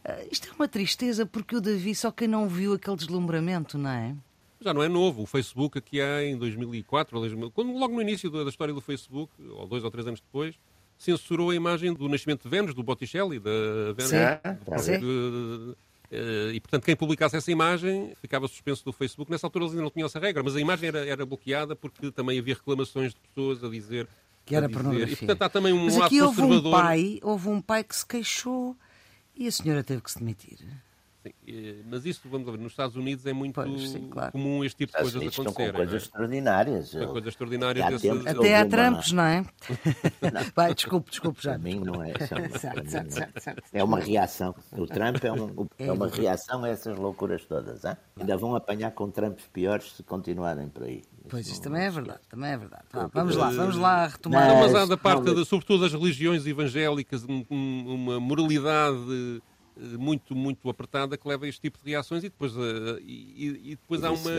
Uhum. 0.05 0.13
Uh, 0.13 0.27
isto 0.31 0.49
é 0.49 0.51
uma 0.53 0.67
tristeza 0.67 1.25
porque 1.25 1.55
o 1.55 1.61
Davi, 1.61 1.95
só 1.95 2.11
quem 2.11 2.27
não 2.27 2.47
viu 2.47 2.73
aquele 2.73 2.97
deslumbramento, 2.97 3.77
não 3.77 3.89
é? 3.89 4.15
Já 4.59 4.73
não 4.73 4.83
é 4.83 4.89
novo. 4.89 5.23
O 5.23 5.25
Facebook 5.25 5.77
aqui 5.77 6.01
há 6.01 6.23
em 6.23 6.37
2004, 6.37 7.17
quando, 7.53 7.71
logo 7.73 7.93
no 7.93 8.01
início 8.01 8.29
da 8.29 8.49
história 8.49 8.73
do 8.73 8.81
Facebook, 8.81 9.31
ou 9.51 9.65
dois 9.67 9.83
ou 9.83 9.91
três 9.91 10.05
anos 10.05 10.19
depois, 10.19 10.55
censurou 10.97 11.51
a 11.51 11.55
imagem 11.55 11.93
do 11.93 12.09
nascimento 12.09 12.43
de 12.43 12.49
Vênus, 12.49 12.73
do 12.73 12.83
Botticelli, 12.83 13.39
da 13.39 13.51
Vênus. 13.95 14.09
Sim, 14.83 14.99
sim. 14.99 15.75
Eh, 16.11 16.51
e, 16.55 16.59
portanto, 16.59 16.85
quem 16.85 16.95
publicasse 16.95 17.37
essa 17.37 17.51
imagem 17.51 18.13
ficava 18.19 18.47
suspenso 18.47 18.83
do 18.83 18.91
Facebook. 18.91 19.29
Nessa 19.31 19.45
altura 19.45 19.65
eles 19.65 19.73
ainda 19.73 19.83
não 19.83 19.91
tinham 19.91 20.07
essa 20.07 20.19
regra, 20.19 20.41
mas 20.41 20.55
a 20.55 20.61
imagem 20.61 20.89
era, 20.89 21.05
era 21.05 21.25
bloqueada 21.25 21.75
porque 21.75 22.11
também 22.11 22.39
havia 22.39 22.55
reclamações 22.55 23.13
de 23.13 23.19
pessoas 23.19 23.63
a 23.63 23.69
dizer 23.69 24.07
que 24.49 24.55
era 24.55 24.67
pornografia. 24.67 25.13
E, 25.13 25.15
portanto, 25.15 25.41
há 25.43 25.49
também 25.49 25.71
um 25.71 25.85
Mas 25.85 25.97
aqui 26.01 26.19
houve 26.21 26.41
um 26.41 26.71
pai, 26.71 27.19
houve 27.21 27.49
um 27.49 27.61
pai 27.61 27.83
que 27.83 27.95
se 27.95 28.05
queixou 28.05 28.75
e 29.35 29.47
a 29.47 29.51
senhora 29.51 29.83
teve 29.83 30.01
que 30.01 30.11
se 30.11 30.17
demitir. 30.17 30.57
Sim, 31.21 31.83
mas 31.85 32.05
isso, 32.05 32.21
vamos 32.29 32.49
ver, 32.49 32.57
nos 32.57 32.71
Estados 32.71 32.95
Unidos 32.95 33.25
é 33.25 33.33
muito 33.33 33.53
pois, 33.53 33.89
sim, 33.89 34.07
claro. 34.09 34.31
comum 34.31 34.63
este 34.63 34.77
tipo 34.77 34.93
de 34.93 35.03
coisas 35.03 35.21
acontecerem. 35.21 35.73
coisas 35.73 35.93
é? 35.93 35.97
extraordinárias. 35.97 36.93
Eu... 36.93 37.07
Coisas 37.09 37.27
extraordinárias. 37.27 38.01
Desse... 38.01 38.29
Até 38.29 38.55
há 38.55 38.65
trampos, 38.65 39.11
não 39.11 39.23
é? 39.23 39.41
não. 40.33 40.41
Vai, 40.55 40.73
desculpe, 40.73 41.11
desculpe 41.11 41.43
já. 41.43 41.51
Para 41.51 41.59
mim 41.59 41.81
não 41.81 42.01
é. 42.01 42.13
é 43.73 43.83
uma 43.83 43.99
reação. 43.99 44.55
O 44.71 44.87
Trump 44.87 45.23
é, 45.23 45.31
um, 45.31 45.67
é 45.77 45.91
uma 45.91 46.07
reação 46.07 46.63
a 46.63 46.69
essas 46.69 46.97
loucuras 46.97 47.45
todas. 47.45 47.83
Hein? 47.83 47.97
Ainda 48.17 48.37
vão 48.37 48.55
apanhar 48.55 48.91
com 48.91 49.11
trampos 49.11 49.45
piores 49.47 49.91
se 49.91 50.03
continuarem 50.03 50.69
por 50.69 50.83
aí. 50.83 51.03
Pois, 51.29 51.47
isto 51.47 51.61
também 51.61 51.83
é 51.83 51.91
verdade, 51.91 52.21
também 52.27 52.51
é 52.51 52.57
verdade. 52.57 52.85
vamos 53.13 53.35
lá, 53.35 53.49
vamos 53.51 53.75
lá 53.75 54.07
retomar. 54.07 54.47
Não, 54.47 54.59
mas 54.61 54.75
há 54.75 54.85
da 54.85 54.97
parte, 54.97 55.33
de, 55.33 55.45
sobretudo 55.45 55.81
das 55.81 55.93
religiões 55.93 56.45
evangélicas, 56.45 57.23
uma 57.49 58.19
moralidade 58.19 59.41
eh, 59.77 59.97
muito, 59.97 60.35
muito 60.35 60.69
apertada 60.69 61.17
que 61.17 61.27
leva 61.27 61.45
a 61.45 61.47
este 61.49 61.61
tipo 61.61 61.77
de 61.83 61.91
reações 61.91 62.23
e 62.23 62.29
depois, 62.29 62.55
uh, 62.55 62.99
e, 63.01 63.61
e, 63.63 63.69
depois 63.71 64.03
há 64.03 64.11
uma. 64.11 64.31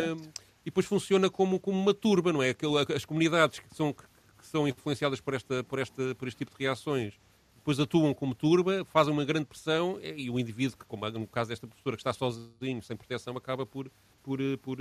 E 0.63 0.67
depois 0.67 0.85
funciona 0.85 1.31
como, 1.31 1.59
como 1.59 1.81
uma 1.81 1.95
turba, 1.95 2.33
não 2.33 2.43
é? 2.43 2.55
As 2.95 3.05
comunidades 3.07 3.61
que 3.61 3.75
são, 3.75 3.95
que 3.95 4.47
são 4.47 4.69
influenciadas 4.69 5.21
por, 5.21 5.33
esta, 5.33 5.65
por, 5.65 5.79
esta, 5.79 6.15
por 6.17 6.29
este 6.29 6.39
tipo 6.39 6.51
de 6.51 6.65
reações 6.65 7.15
depois 7.61 7.79
atuam 7.79 8.13
como 8.15 8.35
turba, 8.35 8.85
fazem 8.87 9.13
uma 9.13 9.25
grande 9.25 9.45
pressão 9.45 9.99
e 10.03 10.31
o 10.31 10.41
indivíduo, 10.41 10.79
que, 10.79 10.85
como 10.87 11.09
no 11.11 11.27
caso 11.27 11.51
desta 11.51 11.67
professora 11.67 11.95
que 11.95 12.01
está 12.01 12.13
sozinho, 12.13 12.83
sem 12.83 12.97
proteção, 12.97 13.37
acaba 13.37 13.67
por, 13.67 13.91
por, 14.23 14.39
por, 14.63 14.79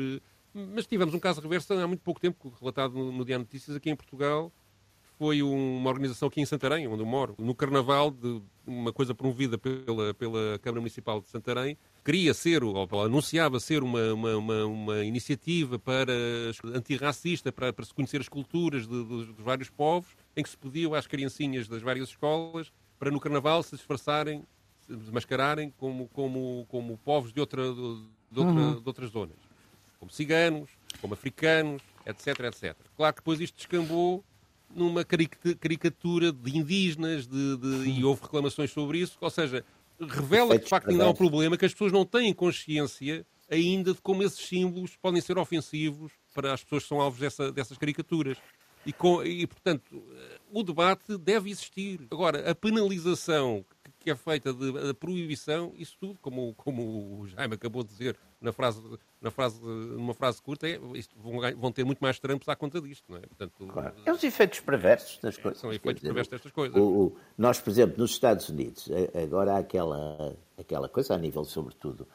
mas 0.53 0.85
tivemos 0.85 1.13
um 1.13 1.19
caso 1.19 1.41
reverso 1.41 1.73
há 1.73 1.88
muito 1.88 2.01
pouco 2.01 2.19
tempo, 2.19 2.53
relatado 2.59 2.93
no, 2.93 3.12
no 3.12 3.25
Diário 3.25 3.45
Notícias, 3.45 3.75
aqui 3.75 3.89
em 3.89 3.95
Portugal. 3.95 4.51
Foi 5.17 5.43
uma 5.43 5.89
organização 5.89 6.29
aqui 6.29 6.39
em 6.39 6.45
Santarém, 6.45 6.88
onde 6.88 7.01
eu 7.01 7.05
moro, 7.05 7.35
no 7.38 7.53
Carnaval, 7.53 8.09
de 8.09 8.41
uma 8.65 8.93
coisa 8.93 9.13
promovida 9.13 9.57
pela, 9.57 10.13
pela 10.13 10.57
Câmara 10.59 10.79
Municipal 10.79 11.19
de 11.19 11.27
Santarém. 11.27 11.77
Queria 12.05 12.33
ser, 12.33 12.63
ou 12.63 12.88
anunciava 13.03 13.59
ser 13.59 13.83
uma, 13.83 14.13
uma, 14.13 14.38
uma, 14.38 14.65
uma 14.65 15.03
iniciativa 15.03 15.77
para 15.77 16.13
antirracista, 16.73 17.51
para, 17.51 17.73
para 17.73 17.83
se 17.83 17.93
conhecer 17.93 18.21
as 18.21 18.29
culturas 18.29 18.88
de, 18.88 19.03
de, 19.03 19.25
dos 19.25 19.43
vários 19.43 19.69
povos, 19.69 20.15
em 20.38 20.41
que 20.41 20.49
se 20.49 20.57
pediam 20.57 20.93
às 20.93 21.05
criancinhas 21.05 21.67
das 21.67 21.81
várias 21.81 22.07
escolas 22.07 22.71
para 22.97 23.12
no 23.12 23.19
Carnaval 23.19 23.62
se 23.62 23.75
disfarçarem, 23.75 24.43
se 24.88 25.12
mascararem 25.12 25.73
como, 25.77 26.07
como, 26.09 26.65
como 26.69 26.97
povos 26.97 27.33
de, 27.33 27.41
outra, 27.41 27.63
de, 27.63 28.39
outra, 28.39 28.53
uhum. 28.53 28.79
de 28.79 28.88
outras 28.88 29.12
zonas 29.12 29.48
como 29.99 30.12
ciganos, 30.12 30.69
como 31.01 31.13
africanos, 31.13 31.81
etc, 32.05 32.39
etc. 32.45 32.75
Claro 32.95 33.13
que 33.13 33.21
depois 33.21 33.39
isto 33.39 33.55
descambou 33.55 34.23
numa 34.73 35.03
caricatura 35.03 36.31
de 36.31 36.57
indígenas 36.57 37.27
de, 37.27 37.57
de, 37.57 37.89
e 37.89 38.05
houve 38.05 38.21
reclamações 38.21 38.71
sobre 38.71 38.99
isso, 38.99 39.17
ou 39.19 39.29
seja, 39.29 39.65
revela 39.99 40.57
que 40.57 40.63
de 40.63 40.69
facto 40.69 40.89
ainda 40.89 41.05
há 41.05 41.09
um 41.09 41.15
problema 41.15 41.57
que 41.57 41.65
as 41.65 41.73
pessoas 41.73 41.91
não 41.91 42.05
têm 42.05 42.33
consciência 42.33 43.25
ainda 43.49 43.93
de 43.93 44.01
como 44.01 44.23
esses 44.23 44.39
símbolos 44.39 44.95
podem 44.95 45.21
ser 45.21 45.38
ofensivos 45.38 46.12
para 46.33 46.53
as 46.53 46.63
pessoas 46.63 46.83
que 46.83 46.89
são 46.89 47.01
alvos 47.01 47.19
dessa, 47.19 47.51
dessas 47.51 47.77
caricaturas. 47.77 48.38
E, 48.85 48.93
com, 48.93 49.23
e, 49.23 49.45
portanto, 49.45 50.03
o 50.51 50.63
debate 50.63 51.17
deve 51.17 51.49
existir. 51.49 52.07
Agora, 52.12 52.49
a 52.49 52.55
penalização 52.55 53.65
que 53.99 54.09
é 54.09 54.15
feita 54.15 54.53
de, 54.53 54.93
proibição, 54.93 55.73
isso 55.75 55.97
tudo, 55.99 56.17
como, 56.21 56.53
como 56.55 57.19
o 57.19 57.27
Jaime 57.27 57.55
acabou 57.55 57.83
de 57.83 57.89
dizer 57.89 58.17
na 58.39 58.53
frase, 58.53 58.81
na 59.21 59.29
frase, 59.32 59.60
numa 59.62 60.13
frase 60.13 60.41
curta, 60.41 60.67
é, 60.67 60.79
isto, 60.95 61.13
vão, 61.19 61.39
vão, 61.58 61.71
ter 61.71 61.84
muito 61.84 61.99
mais 61.99 62.19
trampos 62.19 62.47
à 62.47 62.55
conta 62.55 62.79
disto, 62.79 63.03
não 63.10 63.17
é? 63.17 63.21
Portanto, 63.21 63.67
claro. 63.67 63.93
É 64.05 64.13
os 64.13 64.23
efeitos 64.23 64.62
perversos 64.62 65.19
das 65.21 65.38
é, 65.38 65.41
coisas. 65.41 65.60
São 65.60 65.73
efeitos 65.73 66.01
dizer, 66.01 66.08
perversos 66.08 66.32
destas 66.32 66.51
coisas. 66.51 66.77
O, 66.77 66.84
o, 66.84 67.17
nós, 67.38 67.60
por 67.60 67.69
exemplo, 67.69 67.97
nos 67.97 68.12
Estados 68.12 68.47
Unidos, 68.47 68.89
agora 69.21 69.55
há 69.55 69.58
aquela, 69.58 70.38
aquela 70.58 70.88
coisa, 70.88 71.15
a 71.15 71.17
nível, 71.17 71.43
sobretudo, 71.43 72.08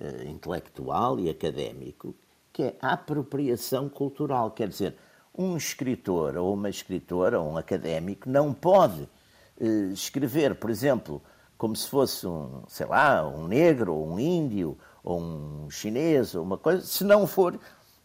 uh, 0.00 0.28
intelectual 0.28 1.18
e 1.18 1.28
académico, 1.28 2.14
que 2.52 2.62
é 2.62 2.76
a 2.80 2.92
apropriação 2.92 3.88
cultural. 3.88 4.52
Quer 4.52 4.68
dizer, 4.68 4.94
um 5.36 5.56
escritor 5.56 6.36
ou 6.36 6.54
uma 6.54 6.68
escritora, 6.68 7.40
ou 7.40 7.50
um 7.50 7.56
académico, 7.56 8.28
não 8.28 8.54
pode 8.54 9.02
uh, 9.02 9.92
escrever, 9.92 10.54
por 10.54 10.70
exemplo, 10.70 11.20
como 11.58 11.74
se 11.74 11.88
fosse 11.88 12.26
um, 12.26 12.62
sei 12.68 12.86
lá, 12.86 13.26
um 13.26 13.48
negro, 13.48 13.94
ou 13.94 14.06
um 14.12 14.18
índio, 14.18 14.78
ou 15.02 15.20
um 15.20 15.70
chinês, 15.70 16.34
ou 16.34 16.42
uma 16.42 16.56
coisa, 16.56 16.84
se 16.84 17.04
não 17.04 17.26
for. 17.26 17.58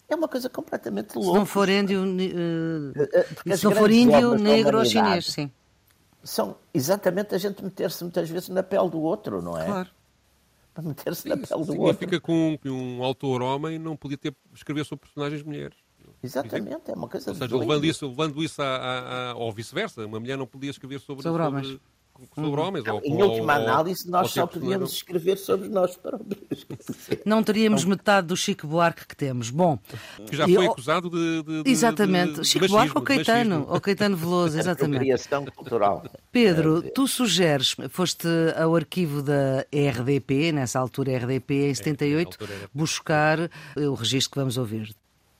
É 0.10 0.16
uma 0.16 0.28
coisa 0.28 0.50
completamente 0.50 1.16
louca. 1.16 1.32
Se 1.32 1.38
não 1.38 1.46
for 1.46 1.68
índio, 1.68 2.04
uh, 2.04 3.58
se 3.58 3.66
não 3.66 3.72
for 3.74 3.92
índio, 3.92 4.36
negro 4.36 4.80
ou 4.80 4.86
chinês, 4.86 5.26
sim. 5.28 5.52
São 6.24 6.58
exatamente 6.74 7.36
a 7.36 7.38
gente 7.38 7.64
meter-se 7.64 8.04
muitas 8.04 8.30
vezes 8.30 8.50
na 8.50 8.64
pele 8.64 8.90
do 8.90 9.02
outro, 9.02 9.42
não 9.42 9.58
é? 9.58 9.66
Claro. 9.66 9.90
Para 10.74 10.84
meter-se 10.84 11.28
na 11.28 11.36
pele 11.36 11.48
do 11.48 11.66
significa 11.66 11.82
outro. 11.82 12.00
Significa 12.00 12.22
que 12.62 12.70
um, 12.70 12.98
um 12.98 13.04
autor 13.04 13.42
homem 13.42 13.78
não 13.78 13.96
podia 13.96 14.18
ter 14.18 14.36
escrever 14.54 14.86
sobre 14.86 15.06
personagens 15.06 15.44
mulheres. 15.44 15.78
Exatamente, 16.24 16.90
é 16.90 16.94
uma 16.94 17.08
coisa 17.08 17.30
Ou 17.30 17.36
seja, 17.36 17.58
levando 17.58 17.86
isso, 17.86 18.08
levando 18.08 18.42
isso 18.42 18.62
a, 18.62 18.66
a, 18.66 19.32
a, 19.32 19.36
ou 19.36 19.52
vice-versa, 19.52 20.06
uma 20.06 20.20
mulher 20.20 20.38
não 20.38 20.48
podia 20.48 20.72
escrever 20.72 21.00
sobre, 21.00 21.22
sobre, 21.22 21.44
sobre 21.44 21.58
homens 21.58 21.80
sobre 22.34 22.62
homens. 22.62 22.86
Não, 22.86 22.96
ou, 22.96 23.02
em 23.04 23.22
última 23.22 23.58
ou, 23.58 23.62
análise, 23.62 24.10
nós 24.10 24.32
só 24.32 24.46
podíamos 24.48 24.94
escrever 24.94 25.38
sobre 25.38 25.70
nós 25.70 25.96
próprios. 25.96 26.66
Não 27.26 27.44
teríamos 27.44 27.86
metade 27.86 28.28
do 28.28 28.38
Chico 28.38 28.68
Buarque 28.68 29.06
que 29.08 29.16
temos. 29.16 29.50
Bom, 29.50 29.80
que 30.30 30.36
já 30.36 30.48
foi 30.48 30.66
acusado 30.66 31.10
de, 31.10 31.44
de, 31.44 31.64
de 31.64 31.70
Exatamente, 31.70 32.42
de, 32.42 32.48
Chico 32.48 32.66
machismo, 32.66 32.78
Buarque 32.78 32.98
ou 32.98 33.04
Caetano, 33.04 33.66
ou 33.70 33.82
Caetano 33.82 34.18
Veloso, 34.18 34.58
exatamente. 34.60 35.00
Criação 35.00 35.46
cultural. 35.46 36.06
Pedro, 36.32 36.82
tu 36.92 37.08
sugeres, 37.08 37.76
foste 37.90 38.28
ao 38.56 38.76
arquivo 38.76 39.22
da 39.22 39.66
RDP, 39.72 40.52
nessa 40.52 40.80
altura 40.80 41.18
RDP, 41.18 41.70
em 41.70 41.74
78, 41.74 42.38
é, 42.42 42.48
buscar 42.74 43.50
o 43.76 43.94
registro 43.94 44.32
que 44.32 44.40
vamos 44.40 44.58
ouvir. 44.58 44.96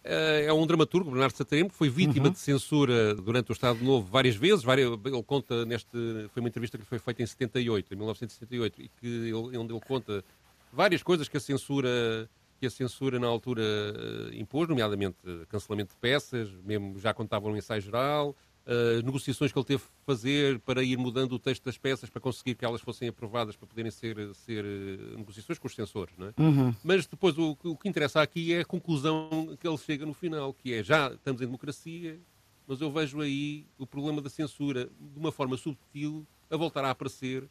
Eh, 0.10 0.46
é 0.46 0.54
um 0.54 0.66
dramaturgo, 0.66 1.12
Bernardo 1.12 1.36
Sataremo, 1.36 1.70
que 1.70 1.76
foi 1.76 1.90
vítima 1.90 2.28
uhum. 2.28 2.32
de 2.32 2.40
censura 2.40 3.14
durante 3.14 3.52
o 3.52 3.54
Estado 3.54 3.84
Novo 3.84 4.08
várias 4.10 4.36
vezes. 4.36 4.64
Várias, 4.64 4.90
ele 4.90 5.24
conta 5.24 5.66
neste. 5.66 5.90
Foi 6.34 6.40
uma 6.40 6.48
entrevista 6.48 6.78
que 6.78 6.86
foi 6.86 6.98
feita 6.98 7.22
em 7.22 7.26
78, 7.26 7.94
em 7.94 7.98
1978, 7.98 8.82
e 8.82 8.88
que 8.88 9.06
ele, 9.06 9.34
onde 9.34 9.74
ele 9.74 9.82
conta 9.86 10.24
várias 10.72 11.04
coisas 11.04 11.28
que 11.28 11.36
a 11.36 11.40
censura 11.40 12.30
que 12.60 12.66
a 12.66 12.70
censura 12.72 13.20
na 13.20 13.28
altura 13.28 13.62
uh, 13.62 14.34
impôs, 14.34 14.68
nomeadamente 14.68 15.18
cancelamento 15.48 15.94
de 15.94 16.00
peças, 16.00 16.50
mesmo 16.64 16.98
já 16.98 17.14
contavam 17.14 17.52
um 17.52 17.56
ensaio 17.56 17.82
geral, 17.82 18.36
uh, 18.68 19.02
negociações 19.04 19.52
que 19.52 19.58
ele 19.58 19.66
teve 19.66 19.84
que 19.84 19.90
fazer 20.06 20.60
para 20.60 20.84
ir 20.84 20.98
mudando 20.98 21.34
o 21.34 21.40
texto 21.40 21.64
das 21.64 21.78
peças 21.78 22.10
para 22.10 22.22
conseguir 22.22 22.56
que 22.56 22.66
elas 22.66 22.82
fossem 22.82 23.08
aprovadas 23.08 23.56
para 23.56 23.68
poderem 23.68 23.92
ser, 23.92 24.34
ser 24.36 24.64
uh, 24.64 25.18
negociações 25.18 25.58
com 25.58 25.68
os 25.68 25.74
censores. 25.74 26.14
Não 26.18 26.28
é? 26.28 26.34
Uhum. 26.38 26.76
Mas 26.84 27.08
depois 27.08 27.38
o, 27.38 27.58
o 27.64 27.78
que 27.78 27.88
interessa 27.88 28.22
aqui 28.22 28.54
é 28.54 28.62
a 28.62 28.66
conclusão 28.66 29.58
que 29.60 29.68
ele 29.68 29.78
chega 29.78 30.06
no 30.06 30.14
final, 30.14 30.54
que 30.54 30.74
é 30.74 30.84
já 30.84 31.12
estamos 31.12 31.42
em 31.42 31.46
democracia, 31.46 32.20
mas 32.68 32.82
eu 32.82 32.92
vejo 32.92 33.22
aí 33.22 33.66
o 33.78 33.88
problema 33.88 34.22
da 34.22 34.30
censura 34.30 34.90
de 35.00 35.20
uma 35.20 35.32
forma 35.32 35.56
subtil 35.56 36.28
a 36.50 36.58
voltar 36.58 36.84
a 36.84 36.92
aparecer 36.92 37.48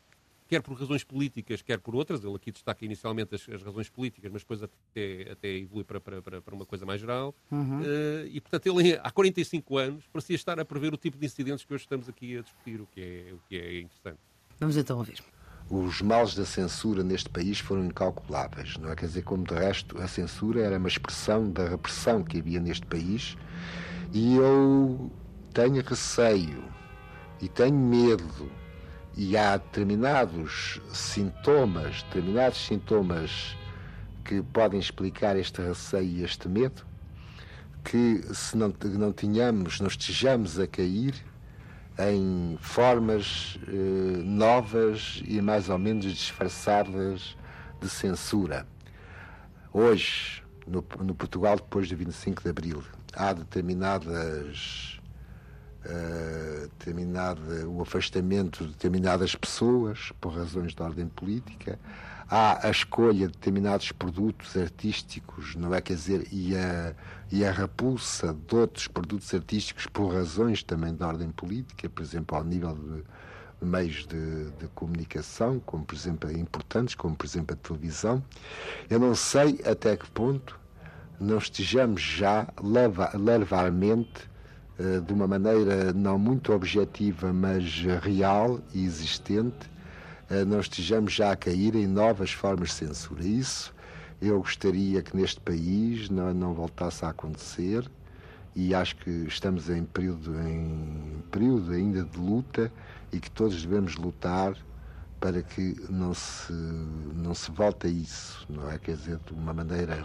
quer 0.49 0.63
por 0.63 0.79
razões 0.79 1.05
políticas, 1.05 1.63
quer 1.63 1.79
por 1.79 1.95
outras. 1.95 2.23
Ele 2.23 2.35
aqui 2.35 2.51
destaca 2.51 2.85
inicialmente 2.85 3.35
as, 3.35 3.49
as 3.49 3.63
razões 3.63 3.89
políticas, 3.89 4.31
mas 4.33 4.43
depois 4.43 4.63
até, 4.63 5.29
até 5.31 5.49
evolui 5.49 5.85
para, 5.85 6.01
para, 6.01 6.23
para, 6.23 6.55
uma 6.55 6.67
coisa 6.67 6.87
mais 6.87 7.01
geral. 7.01 7.35
Uhum. 7.51 7.81
Uh, 7.81 8.27
e, 8.31 8.41
portanto, 8.41 8.67
ele 8.67 8.99
há 9.03 9.11
45 9.11 9.79
anos 9.79 10.07
parecia 10.13 10.37
estar 10.37 10.59
a 10.59 10.65
prever 10.65 10.93
o 10.93 10.97
tipo 10.97 11.19
de 11.19 11.27
incidentes 11.27 11.65
que 11.65 11.75
hoje 11.75 11.85
estamos 11.85 12.09
aqui 12.09 12.39
a 12.39 12.43
discutir, 12.43 12.81
o 12.81 12.87
que 12.87 13.01
é, 13.01 13.33
o 13.33 13.41
que 13.49 13.57
é 13.57 13.81
interessante. 13.81 14.19
Vamos 14.59 14.77
então 14.77 14.99
ouvir. 14.99 15.23
Os 15.69 16.01
males 16.01 16.35
da 16.37 16.45
censura 16.45 17.03
neste 17.03 17.29
país 17.29 17.59
foram 17.59 17.85
incalculáveis, 17.87 18.77
não 18.77 18.91
é? 18.91 18.95
Quer 18.95 19.07
dizer, 19.07 19.23
como 19.23 19.45
de 19.45 19.55
resto, 19.55 20.01
a 20.01 20.07
censura 20.07 20.63
era 20.63 20.79
uma 20.79 20.87
expressão 20.87 21.51
da 21.51 21.69
repressão 21.69 22.23
que 22.23 22.39
havia 22.39 22.61
neste 22.61 22.87
país 22.87 23.37
e 24.13 24.37
eu 24.37 25.11
tenho 25.53 25.83
receio 25.83 26.63
e 27.41 27.49
tenho 27.49 27.77
medo 27.77 28.49
e 29.17 29.37
há 29.37 29.57
determinados 29.57 30.81
sintomas, 30.93 32.03
determinados 32.03 32.59
sintomas 32.67 33.57
que 34.25 34.43
podem 34.43 34.79
explicar 34.79 35.37
este 35.37 35.63
receio 35.63 36.09
e 36.09 36.23
este 36.23 36.49
medo, 36.49 36.83
que 37.83 38.23
se 38.35 38.57
não, 38.57 38.75
não 38.99 39.13
tenhamos, 39.13 39.81
não 39.81 39.87
estejamos 39.87 40.59
a 40.59 40.67
cair 40.67 41.15
em 41.99 42.59
formas 42.61 43.59
eh, 43.69 44.23
novas 44.23 45.23
e 45.25 45.41
mais 45.41 45.71
ou 45.71 45.79
menos 45.79 46.05
disfarçadas 46.05 47.37
de 47.81 47.89
censura. 47.89 48.67
Hoje, 49.73 50.43
no, 50.67 50.85
no 51.01 51.15
Portugal, 51.15 51.57
depois 51.57 51.89
de 51.89 51.95
25 51.95 52.43
de 52.43 52.51
Abril, 52.51 52.83
há 53.15 53.33
determinadas 53.33 54.96
uh, 55.87 56.69
determinada, 56.79 57.69
o 57.69 57.81
afastamento 57.81 58.65
de 58.65 58.73
determinadas 58.73 59.35
pessoas 59.35 60.13
por 60.21 60.35
razões 60.35 60.75
de 60.75 60.83
ordem 60.83 61.09
política, 61.09 61.79
há 62.29 62.67
a 62.67 62.71
escolha 62.71 63.27
de 63.27 63.33
determinados 63.33 63.93
produtos 63.93 64.57
artísticos, 64.57 65.55
não 65.57 65.75
é? 65.75 65.81
Quer 65.81 65.95
dizer, 65.95 66.29
e 66.33 66.57
a, 66.57 66.95
e 67.31 67.45
a 67.45 67.53
repulsa 67.53 68.35
de 68.35 68.57
outros 68.57 68.89
produtos 68.89 69.33
artísticos 69.33 69.87
por 69.87 70.13
razões 70.13 70.63
também 70.63 70.95
de 70.95 71.03
ordem 71.03 71.31
política, 71.31 71.89
por 71.89 72.03
exemplo, 72.03 72.37
ao 72.37 72.45
nível 72.45 72.75
de 72.75 73.03
meios 73.65 74.07
de, 74.07 74.51
de, 74.53 74.69
comunicação, 74.75 75.61
como 75.61 75.85
por 75.85 75.95
exemplo 75.95 76.31
importantes, 76.31 76.95
como 76.95 77.17
por 77.17 77.27
exemplo 77.27 77.57
a 77.57 77.67
televisão. 77.67 78.23
Eu 78.91 78.99
não 78.99 79.15
sei 79.15 79.61
até 79.65 79.97
que 79.97 80.11
ponto 80.11 80.59
não 81.19 81.39
estejamos 81.39 82.03
já 82.03 82.47
levarmente 83.25 84.23
eh, 84.23 84.36
de 85.07 85.13
uma 85.13 85.27
maneira 85.27 85.93
não 85.93 86.19
muito 86.19 86.53
objetiva, 86.53 87.33
mas 87.33 87.83
real 88.03 88.61
e 88.75 88.85
existente, 88.85 89.71
eh, 90.29 90.45
não 90.45 90.61
estejamos 90.61 91.13
já 91.13 91.33
a 91.33 91.37
cair 91.37 91.75
em 91.75 91.87
novas 91.87 92.33
formas 92.33 92.69
de 92.69 92.75
censura. 92.75 93.25
Isso 93.25 93.75
eu 94.21 94.39
gostaria 94.39 95.03
que 95.03 95.17
neste 95.17 95.41
país 95.41 96.09
não, 96.09 96.33
não 96.33 96.55
voltasse 96.55 97.05
a 97.05 97.11
acontecer 97.11 97.89
e 98.55 98.75
acho 98.75 98.97
que 98.97 99.11
estamos 99.29 99.69
em 99.69 99.85
período, 99.85 100.35
em 100.41 101.23
período 101.31 101.73
ainda 101.73 102.03
de 102.03 102.19
luta 102.19 102.73
e 103.13 103.21
que 103.21 103.31
todos 103.31 103.63
devemos 103.63 103.97
lutar 103.97 104.57
para 105.21 105.43
que 105.43 105.77
não 105.91 106.15
se, 106.15 106.53
não 106.53 107.35
se 107.35 107.51
volte 107.51 107.87
a 107.87 107.91
isso, 107.91 108.47
não 108.49 108.71
é? 108.71 108.79
Quer 108.79 108.97
dizer, 108.97 109.19
de 109.27 109.33
uma 109.33 109.53
maneira, 109.53 110.05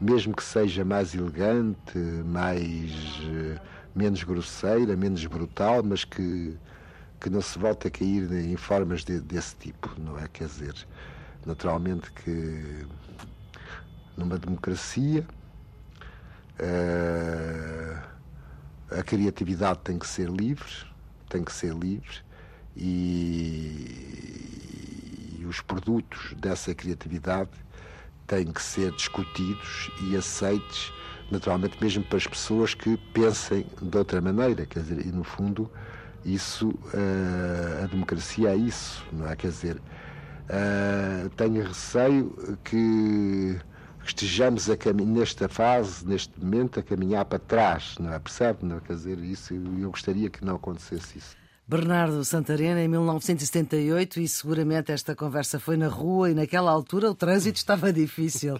mesmo 0.00 0.34
que 0.34 0.42
seja 0.42 0.84
mais 0.84 1.14
elegante, 1.14 1.98
mais 1.98 2.90
eh, 3.24 3.60
menos 3.94 4.22
grosseira, 4.22 4.96
menos 4.96 5.24
brutal, 5.26 5.82
mas 5.82 6.04
que, 6.04 6.56
que 7.20 7.28
não 7.30 7.40
se 7.40 7.58
volte 7.58 7.88
a 7.88 7.90
cair 7.90 8.30
em 8.32 8.56
formas 8.56 9.04
de, 9.04 9.20
desse 9.20 9.56
tipo, 9.56 9.90
não 9.98 10.18
é? 10.18 10.28
Quer 10.28 10.46
dizer, 10.46 10.74
naturalmente 11.46 12.10
que 12.12 12.86
numa 14.16 14.38
democracia 14.38 15.26
uh, 16.60 18.02
a 18.90 19.02
criatividade 19.02 19.80
tem 19.84 19.98
que 19.98 20.06
ser 20.06 20.28
livre, 20.28 20.86
tem 21.28 21.42
que 21.42 21.52
ser 21.52 21.74
livre 21.74 22.20
e, 22.76 23.78
e 25.38 25.44
os 25.46 25.60
produtos 25.60 26.34
dessa 26.34 26.74
criatividade 26.74 27.50
têm 28.26 28.50
que 28.52 28.62
ser 28.62 28.92
discutidos 28.92 29.90
e 30.02 30.16
aceitos 30.16 30.92
naturalmente 31.30 31.76
mesmo 31.80 32.04
para 32.04 32.18
as 32.18 32.26
pessoas 32.26 32.74
que 32.74 32.96
pensem 33.12 33.66
de 33.80 33.96
outra 33.96 34.20
maneira, 34.20 34.66
quer 34.66 34.80
dizer, 34.80 35.06
e 35.06 35.12
no 35.12 35.24
fundo 35.24 35.70
isso, 36.24 36.70
uh, 36.70 37.84
a 37.84 37.86
democracia 37.86 38.50
é 38.50 38.56
isso, 38.56 39.04
não 39.12 39.28
é? 39.28 39.34
Quer 39.34 39.48
dizer, 39.48 39.76
uh, 39.76 41.28
tenho 41.36 41.64
receio 41.64 42.58
que 42.62 43.58
estejamos 44.04 44.68
nesta 45.06 45.48
fase, 45.48 46.06
neste 46.06 46.38
momento, 46.38 46.80
a 46.80 46.82
caminhar 46.82 47.24
para 47.24 47.38
trás, 47.38 47.96
não 47.98 48.12
é? 48.12 48.18
Percebe? 48.18 48.64
Não 48.64 48.76
é? 48.76 48.80
Quer 48.80 48.94
dizer, 48.94 49.18
isso, 49.18 49.54
eu 49.54 49.90
gostaria 49.90 50.30
que 50.30 50.44
não 50.44 50.56
acontecesse 50.56 51.18
isso. 51.18 51.41
Bernardo 51.72 52.22
Santarena 52.22 52.82
em 52.82 52.88
1978 52.88 54.20
e 54.20 54.28
seguramente 54.28 54.92
esta 54.92 55.16
conversa 55.16 55.58
foi 55.58 55.78
na 55.78 55.88
rua 55.88 56.30
e 56.30 56.34
naquela 56.34 56.70
altura 56.70 57.10
o 57.10 57.14
trânsito 57.14 57.56
estava 57.56 57.90
difícil. 57.90 58.58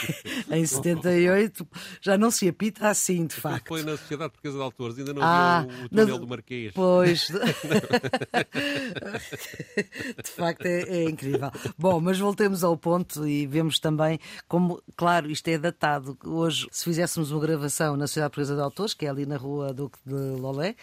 em 0.50 0.64
78 0.64 1.68
já 2.00 2.16
não 2.16 2.30
se 2.30 2.48
apita 2.48 2.88
assim, 2.88 3.26
de 3.26 3.34
facto. 3.34 3.68
Foi 3.68 3.82
na 3.82 3.98
Sociedade 3.98 4.30
Portuguesa 4.30 4.56
de 4.56 4.62
Autores, 4.62 4.98
ainda 4.98 5.12
não 5.12 5.22
ah, 5.22 5.58
havia 5.58 5.84
o, 5.84 5.88
túnel 5.90 6.06
na... 6.06 6.16
do 6.16 6.26
Marquês. 6.26 6.72
Pois. 6.72 7.28
de 10.24 10.30
facto 10.30 10.64
é, 10.64 10.84
é 10.84 11.04
incrível. 11.04 11.50
Bom, 11.76 12.00
mas 12.00 12.18
voltemos 12.18 12.64
ao 12.64 12.78
ponto 12.78 13.28
e 13.28 13.46
vemos 13.46 13.78
também 13.78 14.18
como, 14.48 14.82
claro, 14.96 15.30
isto 15.30 15.46
é 15.48 15.58
datado. 15.58 16.16
Hoje, 16.24 16.66
se 16.72 16.84
fizéssemos 16.84 17.30
uma 17.30 17.42
gravação 17.42 17.94
na 17.94 18.06
Sociedade 18.06 18.30
Portuguesa 18.30 18.56
de 18.56 18.62
Autores, 18.62 18.94
que 18.94 19.04
é 19.04 19.10
ali 19.10 19.26
na 19.26 19.36
rua 19.36 19.74
Duque 19.74 19.98
de 20.06 20.14
Lolé, 20.14 20.74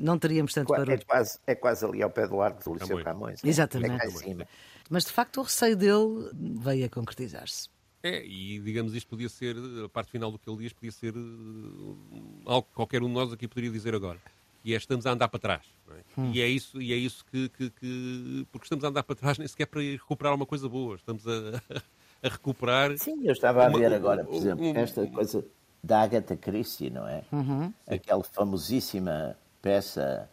não 0.00 0.18
teríamos 0.18 0.52
tanto 0.52 0.68
barulho. 0.68 0.92
É 0.92 0.98
quase, 0.98 1.38
é 1.46 1.54
quase 1.54 1.84
ali 1.84 2.02
ao 2.02 2.10
pé 2.10 2.26
do 2.26 2.40
arco 2.40 2.64
do 2.64 2.74
Liceu 2.74 3.02
Camões. 3.04 3.42
Né? 3.42 3.50
Exatamente. 3.50 3.94
É 4.02 4.46
Mas 4.88 5.04
de 5.04 5.12
facto 5.12 5.38
o 5.38 5.42
receio 5.42 5.76
dele 5.76 6.30
veio 6.34 6.86
a 6.86 6.88
concretizar-se. 6.88 7.68
É, 8.02 8.24
e 8.24 8.58
digamos 8.60 8.94
isto 8.94 9.08
podia 9.08 9.28
ser, 9.28 9.54
a 9.84 9.88
parte 9.88 10.10
final 10.10 10.32
do 10.32 10.38
que 10.38 10.48
ele 10.48 10.58
diz, 10.58 10.72
podia 10.72 10.90
ser 10.90 11.14
uh, 11.14 11.98
algo 12.46 12.66
que 12.66 12.74
qualquer 12.74 13.02
um 13.02 13.08
de 13.08 13.12
nós 13.12 13.32
aqui 13.32 13.46
poderia 13.46 13.70
dizer 13.70 13.94
agora. 13.94 14.18
E 14.64 14.74
é 14.74 14.76
estamos 14.76 15.06
a 15.06 15.12
andar 15.12 15.28
para 15.28 15.38
trás. 15.40 15.66
É? 15.90 16.20
Hum. 16.20 16.30
E 16.32 16.40
é 16.40 16.46
isso, 16.46 16.80
e 16.80 16.92
é 16.92 16.96
isso 16.96 17.24
que, 17.26 17.48
que, 17.50 17.70
que, 17.70 18.46
Porque 18.50 18.64
estamos 18.64 18.84
a 18.84 18.88
andar 18.88 19.02
para 19.02 19.16
trás 19.16 19.36
nem 19.38 19.46
sequer 19.46 19.66
para 19.66 19.80
recuperar 19.80 20.34
uma 20.34 20.46
coisa 20.46 20.68
boa. 20.68 20.96
Estamos 20.96 21.26
a, 21.26 21.62
a 22.22 22.28
recuperar. 22.28 22.96
Sim, 22.98 23.24
eu 23.24 23.32
estava 23.32 23.66
a 23.66 23.68
ver 23.68 23.92
agora, 23.92 24.24
por 24.24 24.34
exemplo, 24.34 24.64
esta 24.76 25.06
coisa 25.06 25.44
da 25.82 26.02
Agatha 26.02 26.36
Christie, 26.36 26.90
não 26.90 27.06
é? 27.06 27.22
Uhum. 27.32 27.72
Aquela 27.86 28.22
famosíssima 28.22 29.36
peça 29.62 30.28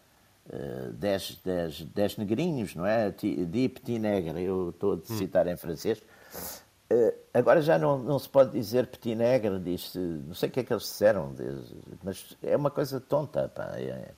uh, 0.48 0.92
dez, 0.94 1.40
dez, 1.44 1.82
dez 1.82 2.18
negrinhos, 2.18 2.76
não 2.76 2.86
é? 2.86 3.10
De 3.12 3.70
Petit 3.70 4.00
Negre, 4.00 4.44
eu 4.44 4.70
estou 4.70 4.94
a 4.94 4.96
hum. 4.96 5.02
citar 5.18 5.48
hum. 5.48 5.52
em 5.52 5.58
francês. 5.58 6.02
Uh, 6.90 7.14
agora 7.34 7.62
já 7.62 7.78
não, 7.78 7.98
não 7.98 8.18
se 8.18 8.30
pode 8.30 8.52
dizer 8.52 8.88
Petit 8.88 9.16
Negre, 9.16 9.60
diz 9.60 9.94
não 9.96 10.34
sei 10.34 10.50
o 10.50 10.52
que 10.52 10.62
é 10.62 10.64
que 10.64 10.72
eles 10.72 10.84
disseram, 10.84 11.36
mas 12.04 12.38
é 12.42 12.56
uma 12.56 12.72
coisa 12.72 13.00
tonta, 13.00 13.50
pá. 13.50 13.74
É, 13.76 14.12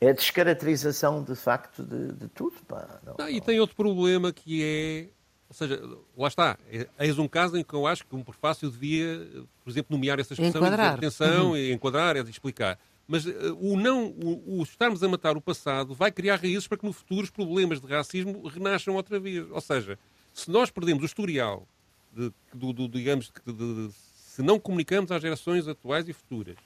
é 0.00 0.10
a 0.10 0.12
descaracterização 0.12 1.22
de 1.22 1.34
facto 1.34 1.82
de, 1.82 2.12
de 2.12 2.28
tudo. 2.28 2.56
Pá. 2.66 3.00
Não, 3.04 3.14
não, 3.18 3.28
e 3.28 3.40
tem 3.40 3.60
outro 3.60 3.76
problema 3.76 4.32
que 4.32 4.62
é. 4.62 5.08
Ou 5.48 5.54
seja, 5.54 5.80
lá 6.16 6.28
está. 6.28 6.58
É, 6.70 6.88
eis 6.98 7.18
um 7.18 7.28
caso 7.28 7.56
em 7.56 7.62
que 7.62 7.72
eu 7.72 7.86
acho 7.86 8.04
que 8.04 8.16
um 8.16 8.22
prefácio 8.22 8.68
devia, 8.68 9.26
por 9.62 9.70
exemplo, 9.70 9.96
nomear 9.96 10.18
essa 10.18 10.34
expressão 10.34 10.60
enquadrar. 10.60 10.86
e 10.86 11.00
dizer 11.00 11.06
atenção, 11.06 11.50
uhum. 11.50 11.56
e 11.56 11.72
enquadrar, 11.72 12.16
e 12.16 12.20
explicar. 12.30 12.78
Mas 13.06 13.24
uh, 13.24 13.56
o 13.60 13.76
não, 13.78 14.08
o, 14.08 14.58
o, 14.58 14.62
estarmos 14.62 15.02
a 15.02 15.08
matar 15.08 15.36
o 15.36 15.40
passado 15.40 15.94
vai 15.94 16.10
criar 16.10 16.36
raízes 16.36 16.66
para 16.66 16.78
que 16.78 16.84
no 16.84 16.92
futuro 16.92 17.22
os 17.22 17.30
problemas 17.30 17.80
de 17.80 17.86
racismo 17.86 18.46
renasçam 18.48 18.94
outra 18.94 19.20
vez. 19.20 19.48
Ou 19.50 19.60
seja, 19.60 19.98
se 20.32 20.50
nós 20.50 20.70
perdemos 20.70 21.02
o 21.02 21.06
historial, 21.06 21.66
de, 22.12 22.32
do, 22.52 22.72
do, 22.72 22.88
digamos, 22.88 23.32
de, 23.46 23.52
de, 23.52 23.90
se 23.92 24.42
não 24.42 24.58
comunicamos 24.58 25.12
às 25.12 25.22
gerações 25.22 25.68
atuais 25.68 26.08
e 26.08 26.12
futuras 26.12 26.56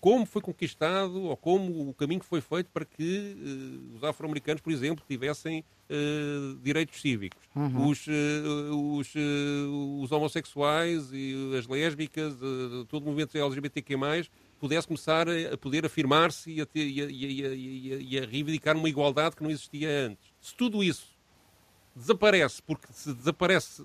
como 0.00 0.24
foi 0.24 0.40
conquistado 0.40 1.24
ou 1.24 1.36
como 1.36 1.90
o 1.90 1.94
caminho 1.94 2.22
foi 2.24 2.40
feito 2.40 2.70
para 2.72 2.84
que 2.84 3.36
uh, 3.36 3.96
os 3.96 4.02
afro-americanos, 4.02 4.62
por 4.62 4.72
exemplo, 4.72 5.04
tivessem 5.06 5.62
uh, 5.90 6.56
direitos 6.62 7.00
cívicos. 7.00 7.42
Uhum. 7.54 7.88
Os, 7.88 8.06
uh, 8.06 8.96
os, 8.96 9.14
os, 10.02 10.10
homossexuais 10.10 11.10
e 11.12 11.54
as 11.56 11.66
lésbicas, 11.66 12.34
todo 12.88 13.02
o 13.02 13.06
movimento 13.06 13.36
LGBTQ+, 13.36 13.96
pudesse 14.60 14.86
começar 14.86 15.26
a 15.28 15.56
poder 15.56 15.86
afirmar-se 15.86 16.50
e, 16.50 16.68
e, 16.74 17.00
e, 17.00 18.08
e, 18.10 18.18
a 18.18 18.26
reivindicar 18.26 18.76
uma 18.76 18.88
igualdade 18.88 19.34
que 19.34 19.42
não 19.42 19.50
existia 19.50 19.88
antes. 20.06 20.32
Se 20.40 20.54
tudo 20.54 20.84
isso 20.84 21.06
desaparece, 21.96 22.62
porque 22.62 22.86
se 22.92 23.12
desaparece 23.14 23.84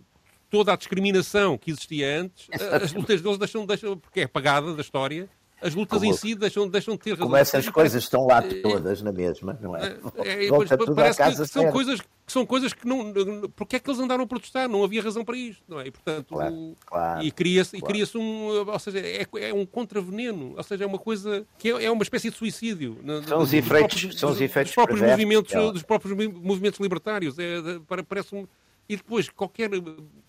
toda 0.50 0.74
a 0.74 0.76
discriminação 0.76 1.58
que 1.58 1.72
existia 1.72 2.22
antes, 2.22 2.48
as 2.52 2.94
lutas 2.94 3.22
deles 3.22 3.38
deixam, 3.38 3.66
deixam 3.66 3.98
porque 3.98 4.22
é 4.22 4.24
apagada 4.24 4.76
da 4.76 4.82
história, 4.82 5.30
as 5.66 5.74
lutas 5.74 5.98
Como, 5.98 6.12
em 6.12 6.16
si 6.16 6.36
deixam, 6.36 6.68
deixam 6.68 6.94
de 6.94 7.00
ter 7.00 7.10
razão. 7.12 7.26
Como 7.26 7.36
essas 7.36 7.68
coisas 7.70 8.04
estão 8.04 8.28
lá 8.28 8.40
todas 8.62 9.02
na 9.02 9.12
mesma, 9.12 9.58
não 9.60 9.76
é? 9.76 9.98
é, 10.18 10.46
é 10.46 10.94
parece 10.96 11.24
que 11.24 11.48
são 11.48 11.72
coisas, 11.72 12.02
que 12.02 12.32
são 12.32 12.46
coisas 12.46 12.72
que 12.72 12.88
não. 12.88 13.12
Porque 13.56 13.78
é 13.78 13.80
que 13.80 13.90
eles 13.90 14.00
andaram 14.00 14.26
a 14.26 14.28
protestar? 14.28 14.70
Não 14.70 14.84
havia 14.84 15.02
razão 15.02 15.26
para 15.26 15.36
isto, 15.36 15.64
não 15.68 15.80
é? 15.80 15.88
E 15.88 15.92
portanto. 15.92 16.28
Claro, 16.28 16.76
claro, 16.86 17.24
e 17.24 17.32
cria-se 17.32 17.80
claro. 17.80 17.94
cria 17.94 18.06
um. 18.16 18.70
Ou 18.72 18.80
seja, 18.80 19.00
é, 19.00 19.26
é 19.40 19.54
um 19.54 19.66
contraveneno. 19.66 20.54
Ou 20.56 20.64
seja, 20.64 20.84
é 20.84 20.88
uma 20.88 21.00
coisa. 21.00 21.44
que 21.58 21.72
é, 21.72 21.86
é 21.86 21.92
uma 21.92 22.04
espécie 22.04 22.30
de 22.30 22.38
suicídio. 22.38 23.00
São 23.28 23.40
os 23.40 23.52
efeitos. 23.52 24.02
Próprios, 24.02 24.20
são 24.20 24.30
os 24.30 24.42
efeitos 24.42 24.70
dos 24.70 24.76
próprios, 24.76 25.02
movimentos, 25.02 25.74
dos 25.74 25.84
próprios 25.84 26.16
movimentos 26.16 26.80
libertários. 26.80 27.40
É, 27.40 27.58
parece 28.08 28.36
um. 28.36 28.48
E 28.88 28.96
depois, 28.96 29.30
qualquer 29.30 29.72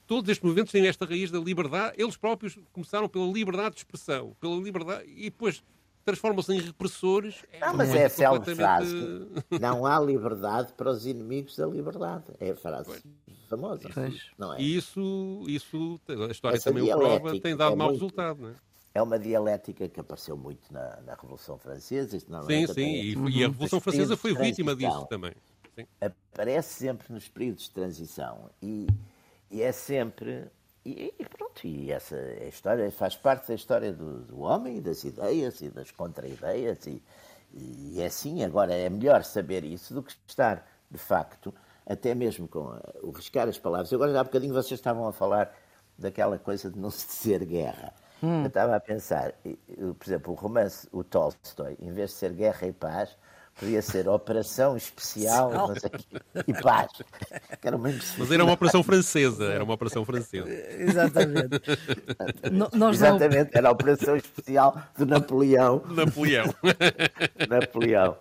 todos 0.07 0.29
estes 0.31 0.45
movimentos 0.45 0.73
têm 0.73 0.87
esta 0.87 1.05
raiz 1.05 1.31
da 1.31 1.39
liberdade. 1.39 1.95
Eles 1.99 2.17
próprios 2.17 2.59
começaram 2.73 3.09
pela 3.09 3.27
liberdade 3.27 3.75
de 3.75 3.81
expressão, 3.81 4.37
pela 4.41 4.57
liberdade 4.57 5.05
e 5.09 5.25
depois 5.25 5.63
transformam-se 6.05 6.53
em 6.55 6.61
repressores. 6.61 7.45
É 7.53 7.61
não, 7.61 7.75
mas 7.75 7.95
é 7.95 8.05
a 8.05 8.09
célebre 8.09 8.55
frase. 8.55 8.95
Não 9.61 9.85
há 9.85 9.99
liberdade 9.99 10.73
para 10.75 10.91
os 10.91 11.05
inimigos 11.05 11.57
da 11.57 11.67
liberdade. 11.67 12.25
É 12.39 12.51
a 12.51 12.57
frase 12.57 12.85
pois. 12.87 13.03
famosa. 13.49 13.91
Pois. 13.93 14.31
Não 14.39 14.55
é? 14.55 14.61
E 14.61 14.77
isso, 14.77 15.45
isso, 15.49 16.01
a 16.09 16.31
história 16.31 16.57
Essa 16.57 16.71
também 16.71 16.85
o 16.85 16.97
prova, 16.97 17.41
tem 17.41 17.57
dado 17.57 17.73
é 17.73 17.77
mau 17.77 17.89
muito, 17.89 18.01
resultado. 18.01 18.41
Não 18.41 18.51
é? 18.51 18.55
é 18.97 19.03
uma 19.03 19.19
dialética 19.19 19.89
que 19.89 20.01
apareceu 20.01 20.37
muito 20.37 20.73
na, 20.73 21.01
na 21.05 21.15
Revolução 21.15 21.59
Francesa. 21.59 22.17
Isto 22.17 22.31
sim, 22.47 22.65
é 22.65 22.67
sim, 22.67 22.81
e, 22.81 23.13
e, 23.13 23.45
a 23.45 23.49
Revolução 23.49 23.81
Francesa 23.81 24.17
foi 24.17 24.35
vítima 24.35 24.75
disso 24.75 25.07
também. 25.07 25.33
Sim. 25.75 25.87
Aparece 26.01 26.75
sempre 26.75 27.13
nos 27.13 27.29
períodos 27.29 27.65
de 27.65 27.71
transição 27.73 28.49
e, 28.63 28.87
e 29.51 29.63
é 29.63 29.73
sempre 29.73 30.51
e, 30.87 31.13
e, 31.19 31.25
pronto, 31.25 31.67
e 31.67 31.91
essa 31.91 32.17
história 32.45 32.89
faz 32.93 33.17
parte 33.17 33.49
da 33.49 33.55
história 33.55 33.93
do, 33.93 34.21
do 34.21 34.41
homem, 34.41 34.81
das 34.81 35.03
ideias 35.03 35.61
e 35.61 35.69
das 35.69 35.91
contra-ideias, 35.91 36.87
e, 36.87 37.03
e 37.53 38.01
é 38.01 38.07
assim. 38.07 38.45
Agora, 38.45 38.73
é 38.73 38.89
melhor 38.89 39.25
saber 39.25 39.65
isso 39.65 39.93
do 39.93 40.01
que 40.01 40.15
estar, 40.29 40.65
de 40.89 40.99
facto, 40.99 41.53
até 41.85 42.15
mesmo 42.15 42.47
com 42.47 42.69
a, 42.69 42.81
o 43.03 43.11
riscar 43.11 43.49
as 43.49 43.59
palavras. 43.59 43.93
Agora, 43.93 44.19
há 44.21 44.23
bocadinho 44.23 44.55
vocês 44.55 44.79
estavam 44.79 45.09
a 45.09 45.13
falar 45.13 45.53
daquela 45.99 46.39
coisa 46.39 46.71
de 46.71 46.79
não 46.79 46.91
se 46.91 47.09
dizer 47.09 47.45
guerra. 47.45 47.93
Hum. 48.23 48.43
Eu 48.43 48.47
estava 48.47 48.77
a 48.77 48.81
pensar, 48.81 49.33
por 49.99 50.07
exemplo, 50.07 50.35
o 50.35 50.37
romance, 50.37 50.89
o 50.93 51.03
Tolstói, 51.03 51.77
em 51.81 51.91
vez 51.91 52.11
de 52.11 52.17
ser 52.17 52.33
guerra 52.33 52.65
e 52.65 52.73
paz, 52.73 53.17
podia 53.59 53.81
ser 53.81 54.09
operação 54.09 54.77
especial 54.77 55.51
e 56.47 56.53
paz. 56.55 56.91
Era 57.63 57.77
uma 57.77 57.89
Mas 58.19 58.31
era 58.31 58.45
uma 58.45 58.53
operação 58.53 58.83
francesa, 58.83 59.45
era 59.47 59.65
uma 59.65 59.75
operação 59.75 60.05
francesa. 60.05 60.49
Exatamente. 60.49 61.61
Exatamente, 62.93 63.51
era 63.53 63.69
a 63.69 63.73
operação 63.73 64.17
especial 64.17 64.81
de 64.97 65.05
Napoleão. 65.05 65.83
Napoleão. 65.89 66.47
Napoleão. 67.49 68.19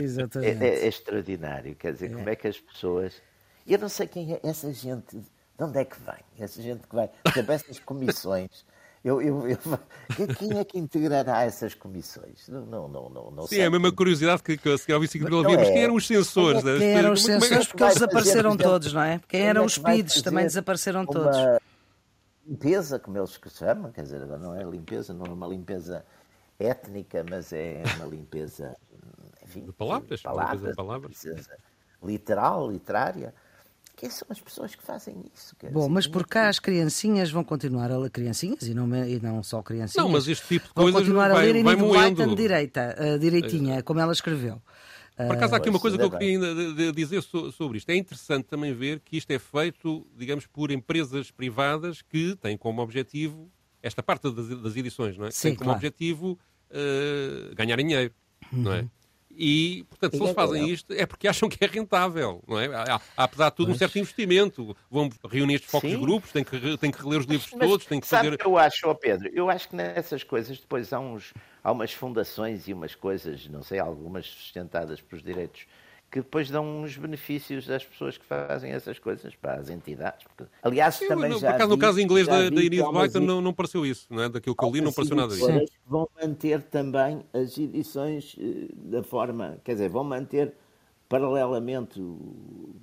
Exatamente. 0.00 0.64
É, 0.64 0.68
é, 0.68 0.84
é, 0.84 0.88
extraordinário, 0.88 1.74
quer 1.76 1.92
dizer, 1.92 2.10
é. 2.10 2.14
como 2.14 2.28
é 2.28 2.36
que 2.36 2.48
as 2.48 2.58
pessoas. 2.58 3.14
Eu 3.66 3.78
não 3.78 3.88
sei 3.88 4.08
quem 4.08 4.34
é 4.34 4.40
essa 4.42 4.72
gente, 4.72 5.16
de 5.16 5.64
onde 5.64 5.78
é 5.78 5.84
que 5.84 5.96
vem? 6.00 6.44
Essa 6.44 6.60
gente 6.60 6.86
que 6.88 6.94
vai, 6.94 7.08
por 7.22 7.30
exemplo, 7.30 7.52
essas 7.52 7.78
comissões 7.78 8.64
eu, 9.04 9.20
eu, 9.20 9.48
eu, 9.48 9.58
quem 10.38 10.58
é 10.58 10.64
que 10.64 10.78
integrará 10.78 11.42
essas 11.42 11.74
comissões? 11.74 12.48
Não, 12.48 12.66
não, 12.66 12.88
não, 12.88 13.08
não, 13.08 13.30
não 13.30 13.46
Sim, 13.46 13.60
é 13.60 13.66
a 13.66 13.70
mesma 13.70 13.90
curiosidade 13.90 14.42
que, 14.42 14.56
que 14.56 14.78
senhora 14.78 15.00
vice-secretária 15.00 15.38
ouvia, 15.38 15.58
mas 15.58 15.68
quem 15.68 15.82
eram 15.82 15.94
os 15.94 16.06
censores? 16.06 16.62
Quem, 16.62 16.78
quem 16.78 16.94
eram 16.94 17.12
os 17.12 17.22
censores? 17.22 17.66
Porque 17.66 17.82
eles 17.82 17.94
desapareceram 17.94 18.56
todos, 18.56 18.92
não 18.92 19.02
é? 19.02 19.20
Quem 19.26 19.42
eram 19.42 19.64
os 19.64 19.78
PIDs 19.78 20.22
também 20.22 20.44
desapareceram 20.44 21.04
todos. 21.04 21.36
Limpeza, 22.46 22.98
como 22.98 23.18
eles 23.18 23.36
que 23.36 23.48
chamam, 23.50 23.92
quer 23.92 24.02
dizer, 24.02 24.26
não 24.26 24.54
é 24.54 24.64
limpeza, 24.64 25.14
não 25.14 25.26
é 25.26 25.30
uma 25.30 25.46
limpeza 25.46 26.04
étnica, 26.58 27.24
mas 27.28 27.52
é 27.52 27.82
uma 27.96 28.06
limpeza 28.06 28.76
enfim, 29.42 29.64
de 29.64 29.72
palavras, 29.72 30.18
de 30.18 30.24
palavras, 30.24 30.70
de 30.70 30.76
palavras. 30.76 31.26
literal, 32.02 32.70
literária. 32.70 33.34
Quem 33.96 34.10
são 34.10 34.26
as 34.30 34.40
pessoas 34.40 34.74
que 34.74 34.82
fazem 34.82 35.22
isso? 35.34 35.54
Bom, 35.70 35.88
mas 35.88 36.06
por 36.06 36.26
cá 36.26 36.48
as 36.48 36.58
criancinhas 36.58 37.30
vão 37.30 37.44
continuar 37.44 37.90
a 37.90 37.98
ler 37.98 38.10
criancinhas 38.10 38.62
e 38.62 38.74
não, 38.74 38.92
e 39.06 39.20
não 39.20 39.42
só 39.42 39.62
criancinhas. 39.62 40.04
Não, 40.04 40.10
mas 40.10 40.26
este 40.26 40.46
tipo 40.46 40.68
de 40.68 40.72
vão 40.74 40.84
coisas 40.84 41.00
continuar 41.02 41.30
vai, 41.30 41.50
a 41.50 41.52
ler 41.52 41.62
vai 41.62 41.76
moendo. 41.76 42.34
direita, 42.34 42.96
uh, 42.98 43.18
direitinha, 43.18 43.76
é. 43.76 43.82
como 43.82 44.00
ela 44.00 44.12
escreveu. 44.12 44.60
Por 45.14 45.36
acaso 45.36 45.54
há 45.54 45.58
aqui 45.58 45.68
uma 45.68 45.78
coisa 45.78 45.98
que 45.98 46.04
eu 46.04 46.10
queria 46.10 46.30
ainda 46.30 46.92
dizer 46.92 47.22
sobre 47.22 47.78
isto. 47.78 47.90
É 47.90 47.96
interessante 47.96 48.46
também 48.46 48.72
ver 48.72 49.00
que 49.00 49.16
isto 49.16 49.30
é 49.30 49.38
feito, 49.38 50.06
digamos, 50.16 50.46
por 50.46 50.70
empresas 50.70 51.30
privadas 51.30 52.02
que 52.02 52.34
têm 52.36 52.56
como 52.56 52.82
objetivo, 52.82 53.50
esta 53.82 54.02
parte 54.02 54.30
das, 54.30 54.74
edições, 54.76 55.16
não 55.16 55.26
é? 55.26 55.30
Sim, 55.30 55.48
tem 55.48 55.54
como 55.56 55.66
claro. 55.66 55.78
objetivo 55.78 56.38
uh, 56.70 57.54
ganhar 57.54 57.76
dinheiro, 57.76 58.12
uhum. 58.52 58.62
não 58.62 58.72
é? 58.72 58.86
E, 59.36 59.84
portanto, 59.88 60.16
se 60.16 60.22
eles 60.22 60.34
fazem 60.34 60.68
isto 60.68 60.92
é 60.92 61.06
porque 61.06 61.26
acham 61.26 61.48
que 61.48 61.64
é 61.64 61.66
rentável, 61.66 62.42
não 62.46 62.60
é? 62.60 62.66
Há, 62.66 63.00
apesar 63.16 63.50
de 63.50 63.56
tudo, 63.56 63.72
um 63.72 63.74
certo 63.74 63.98
investimento. 63.98 64.76
Vão 64.90 65.08
reunir 65.28 65.54
estes 65.54 65.70
focos 65.70 65.90
de 65.90 65.96
grupos, 65.96 66.32
têm 66.32 66.44
que, 66.44 66.76
têm 66.78 66.90
que 66.90 67.02
reler 67.02 67.20
os 67.20 67.26
livros 67.26 67.50
Mas, 67.56 67.68
todos, 67.68 67.86
têm 67.86 68.00
que 68.00 68.06
sabe 68.06 68.24
fazer... 68.24 68.38
que 68.38 68.46
eu 68.46 68.58
acho, 68.58 68.88
oh 68.88 68.94
Pedro, 68.94 69.30
eu 69.32 69.48
acho 69.48 69.68
que 69.68 69.76
nessas 69.76 70.22
coisas 70.22 70.58
depois 70.58 70.92
há, 70.92 71.00
uns, 71.00 71.32
há 71.64 71.72
umas 71.72 71.92
fundações 71.92 72.68
e 72.68 72.72
umas 72.72 72.94
coisas, 72.94 73.48
não 73.48 73.62
sei, 73.62 73.78
algumas 73.78 74.26
sustentadas 74.26 75.00
pelos 75.00 75.24
direitos 75.24 75.66
que 76.12 76.20
depois 76.20 76.50
dão 76.50 76.82
uns 76.82 76.94
benefícios 76.98 77.70
às 77.70 77.82
pessoas 77.82 78.18
que 78.18 78.24
fazem 78.26 78.70
essas 78.70 78.98
coisas 78.98 79.34
para 79.34 79.54
as 79.54 79.70
entidades. 79.70 80.26
Porque, 80.26 80.52
aliás, 80.62 80.96
Sim, 80.96 81.08
também 81.08 81.30
no, 81.30 81.38
já. 81.38 81.54
Caso, 81.54 81.70
vi, 81.70 81.70
no 81.70 81.78
caso 81.78 82.00
inglês 82.00 82.28
da, 82.28 82.50
da 82.50 82.62
Iris 82.62 82.82
White 82.82 83.18
não, 83.18 83.40
não 83.40 83.54
pareceu 83.54 83.86
isso, 83.86 84.06
não 84.10 84.22
é? 84.22 84.28
Daquilo 84.28 84.54
que 84.54 84.62
eu 84.62 84.70
li, 84.70 84.82
não 84.82 84.92
pareceu 84.92 85.16
nada 85.16 85.34
disso. 85.34 85.48
Vão 85.86 86.06
manter 86.20 86.60
também 86.64 87.24
as 87.32 87.56
edições 87.56 88.36
eh, 88.38 88.68
da 88.74 89.02
forma, 89.02 89.56
quer 89.64 89.72
dizer, 89.72 89.88
vão 89.88 90.04
manter 90.04 90.52
paralelamente, 91.08 91.98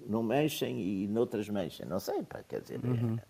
não 0.07 0.23
mexem 0.23 0.79
e 0.79 1.07
noutras 1.07 1.47
mexem. 1.49 1.85
Não 1.85 1.99
sei, 1.99 2.23
pá, 2.23 2.41
quer 2.47 2.61
dizer. 2.61 2.79
Uhum. 2.83 3.15
É 3.15 3.28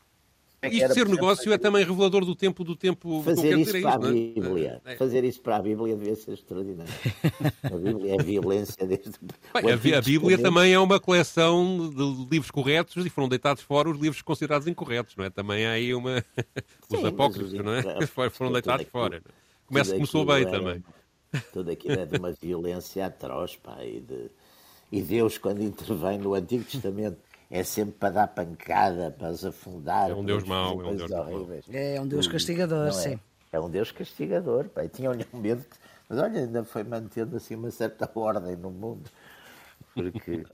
Isto 0.61 0.93
ser 0.93 1.07
negócio 1.07 1.53
é 1.53 1.57
também 1.57 1.85
revelador 1.85 2.25
do 2.25 2.35
tempo 2.35 2.65
do 2.65 2.75
tempo 2.75 3.23
fazer 3.23 3.57
isso 3.57 3.81
para 3.81 3.91
a 3.91 4.09
é? 4.09 4.11
Bíblia. 4.11 4.81
É? 4.83 4.95
Fazer 4.97 5.23
isso 5.23 5.39
para 5.39 5.55
a 5.55 5.61
Bíblia 5.61 5.95
devia 5.95 6.15
ser 6.15 6.33
extraordinário. 6.33 6.91
a 7.63 7.77
Bíblia 7.77 8.15
é 8.15 8.17
violência 8.23 8.85
desde. 8.85 9.11
Bem, 9.53 9.93
a, 9.93 10.01
Bíblia 10.01 10.37
também 10.37 10.73
é 10.73 10.79
uma 10.79 10.99
coleção 10.99 11.89
de 11.89 12.29
livros 12.29 12.51
corretos 12.51 13.05
e 13.05 13.09
foram 13.09 13.29
deitados 13.29 13.63
fora 13.63 13.89
os 13.89 13.97
livros 13.97 14.21
considerados 14.21 14.67
incorretos, 14.67 15.15
não 15.15 15.23
é? 15.23 15.29
Também 15.29 15.65
há 15.65 15.71
aí 15.71 15.93
uma. 15.95 16.23
os 16.91 17.05
apócrifos, 17.05 17.53
não 17.53 17.73
é? 17.73 17.83
Foram 18.29 18.51
deitados 18.51 18.85
fora. 18.87 19.21
Começa, 19.65 19.93
começou 19.93 20.25
bem 20.25 20.43
é, 20.43 20.45
também. 20.45 20.83
Tudo 21.53 21.71
aquilo 21.71 21.99
é 21.99 22.05
de 22.05 22.17
uma 22.17 22.33
violência 22.33 23.05
atroz, 23.05 23.55
pá, 23.55 23.83
e, 23.83 24.01
de, 24.01 24.29
e 24.91 25.01
Deus, 25.01 25.37
quando 25.37 25.61
intervém 25.61 26.17
no 26.17 26.33
Antigo 26.33 26.63
Testamento 26.63 27.28
é 27.49 27.63
sempre 27.63 27.95
para 27.95 28.09
dar 28.09 28.27
pancada, 28.27 29.09
para 29.11 29.29
os 29.29 29.43
afundar. 29.43 30.11
É 30.11 30.13
um 30.13 30.23
Deus 30.23 30.43
mau, 30.43 30.81
é 30.81 30.87
um 30.87 30.95
Deus 30.95 31.11
horríveis. 31.11 31.65
É 31.71 31.99
um 31.99 32.07
Deus 32.07 32.27
castigador, 32.27 32.87
é? 32.87 32.91
sim. 32.91 33.19
É 33.51 33.59
um 33.59 33.69
Deus 33.69 33.91
castigador. 33.91 34.69
E 34.77 34.87
tinham-lhe 34.87 35.25
um 35.33 35.37
medo, 35.41 35.65
mas 36.07 36.19
olha, 36.19 36.41
ainda 36.41 36.63
foi 36.63 36.83
mantendo 36.83 37.35
assim 37.37 37.55
uma 37.55 37.71
certa 37.71 38.09
ordem 38.13 38.55
no 38.55 38.69
mundo. 38.69 39.09
Porque 39.95 40.45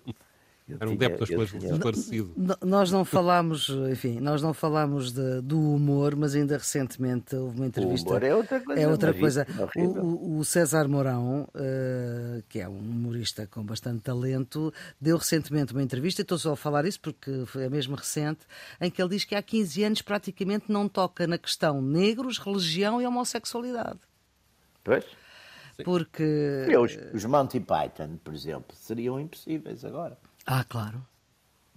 era 0.67 0.89
um 0.89 0.95
débito 0.95 1.19
das 1.19 1.29
coisas 1.29 1.63
esclarecido. 1.63 2.33
Nós 2.63 2.91
não 2.91 3.05
falámos, 3.05 3.69
enfim, 3.91 4.19
nós 4.19 4.41
não 4.41 4.51
falámos 4.51 5.11
de, 5.11 5.41
do 5.41 5.59
humor, 5.59 6.15
mas 6.15 6.33
ainda 6.33 6.57
recentemente 6.57 7.35
houve 7.35 7.57
uma 7.57 7.67
entrevista. 7.67 8.07
O 8.07 8.11
humor 8.11 8.23
é 8.23 8.35
outra 8.35 8.59
coisa. 8.59 8.81
É 8.81 8.87
outra 8.87 9.13
coisa. 9.13 9.47
O, 9.75 10.39
o, 10.39 10.45
César 10.45 10.87
Mourão, 10.87 11.47
uh, 11.53 12.43
que 12.49 12.59
é 12.59 12.67
um 12.67 12.79
humorista 12.79 13.45
com 13.45 13.63
bastante 13.63 14.01
talento, 14.01 14.73
deu 14.99 15.17
recentemente 15.17 15.71
uma 15.71 15.83
entrevista, 15.83 16.23
estou 16.23 16.39
só 16.39 16.53
a 16.53 16.57
falar 16.57 16.85
isso 16.85 16.99
porque 16.99 17.45
foi 17.45 17.65
a 17.65 17.69
mesma 17.69 17.95
recente, 17.95 18.41
em 18.81 18.89
que 18.89 18.99
ele 18.99 19.09
diz 19.09 19.23
que 19.23 19.35
há 19.35 19.43
15 19.43 19.83
anos 19.83 20.01
praticamente 20.01 20.71
não 20.71 20.89
toca 20.89 21.27
na 21.27 21.37
questão 21.37 21.79
negros, 21.79 22.39
religião 22.39 22.99
e 22.99 23.05
homossexualidade. 23.05 23.99
Pois. 24.83 25.05
Porque. 25.83 26.65
Os, 26.79 26.97
os 27.13 27.25
Monty 27.25 27.59
Python, 27.59 28.17
por 28.23 28.33
exemplo, 28.33 28.75
seriam 28.75 29.19
impossíveis 29.19 29.85
agora. 29.85 30.17
Ah, 30.45 30.63
claro. 30.63 31.05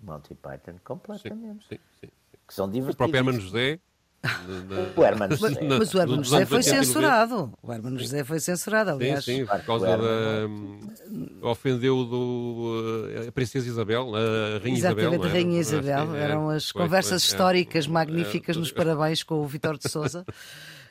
Monty 0.02 0.34
Python, 0.34 0.78
completamente. 0.84 1.66
Sim, 1.68 1.78
sim, 2.00 2.06
sim. 2.06 2.08
Que 2.46 2.54
são 2.54 2.70
divertidos. 2.70 2.94
O 2.94 2.96
próprio 2.96 3.18
Hermano 3.18 3.40
José. 3.40 3.80
o 4.96 5.04
Hermano 5.04 5.34
José. 5.36 5.58
Mas, 5.62 5.78
mas 5.78 5.94
o 5.94 6.00
Hermano 6.00 6.24
José 6.24 6.46
foi 6.46 6.62
censurado. 6.62 7.52
O 7.62 7.72
Hermano 7.72 7.98
José 7.98 8.24
foi 8.24 8.40
censurado, 8.40 8.90
aliás. 8.90 9.24
Sim, 9.24 9.38
sim, 9.38 9.46
por 9.46 9.60
causa 9.64 9.86
da. 9.86 11.46
Ofendeu 11.46 12.04
do, 12.04 13.06
a 13.28 13.32
Princesa 13.32 13.66
Isabel, 13.66 14.14
a 14.14 14.58
Rainha 14.58 14.78
Isabel. 14.78 15.12
Exatamente, 15.12 15.26
a 15.26 15.32
Rainha 15.32 15.60
Isabel. 15.60 16.14
É, 16.14 16.22
Eram 16.22 16.50
as 16.50 16.70
foi, 16.70 16.82
conversas 16.82 17.24
foi, 17.24 17.32
históricas 17.32 17.86
é, 17.86 17.88
magníficas 17.88 18.56
é, 18.56 18.58
nos 18.58 18.72
parabéns 18.72 19.22
com 19.22 19.36
o 19.36 19.46
Vitor 19.46 19.78
de 19.78 19.88
Souza. 19.88 20.24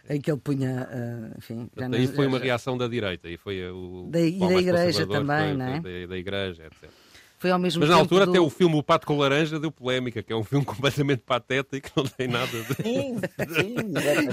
em 0.10 0.22
que 0.22 0.32
ele 0.32 0.40
punha, 0.40 0.88
uh, 0.90 1.38
enfim... 1.38 1.70
Daí 1.76 2.08
foi 2.08 2.28
uma 2.28 2.40
reação 2.40 2.78
da 2.78 2.88
direita, 2.88 3.28
e 3.28 3.36
foi 3.36 3.70
o... 3.70 4.08
Da, 4.10 4.22
e 4.22 4.40
da 4.40 4.54
igreja 4.54 5.06
também, 5.06 5.54
não 5.54 5.66
é? 5.66 5.80
Da, 5.82 6.08
da 6.08 6.18
igreja, 6.18 6.66
etc. 6.66 6.90
Foi 7.38 7.52
ao 7.52 7.60
mesmo 7.60 7.82
Mas 7.82 7.90
na 7.90 7.96
altura 7.96 8.26
do... 8.26 8.32
até 8.32 8.40
o 8.40 8.50
filme 8.50 8.76
O 8.76 8.84
Pato 8.84 9.06
com 9.06 9.16
Laranja 9.18 9.60
deu 9.60 9.72
polémica, 9.72 10.24
que 10.24 10.34
é 10.34 10.36
um 10.36 10.44
filme 10.44 10.66
completamente 10.66 11.22
patético 11.22 11.90
que 11.90 11.96
não 11.96 12.06
tem 12.06 12.28
nada 12.28 12.48
de... 12.48 12.74
Sim, 12.76 13.18
sim. 13.18 13.76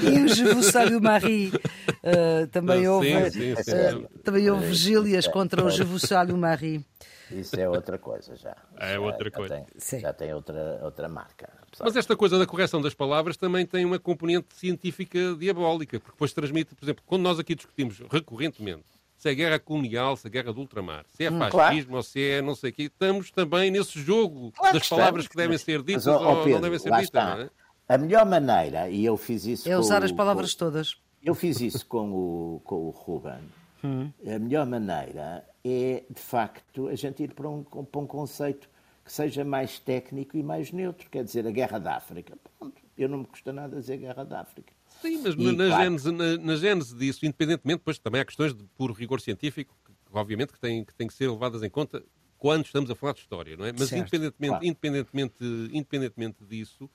e 0.09 0.24
o 0.24 0.28
Jevusário 0.28 1.00
Marie 1.02 1.48
uh, 1.48 2.46
também, 2.50 2.88
houve, 2.88 3.30
sim, 3.30 3.55
sim, 3.55 3.62
sim, 3.62 3.72
uh, 3.72 4.09
também 4.22 4.50
houve 4.50 4.66
vigílias 4.66 5.28
contra 5.28 5.64
o 5.64 5.70
Jevusário 5.70 6.36
Marie. 6.36 6.84
Isso 7.30 7.59
é 7.59 7.68
outra 7.68 7.98
coisa 7.98 8.36
já. 8.36 8.57
É 8.78 8.98
outra 8.98 9.28
já, 9.28 9.36
coisa. 9.36 9.57
Já 9.57 9.64
tem, 9.64 10.00
já 10.00 10.12
tem 10.12 10.34
outra, 10.34 10.80
outra 10.82 11.09
marca. 11.09 11.50
Mas 11.80 11.96
esta 11.96 12.16
coisa 12.16 12.38
da 12.38 12.46
correção 12.46 12.80
das 12.80 12.94
palavras 12.94 13.36
também 13.36 13.66
tem 13.66 13.84
uma 13.84 13.98
componente 13.98 14.55
científica 14.55 15.34
diabólica, 15.38 15.98
porque 15.98 16.12
depois 16.12 16.32
transmite, 16.32 16.74
por 16.74 16.84
exemplo, 16.84 17.02
quando 17.07 17.22
nós 17.22 17.38
aqui 17.38 17.55
discutimos 17.55 18.00
recorrentemente 18.11 18.93
se 19.16 19.30
é 19.30 19.34
guerra 19.34 19.58
colonial, 19.58 20.16
se 20.16 20.26
é 20.26 20.30
guerra 20.30 20.52
do 20.52 20.60
ultramar, 20.60 21.04
se 21.08 21.24
é 21.24 21.30
hum, 21.30 21.38
fascismo 21.38 21.50
claro. 21.50 21.96
ou 21.96 22.02
se 22.02 22.22
é 22.22 22.42
não 22.42 22.54
sei 22.54 22.70
o 22.70 22.72
quê. 22.72 22.82
Estamos 22.84 23.30
também 23.30 23.70
nesse 23.70 24.00
jogo 24.00 24.52
claro 24.52 24.78
das 24.78 24.88
palavras 24.88 25.28
que 25.28 25.36
devem 25.36 25.58
ser 25.58 25.82
ditas 25.82 26.06
mas, 26.06 26.20
ou 26.20 26.36
Pedro, 26.38 26.52
não 26.52 26.60
devem 26.60 26.78
ser 26.78 26.92
ditas. 26.92 27.24
Não 27.24 27.42
é? 27.42 27.50
A 27.88 27.98
melhor 27.98 28.24
maneira, 28.24 28.88
e 28.88 29.04
eu 29.04 29.16
fiz 29.16 29.44
isso. 29.44 29.68
É 29.68 29.76
usar 29.76 30.02
as 30.02 30.12
palavras 30.12 30.52
com, 30.54 30.58
todas. 30.58 30.96
Eu 31.22 31.34
fiz 31.34 31.60
isso 31.60 31.86
com 31.86 32.12
o, 32.12 32.60
com 32.64 32.76
o 32.76 32.90
Ruben. 32.90 33.40
Hum. 33.84 34.10
A 34.26 34.38
melhor 34.38 34.66
maneira 34.66 35.44
é, 35.62 36.02
de 36.08 36.20
facto, 36.20 36.88
a 36.88 36.94
gente 36.94 37.22
ir 37.22 37.34
para 37.34 37.48
um, 37.48 37.62
para 37.62 38.00
um 38.00 38.06
conceito 38.06 38.68
que 39.04 39.12
seja 39.12 39.44
mais 39.44 39.78
técnico 39.78 40.36
e 40.36 40.42
mais 40.42 40.72
neutro. 40.72 41.10
Quer 41.10 41.24
dizer, 41.24 41.46
a 41.46 41.50
guerra 41.50 41.78
da 41.78 41.96
África. 41.96 42.38
Pronto, 42.58 42.80
eu 42.96 43.08
não 43.08 43.18
me 43.18 43.26
custa 43.26 43.52
nada 43.52 43.78
dizer 43.78 43.98
guerra 43.98 44.24
da 44.24 44.40
África. 44.40 44.72
Sim, 45.05 45.20
mas 45.22 45.34
e, 45.34 45.52
na, 45.52 45.66
claro. 45.66 45.82
gênese, 45.84 46.12
na, 46.12 46.36
na 46.38 46.57
gênese 46.57 46.96
disso, 46.96 47.26
independentemente, 47.26 47.78
depois 47.78 47.98
também 47.98 48.20
há 48.20 48.24
questões 48.24 48.55
de 48.55 48.64
puro 48.76 48.94
rigor 48.94 49.20
científico, 49.20 49.76
que, 49.84 49.92
obviamente 50.12 50.52
que 50.52 50.59
têm, 50.59 50.82
que 50.82 50.94
têm 50.94 51.07
que 51.07 51.14
ser 51.14 51.30
levadas 51.30 51.62
em 51.62 51.68
conta 51.68 52.02
quando 52.38 52.64
estamos 52.64 52.90
a 52.90 52.94
falar 52.94 53.12
de 53.12 53.20
história, 53.20 53.57
não 53.57 53.66
é? 53.66 53.72
Mas 53.72 53.88
certo, 53.88 54.00
independentemente, 54.00 54.50
claro. 54.50 54.64
independentemente, 54.64 55.44
independentemente 55.72 56.44
disso, 56.44 56.90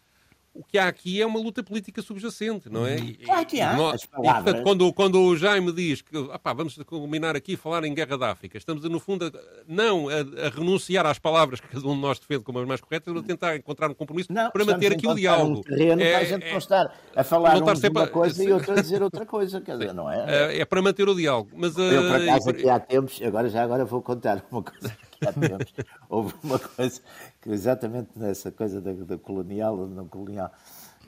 o 0.54 0.64
que 0.64 0.78
há 0.78 0.88
aqui 0.88 1.22
é 1.22 1.26
uma 1.26 1.40
luta 1.40 1.64
política 1.64 2.02
subjacente, 2.02 2.70
não 2.70 2.86
é? 2.86 2.96
Uhum. 2.96 3.16
Claro 3.24 3.46
que 3.46 3.62
há. 3.62 3.74
Nós, 3.76 4.04
e, 4.04 4.08
portanto, 4.08 4.64
quando, 4.64 4.94
quando 4.94 5.22
o 5.22 5.38
Jaime 5.38 5.72
diz 5.72 6.02
que 6.02 6.18
opá, 6.18 6.54
vamos 6.54 6.78
combinar 6.86 7.36
aqui 7.36 7.56
falar 7.56 7.84
em 7.84 7.94
guerra 7.94 8.18
da 8.18 8.32
África, 8.32 8.58
estamos, 8.58 8.84
no 8.84 9.00
fundo, 9.00 9.26
a, 9.26 9.32
não 9.68 10.10
a, 10.10 10.48
a, 10.48 10.50
renunciar 10.50 11.06
às 11.06 11.20
palavras 11.20 11.60
que 11.60 11.68
cada 11.68 11.88
um 11.88 11.96
de 11.96 12.02
nós 12.02 12.20
defende 12.20 12.44
como 12.44 12.60
as 12.60 12.68
mais 12.68 12.82
corretas, 12.82 13.14
mas 13.14 13.24
a 13.24 13.26
tentar 13.26 13.56
encontrar 13.56 13.90
um 13.90 13.94
compromisso 13.94 14.32
não, 14.34 14.52
para 14.52 14.66
manter 14.66 14.92
aqui 14.92 15.08
o 15.08 15.14
diálogo. 15.14 15.62
Terreno 15.62 16.02
é, 16.02 16.12
para 16.12 16.20
a 16.20 16.24
gente 16.26 16.46
é, 16.46 16.58
estar 16.58 16.94
a 17.16 17.24
falar 17.24 17.56
um 17.58 17.90
uma 17.90 18.08
coisa 18.08 18.44
e 18.44 18.52
outra 18.52 18.74
a 18.74 18.82
dizer 18.82 19.02
outra 19.02 19.26
coisa, 19.28 19.62
quer 19.62 19.78
dizer, 19.78 19.94
não 19.94 20.12
é? 20.12 20.56
É, 20.56 20.60
é 20.62 20.66
para 20.66 20.82
manter 20.82 21.08
o 21.08 21.16
diálogo. 21.16 21.52
Mas, 21.56 21.78
Eu, 21.78 22.04
por 22.04 22.22
eh, 22.22 22.30
acaso, 22.30 22.50
aqui 22.50 22.70
há 22.70 22.80
tempos, 22.80 23.22
agora 23.22 23.50
já 23.50 23.64
agora 23.64 23.86
vou 23.86 24.02
contar 24.02 24.44
uma 24.52 24.64
coisa 24.64 25.09
tempos, 25.20 25.74
houve 26.10 26.34
uma 26.44 26.60
coisa 26.60 27.02
que 27.42 27.50
exatamente 27.50 28.10
nessa 28.16 28.52
coisa 28.52 28.82
da, 28.82 28.94
da 28.94 29.18
colonial 29.18 29.78
ou 29.78 29.88
não 29.88 30.08
colonial, 30.08 30.52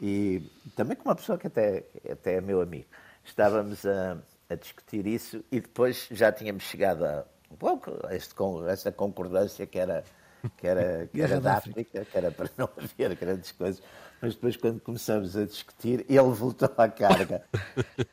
e 0.01 0.41
também 0.75 0.95
com 0.95 1.09
uma 1.09 1.15
pessoa 1.15 1.37
que 1.37 1.47
até, 1.47 1.83
até 2.09 2.35
é 2.35 2.41
meu 2.41 2.61
amigo. 2.61 2.87
Estávamos 3.23 3.85
a, 3.85 4.17
a 4.49 4.55
discutir 4.55 5.05
isso 5.05 5.43
e 5.51 5.59
depois 5.59 6.07
já 6.11 6.31
tínhamos 6.31 6.63
chegado 6.63 7.05
a, 7.05 7.25
a, 8.07 8.15
este, 8.15 8.33
a 8.67 8.71
essa 8.71 8.91
concordância 8.91 9.65
que 9.67 9.77
era, 9.77 10.03
que 10.57 10.67
era, 10.67 11.07
que 11.13 11.21
era 11.21 11.39
da 11.39 11.53
África, 11.55 12.03
que 12.03 12.17
era 12.17 12.31
para 12.31 12.49
não 12.57 12.69
haver 12.77 13.15
grandes 13.15 13.51
coisas. 13.51 13.81
Mas 14.21 14.35
depois, 14.35 14.55
quando 14.55 14.79
começamos 14.79 15.35
a 15.35 15.45
discutir, 15.45 16.05
ele 16.07 16.31
voltou 16.31 16.69
à 16.77 16.87
carga 16.87 17.43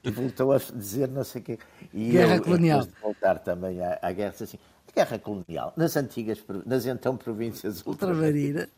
e 0.02 0.08
voltou 0.10 0.52
a 0.52 0.58
dizer 0.58 1.06
não 1.08 1.22
sei 1.22 1.42
o 1.42 1.44
quê. 1.44 1.58
E 1.92 2.12
guerra 2.12 2.36
eu, 2.36 2.42
colonial. 2.42 2.80
Depois 2.80 2.94
de 2.94 3.02
voltar 3.02 3.38
também 3.40 3.82
à, 3.82 3.98
à 4.00 4.10
guerra, 4.12 4.34
assim, 4.40 4.58
guerra 4.94 5.18
colonial, 5.18 5.72
nas 5.76 5.96
antigas, 5.96 6.42
nas 6.66 6.86
então 6.86 7.16
províncias 7.16 7.84
ultramarinas. 7.86 8.68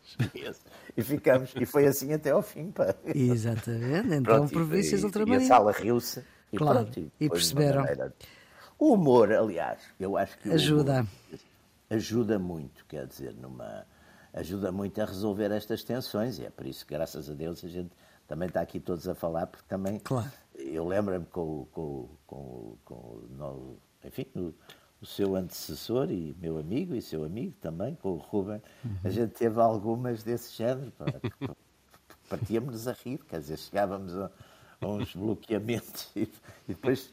E 0.95 1.01
ficamos, 1.01 1.53
e 1.59 1.65
foi 1.65 1.87
assim 1.87 2.13
até 2.13 2.31
ao 2.31 2.41
fim. 2.41 2.71
Pá. 2.71 2.93
Exatamente, 3.05 4.07
então 4.15 4.23
pronto, 4.23 4.51
províncias 4.51 5.01
e, 5.01 5.05
ultramarinas. 5.05 5.43
E 5.43 5.45
a 5.45 5.47
sala 5.47 5.71
riu-se. 5.71 6.23
E, 6.51 6.57
claro, 6.57 6.79
pronto, 6.83 6.99
e, 6.99 7.11
e 7.19 7.29
perceberam. 7.29 7.85
O 8.77 8.93
humor, 8.93 9.31
aliás, 9.31 9.79
eu 9.99 10.17
acho 10.17 10.37
que. 10.39 10.51
Ajuda. 10.51 11.05
ajuda 11.89 12.39
muito, 12.39 12.85
quer 12.87 13.07
dizer, 13.07 13.33
numa. 13.35 13.85
Ajuda 14.33 14.71
muito 14.71 15.01
a 15.01 15.05
resolver 15.05 15.51
estas 15.51 15.83
tensões, 15.83 16.39
e 16.39 16.45
é 16.45 16.49
por 16.49 16.65
isso 16.65 16.85
que, 16.85 16.93
graças 16.93 17.29
a 17.29 17.33
Deus, 17.33 17.63
a 17.63 17.67
gente 17.67 17.91
também 18.27 18.47
está 18.47 18.61
aqui 18.61 18.79
todos 18.79 19.07
a 19.07 19.13
falar, 19.13 19.47
porque 19.47 19.65
também. 19.67 19.99
Claro. 19.99 20.31
Eu 20.55 20.87
lembro-me 20.87 21.25
com, 21.25 21.67
com, 21.71 22.09
com, 22.25 22.77
com 22.85 23.21
no, 23.29 23.77
enfim, 24.03 24.25
no, 24.33 24.53
o 25.01 25.05
seu 25.05 25.35
antecessor 25.35 26.11
e 26.11 26.35
meu 26.39 26.59
amigo 26.59 26.95
e 26.95 27.01
seu 27.01 27.23
amigo 27.23 27.55
também, 27.59 27.95
com 27.95 28.09
o 28.09 28.17
Ruben, 28.17 28.61
uhum. 28.85 28.97
a 29.03 29.09
gente 29.09 29.31
teve 29.31 29.59
algumas 29.59 30.23
desse 30.23 30.55
género. 30.55 30.93
Partíamos-nos 32.29 32.87
a 32.87 32.93
rir, 32.93 33.19
quer 33.27 33.39
dizer, 33.39 33.57
chegávamos 33.57 34.15
a, 34.15 34.29
a 34.79 34.87
uns 34.87 35.15
bloqueamentos 35.15 36.09
e, 36.15 36.21
e, 36.21 36.29
depois 36.69 37.11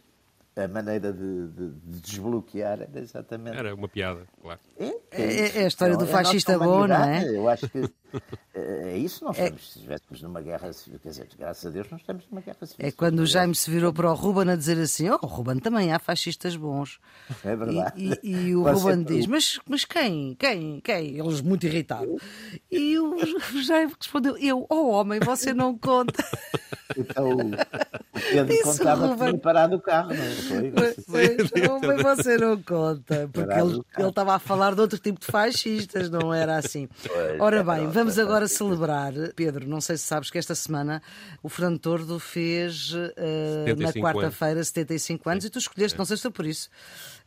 a 0.55 0.69
maneira 0.69 1.13
de, 1.13 1.49
de, 1.49 1.69
de, 1.71 2.01
desbloquear 2.01 2.81
era 2.83 3.01
exatamente. 3.01 3.57
Era 3.57 3.75
uma 3.75 3.89
piada, 3.89 4.27
claro. 4.43 4.61
É, 4.79 4.93
é, 5.13 5.59
é, 5.61 5.65
a 5.65 5.67
história 5.67 5.97
do 5.97 6.05
é 6.05 6.09
fascista 6.09 6.59
bom, 6.59 6.87
não 6.87 7.05
é? 7.05 7.29
Eu 7.29 7.49
acho 7.49 7.69
que 7.69 7.89
é 8.55 8.97
isso. 8.97 9.25
Nós 9.25 9.39
estamos, 9.39 9.73
se 9.73 9.79
estivéssemos 9.79 10.23
numa 10.23 10.41
guerra 10.41 10.73
civil, 10.73 10.99
quer 11.01 11.11
dizer, 11.11 11.29
graças 11.39 11.67
a 11.67 11.71
Deus, 11.71 11.91
não 11.91 11.99
estamos 11.99 12.25
numa 12.31 12.41
guerra 12.41 12.67
civil. 12.67 12.87
É 12.87 12.91
quando 12.91 13.21
o 13.21 13.27
Jaime 13.27 13.55
se 13.55 13.71
virou 13.71 13.93
para 13.93 14.11
o 14.11 14.15
Ruben 14.15 14.51
a 14.51 14.57
dizer 14.57 14.79
assim: 14.79 15.09
Oh, 15.11 15.27
Ruben, 15.27 15.59
também 15.59 15.93
há 15.93 15.99
fascistas 15.99 16.57
bons. 16.57 16.99
É 17.45 17.55
verdade. 17.55 17.93
E, 17.97 18.19
e, 18.23 18.37
e 18.49 18.57
o 18.57 18.63
Ruben 18.63 19.03
diz: 19.03 19.27
mas, 19.27 19.61
mas 19.67 19.85
quem? 19.85 20.35
Quem? 20.35 20.81
Quem? 20.81 21.19
Eles 21.19 21.41
muito 21.41 21.67
irritados. 21.67 22.23
E 22.71 22.99
o 22.99 23.17
Jaime 23.63 23.93
respondeu: 23.99 24.37
Eu, 24.39 24.67
oh 24.69 24.89
homem, 24.89 25.21
você 25.21 25.53
não 25.53 25.77
conta. 25.77 26.25
Então, 26.97 27.31
o 27.31 28.21
Pedro 28.31 28.53
Isso, 28.55 28.79
contava 28.79 29.07
Ruben... 29.07 29.19
que 29.19 29.25
tinha 29.33 29.39
parado 29.39 29.77
o 29.77 29.81
carro, 29.81 30.09
não 30.09 30.25
foi? 30.49 30.73
Mas, 30.73 30.97
você 32.03 32.39
não 32.39 32.63
conta, 32.63 33.29
porque 33.33 33.53
ele, 33.53 33.83
ele 33.99 34.09
estava 34.09 34.35
a 34.35 34.39
falar 34.39 34.75
de 34.75 34.81
outro 34.81 34.99
tipo 34.99 35.21
de 35.21 35.27
fascistas, 35.27 36.11
não 36.11 36.33
era 36.33 36.57
assim. 36.57 36.89
Pois, 37.07 37.41
Ora 37.41 37.59
é 37.59 37.63
bem, 37.63 37.87
vamos 37.99 38.17
agora 38.17 38.47
celebrar, 38.47 39.13
Pedro, 39.35 39.67
não 39.67 39.81
sei 39.81 39.97
se 39.97 40.05
sabes 40.05 40.31
que 40.31 40.39
esta 40.39 40.55
semana 40.55 41.03
o 41.43 41.49
Fernando 41.49 41.81
Tordo 41.81 42.21
fez 42.21 42.93
uh, 42.93 43.77
na 43.77 43.93
quarta-feira 43.93 44.63
75 44.63 45.29
anos 45.29 45.45
e 45.45 45.51
tu 45.51 45.59
escolheste, 45.59 45.99
não 45.99 46.05
sei 46.05 46.17
se 46.17 46.23
foi 46.23 46.31
por 46.31 46.47
isso, 46.47 46.71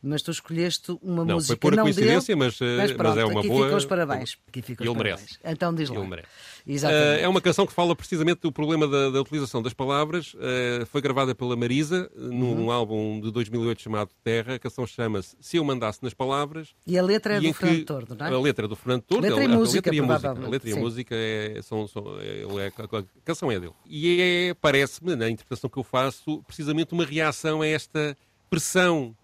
mas 0.02 0.20
tu 0.20 0.32
escolheste 0.32 0.98
uma 1.00 1.24
não, 1.24 1.36
música 1.36 1.52
foi 1.52 1.56
por 1.56 1.76
não 1.76 1.84
coincidência, 1.84 2.34
dele, 2.34 2.46
mas, 2.46 2.60
eh, 2.60 2.76
mas, 2.76 2.92
pronto, 2.92 3.08
mas 3.10 3.18
é 3.18 3.24
uma 3.24 3.40
aqui 3.40 3.48
boa. 3.48 3.64
Ficam 3.64 3.78
os 3.78 3.84
parabéns. 3.84 4.38
Aqui 4.48 4.62
ficam 4.62 4.86
os 4.86 4.96
parabéns. 4.96 5.20
merece. 5.20 5.38
Então 5.44 5.72
diz 5.72 5.88
lá. 5.90 6.00
Ele 6.00 6.08
merece. 6.08 6.28
Uh, 6.66 7.20
é 7.20 7.28
uma 7.28 7.40
canção 7.40 7.66
que 7.66 7.72
fala 7.72 7.94
precisamente 7.94 8.40
do 8.40 8.50
problema 8.50 8.88
da, 8.88 9.10
da 9.10 9.20
utilização 9.20 9.62
das 9.62 9.72
palavras. 9.72 10.34
Uh, 10.34 10.84
foi 10.86 11.00
gravada 11.00 11.34
pela 11.34 11.56
Marisa 11.56 12.10
num 12.16 12.62
uhum. 12.62 12.70
álbum 12.72 13.20
de 13.20 13.30
2008 13.30 13.80
chamado 13.80 14.10
Terra. 14.24 14.54
A 14.54 14.58
canção 14.58 14.86
chama-se 14.86 15.36
Se 15.40 15.56
Eu 15.56 15.64
Mandasse 15.64 16.02
nas 16.02 16.14
Palavras. 16.14 16.74
E 16.84 16.98
a 16.98 17.02
letra 17.02 17.34
é 17.34 17.40
do 17.40 17.52
Fernando 17.52 17.84
Tordo, 17.84 18.16
não 18.16 18.26
é? 18.26 18.28
A 18.28 18.40
letra 18.40 18.64
é 18.64 18.68
do 18.68 18.76
Fernando 18.76 19.02
Tordo. 19.02 19.22
Letra 19.22 19.42
e 19.42 19.46
a, 19.46 19.48
música, 19.48 19.90
a 19.90 19.92
letra 19.92 19.94
e 19.94 19.98
a 19.98 20.02
música. 20.02 20.28
A 20.30 20.48
letra 20.48 20.70
e 20.70 20.72
a 20.72 20.76
música 20.76 21.14
é, 21.14 21.60
são, 21.62 21.86
são 21.86 22.20
é, 22.20 22.42
é, 22.64 22.66
a 22.66 23.04
canção 23.24 23.52
é 23.52 23.60
dele. 23.60 23.72
E 23.86 24.20
é, 24.20 24.54
parece-me, 24.54 25.14
na 25.14 25.30
interpretação 25.30 25.70
que 25.70 25.78
eu 25.78 25.84
faço, 25.84 26.42
precisamente 26.42 26.92
uma 26.92 27.04
reação 27.04 27.62
a 27.62 27.66
esta 27.66 28.16
pressão 28.50 29.16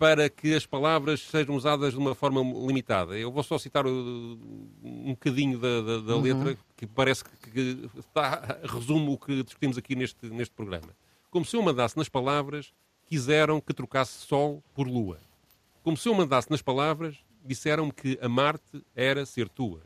para 0.00 0.30
que 0.30 0.54
as 0.54 0.64
palavras 0.64 1.20
sejam 1.20 1.54
usadas 1.54 1.92
de 1.92 1.98
uma 1.98 2.14
forma 2.14 2.40
limitada. 2.40 3.18
Eu 3.18 3.30
vou 3.30 3.42
só 3.42 3.58
citar 3.58 3.86
um 3.86 5.10
bocadinho 5.10 5.58
da, 5.58 5.82
da, 5.82 5.98
da 5.98 6.16
uhum. 6.16 6.22
letra 6.22 6.58
que 6.74 6.86
parece 6.86 7.22
que 7.22 7.90
está, 7.98 8.60
resume 8.64 9.10
o 9.10 9.18
que 9.18 9.42
discutimos 9.42 9.76
aqui 9.76 9.94
neste, 9.94 10.26
neste 10.30 10.54
programa. 10.54 10.88
Como 11.30 11.44
se 11.44 11.54
eu 11.54 11.60
mandasse 11.60 11.98
nas 11.98 12.08
palavras, 12.08 12.72
quiseram 13.04 13.60
que 13.60 13.74
trocasse 13.74 14.26
sol 14.26 14.64
por 14.74 14.88
lua. 14.88 15.18
Como 15.82 15.98
se 15.98 16.08
eu 16.08 16.14
mandasse 16.14 16.50
nas 16.50 16.62
palavras, 16.62 17.18
disseram-me 17.44 17.92
que 17.92 18.18
amar-te 18.22 18.82
era 18.96 19.26
ser 19.26 19.50
tua. 19.50 19.82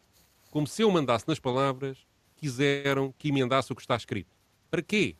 Como 0.48 0.68
se 0.68 0.82
eu 0.82 0.92
mandasse 0.92 1.26
nas 1.26 1.40
palavras, 1.40 1.98
quiseram 2.36 3.12
que 3.18 3.30
emendasse 3.30 3.72
o 3.72 3.74
que 3.74 3.82
está 3.82 3.96
escrito. 3.96 4.30
Para 4.70 4.80
quê? 4.80 5.16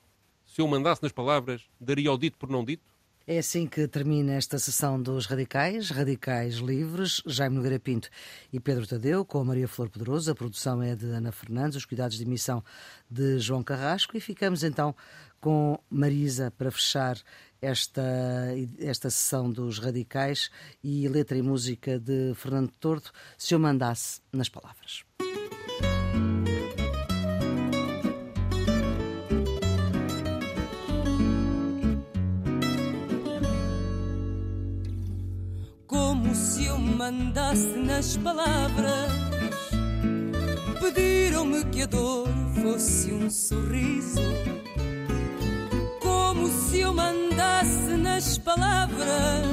Se 0.47 0.61
eu 0.61 0.69
mandasse 0.69 1.03
nas 1.03 1.11
palavras, 1.11 1.63
daria 1.81 2.13
o 2.13 2.17
dito 2.17 2.39
por 2.39 2.49
não 2.49 2.65
dito? 2.65 2.94
É 3.27 3.39
assim 3.39 3.67
que 3.67 3.89
termina 3.89 4.35
esta 4.35 4.59
sessão 4.59 5.01
dos 5.01 5.25
Radicais, 5.25 5.89
Radicais 5.89 6.57
Livres, 6.57 7.23
Jaime 7.25 7.57
Nogueira 7.57 7.81
Pinto 7.81 8.11
e 8.53 8.61
Pedro 8.61 8.87
Tadeu, 8.87 9.25
com 9.25 9.41
a 9.41 9.45
Maria 9.45 9.67
Flor 9.67 9.89
Pedroso. 9.89 10.31
A 10.31 10.35
produção 10.35 10.83
é 10.83 10.95
de 10.95 11.07
Ana 11.07 11.33
Fernandes, 11.33 11.79
os 11.79 11.87
cuidados 11.87 12.19
de 12.19 12.23
emissão 12.23 12.63
de 13.11 13.39
João 13.39 13.63
Carrasco. 13.63 14.15
E 14.15 14.21
ficamos 14.21 14.63
então 14.63 14.95
com 15.41 15.79
Marisa 15.89 16.51
para 16.51 16.71
fechar 16.71 17.17
esta, 17.63 18.03
esta 18.79 19.09
sessão 19.09 19.51
dos 19.51 19.79
Radicais 19.79 20.51
e 20.83 21.09
letra 21.09 21.39
e 21.39 21.43
música 21.43 21.99
de 21.99 22.35
Fernando 22.35 22.73
Tordo, 22.79 23.11
se 23.39 23.55
eu 23.55 23.59
mandasse 23.59 24.21
nas 24.35 24.51
palavras. 24.51 25.03
Mandasse 37.05 37.77
nas 37.77 38.17
palavras. 38.17 39.11
Pediram-me 40.81 41.65
que 41.65 41.83
a 41.83 41.87
dor 41.87 42.29
fosse 42.63 43.13
um 43.13 43.31
sorriso. 43.31 44.21
Como 46.01 46.49
se 46.49 46.81
eu 46.81 46.95
mandasse 46.95 47.97
nas 47.97 48.39
palavras. 48.39 49.47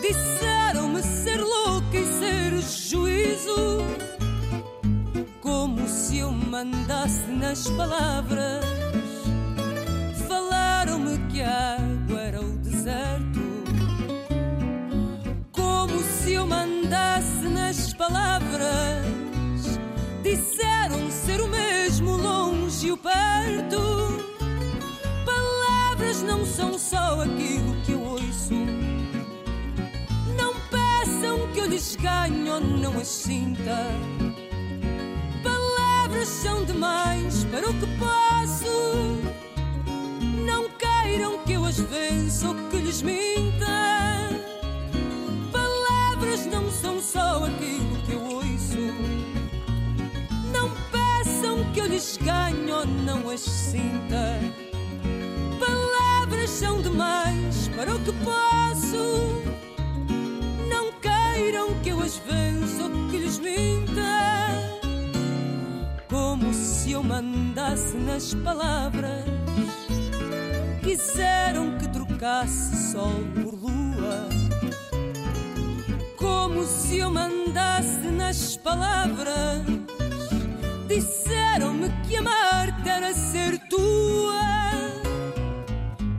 Disseram-me 0.00 1.02
ser 1.02 1.40
louca 1.40 1.96
e 1.96 2.06
ser 2.18 2.60
juízo. 2.60 3.78
Como 5.40 5.88
se 5.88 6.18
eu 6.18 6.32
mandasse 6.32 7.30
nas 7.32 7.66
palavras. 7.68 8.64
Falaram-me 10.28 11.18
que 11.30 11.40
a 11.40 11.85
mandasse 16.46 17.48
nas 17.48 17.92
palavras, 17.92 19.04
disseram 20.22 21.10
ser 21.10 21.40
o 21.40 21.48
mesmo 21.48 22.16
longe 22.16 22.86
e 22.86 22.92
o 22.92 22.96
perto. 22.96 24.24
Palavras 25.24 26.22
não 26.22 26.46
são 26.46 26.78
só 26.78 27.20
aquilo 27.22 27.74
que 27.84 27.92
eu 27.92 28.00
ouço. 28.00 28.54
Não 30.36 30.54
peçam 30.70 31.48
que 31.52 31.60
eu 31.60 31.66
lhes 31.66 31.96
ganhe 31.96 32.48
ou 32.48 32.60
não 32.60 32.98
as 32.98 33.08
sinta. 33.08 33.90
Palavras 35.42 36.28
são 36.28 36.64
demais 36.64 37.44
para 37.44 37.68
o 37.68 37.74
que 37.74 37.86
posso. 37.98 39.20
Não 40.46 40.70
queiram 40.78 41.38
que 41.44 41.52
eu 41.52 41.64
as 41.64 41.78
vença 41.78 42.48
ou 42.48 42.54
que 42.70 42.76
lhes 42.78 43.02
minta 43.02 43.75
só 47.12 47.44
aquilo 47.44 47.96
que 48.04 48.12
eu 48.12 48.22
ouço. 48.22 48.84
Não 50.52 50.70
peçam 50.90 51.64
que 51.72 51.80
eu 51.80 51.86
lhes 51.86 52.18
ganhe 52.20 52.72
ou 52.72 52.84
não 52.84 53.30
as 53.30 53.40
sinta. 53.40 54.40
Palavras 55.60 56.50
são 56.50 56.82
demais 56.82 57.68
para 57.76 57.94
o 57.94 57.98
que 58.00 58.12
posso. 58.24 59.44
Não 60.68 60.92
queiram 61.00 61.74
que 61.80 61.90
eu 61.90 62.02
as 62.02 62.16
vença 62.16 62.82
ou 62.82 63.08
que 63.08 63.18
lhes 63.18 63.38
minta. 63.38 64.50
Como 66.10 66.52
se 66.52 66.92
eu 66.92 67.02
mandasse 67.04 67.96
nas 67.96 68.34
palavras. 68.34 69.24
Quiseram 70.82 71.78
que 71.78 71.88
trocasse 71.88 72.92
sol 72.92 73.14
por 73.34 73.54
lua 73.54 74.45
como 76.26 76.66
se 76.66 76.98
eu 76.98 77.10
mandasse 77.10 78.08
nas 78.10 78.56
palavras. 78.56 79.62
Disseram-me 80.88 81.88
que 82.04 82.16
amar-te 82.16 82.88
era 82.88 83.14
ser 83.14 83.58
tua. 83.68 84.70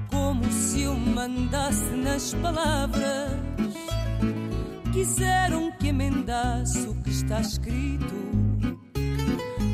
Como 0.10 0.50
se 0.50 0.84
eu 0.84 0.96
mandasse 0.96 1.92
nas 1.96 2.34
palavras. 2.36 3.32
Quiseram 4.94 5.72
que 5.78 5.90
emendasse 5.90 6.88
o 6.88 6.96
que 7.04 7.10
está 7.10 7.42
escrito. 7.42 8.16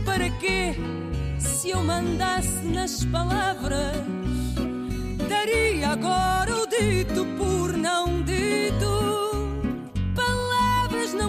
Para 0.03 0.29
quê? 0.41 0.75
Se 1.37 1.69
eu 1.69 1.83
mandasse 1.83 2.65
nas 2.65 3.05
palavras, 3.05 3.97
daria 5.29 5.89
agora 5.89 6.51
o 6.55 6.67
dito 6.67 7.25
por 7.37 7.77
não 7.77 8.21
dito 8.23 8.42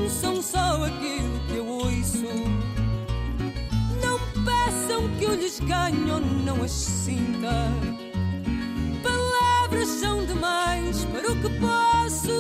não 0.05 0.11
são 0.11 0.43
só 0.43 0.85
aquilo 0.85 1.41
que 1.49 1.57
eu 1.57 1.67
ouço. 1.67 2.29
Não 4.03 4.19
peçam 4.45 5.09
que 5.19 5.25
eu 5.25 5.35
lhes 5.35 5.59
ganhe 5.61 6.11
ou 6.11 6.21
não 6.21 6.63
as 6.63 6.73
sinta. 6.73 7.73
Palavras 9.03 9.89
são 9.89 10.27
demais 10.27 11.07
para 11.07 11.33
o 11.33 11.37
que 11.37 11.49
posso. 11.59 12.35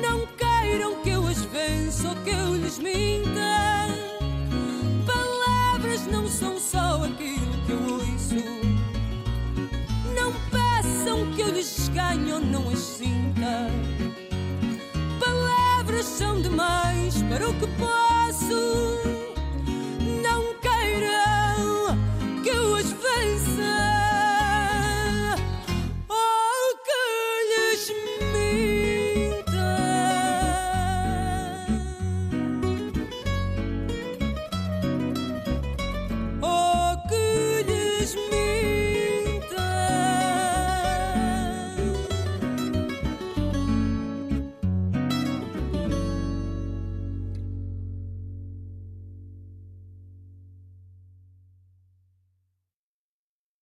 Não 0.00 0.26
queiram 0.38 1.02
que 1.02 1.10
eu 1.10 1.28
as 1.28 1.42
vença 1.44 2.08
ou 2.08 2.16
que 2.24 2.30
eu 2.30 2.54
lhes 2.54 2.78
minta. 2.78 3.88
Palavras 5.04 6.06
não 6.06 6.26
são 6.26 6.58
só 6.58 7.04
aquilo 7.04 7.52
que 7.66 7.72
eu 7.72 7.82
ouço. 7.92 8.42
Não 10.16 10.32
peçam 10.50 11.30
que 11.34 11.42
eu 11.42 11.48
lhes 11.50 11.90
ganhe 11.90 12.32
ou 12.32 12.40
não 12.40 12.70
as 12.70 12.78
sinta 12.78 13.68
são 16.02 16.40
demais 16.40 17.22
para 17.24 17.48
o 17.48 17.54
que 17.54 17.66
posso. 17.78 19.19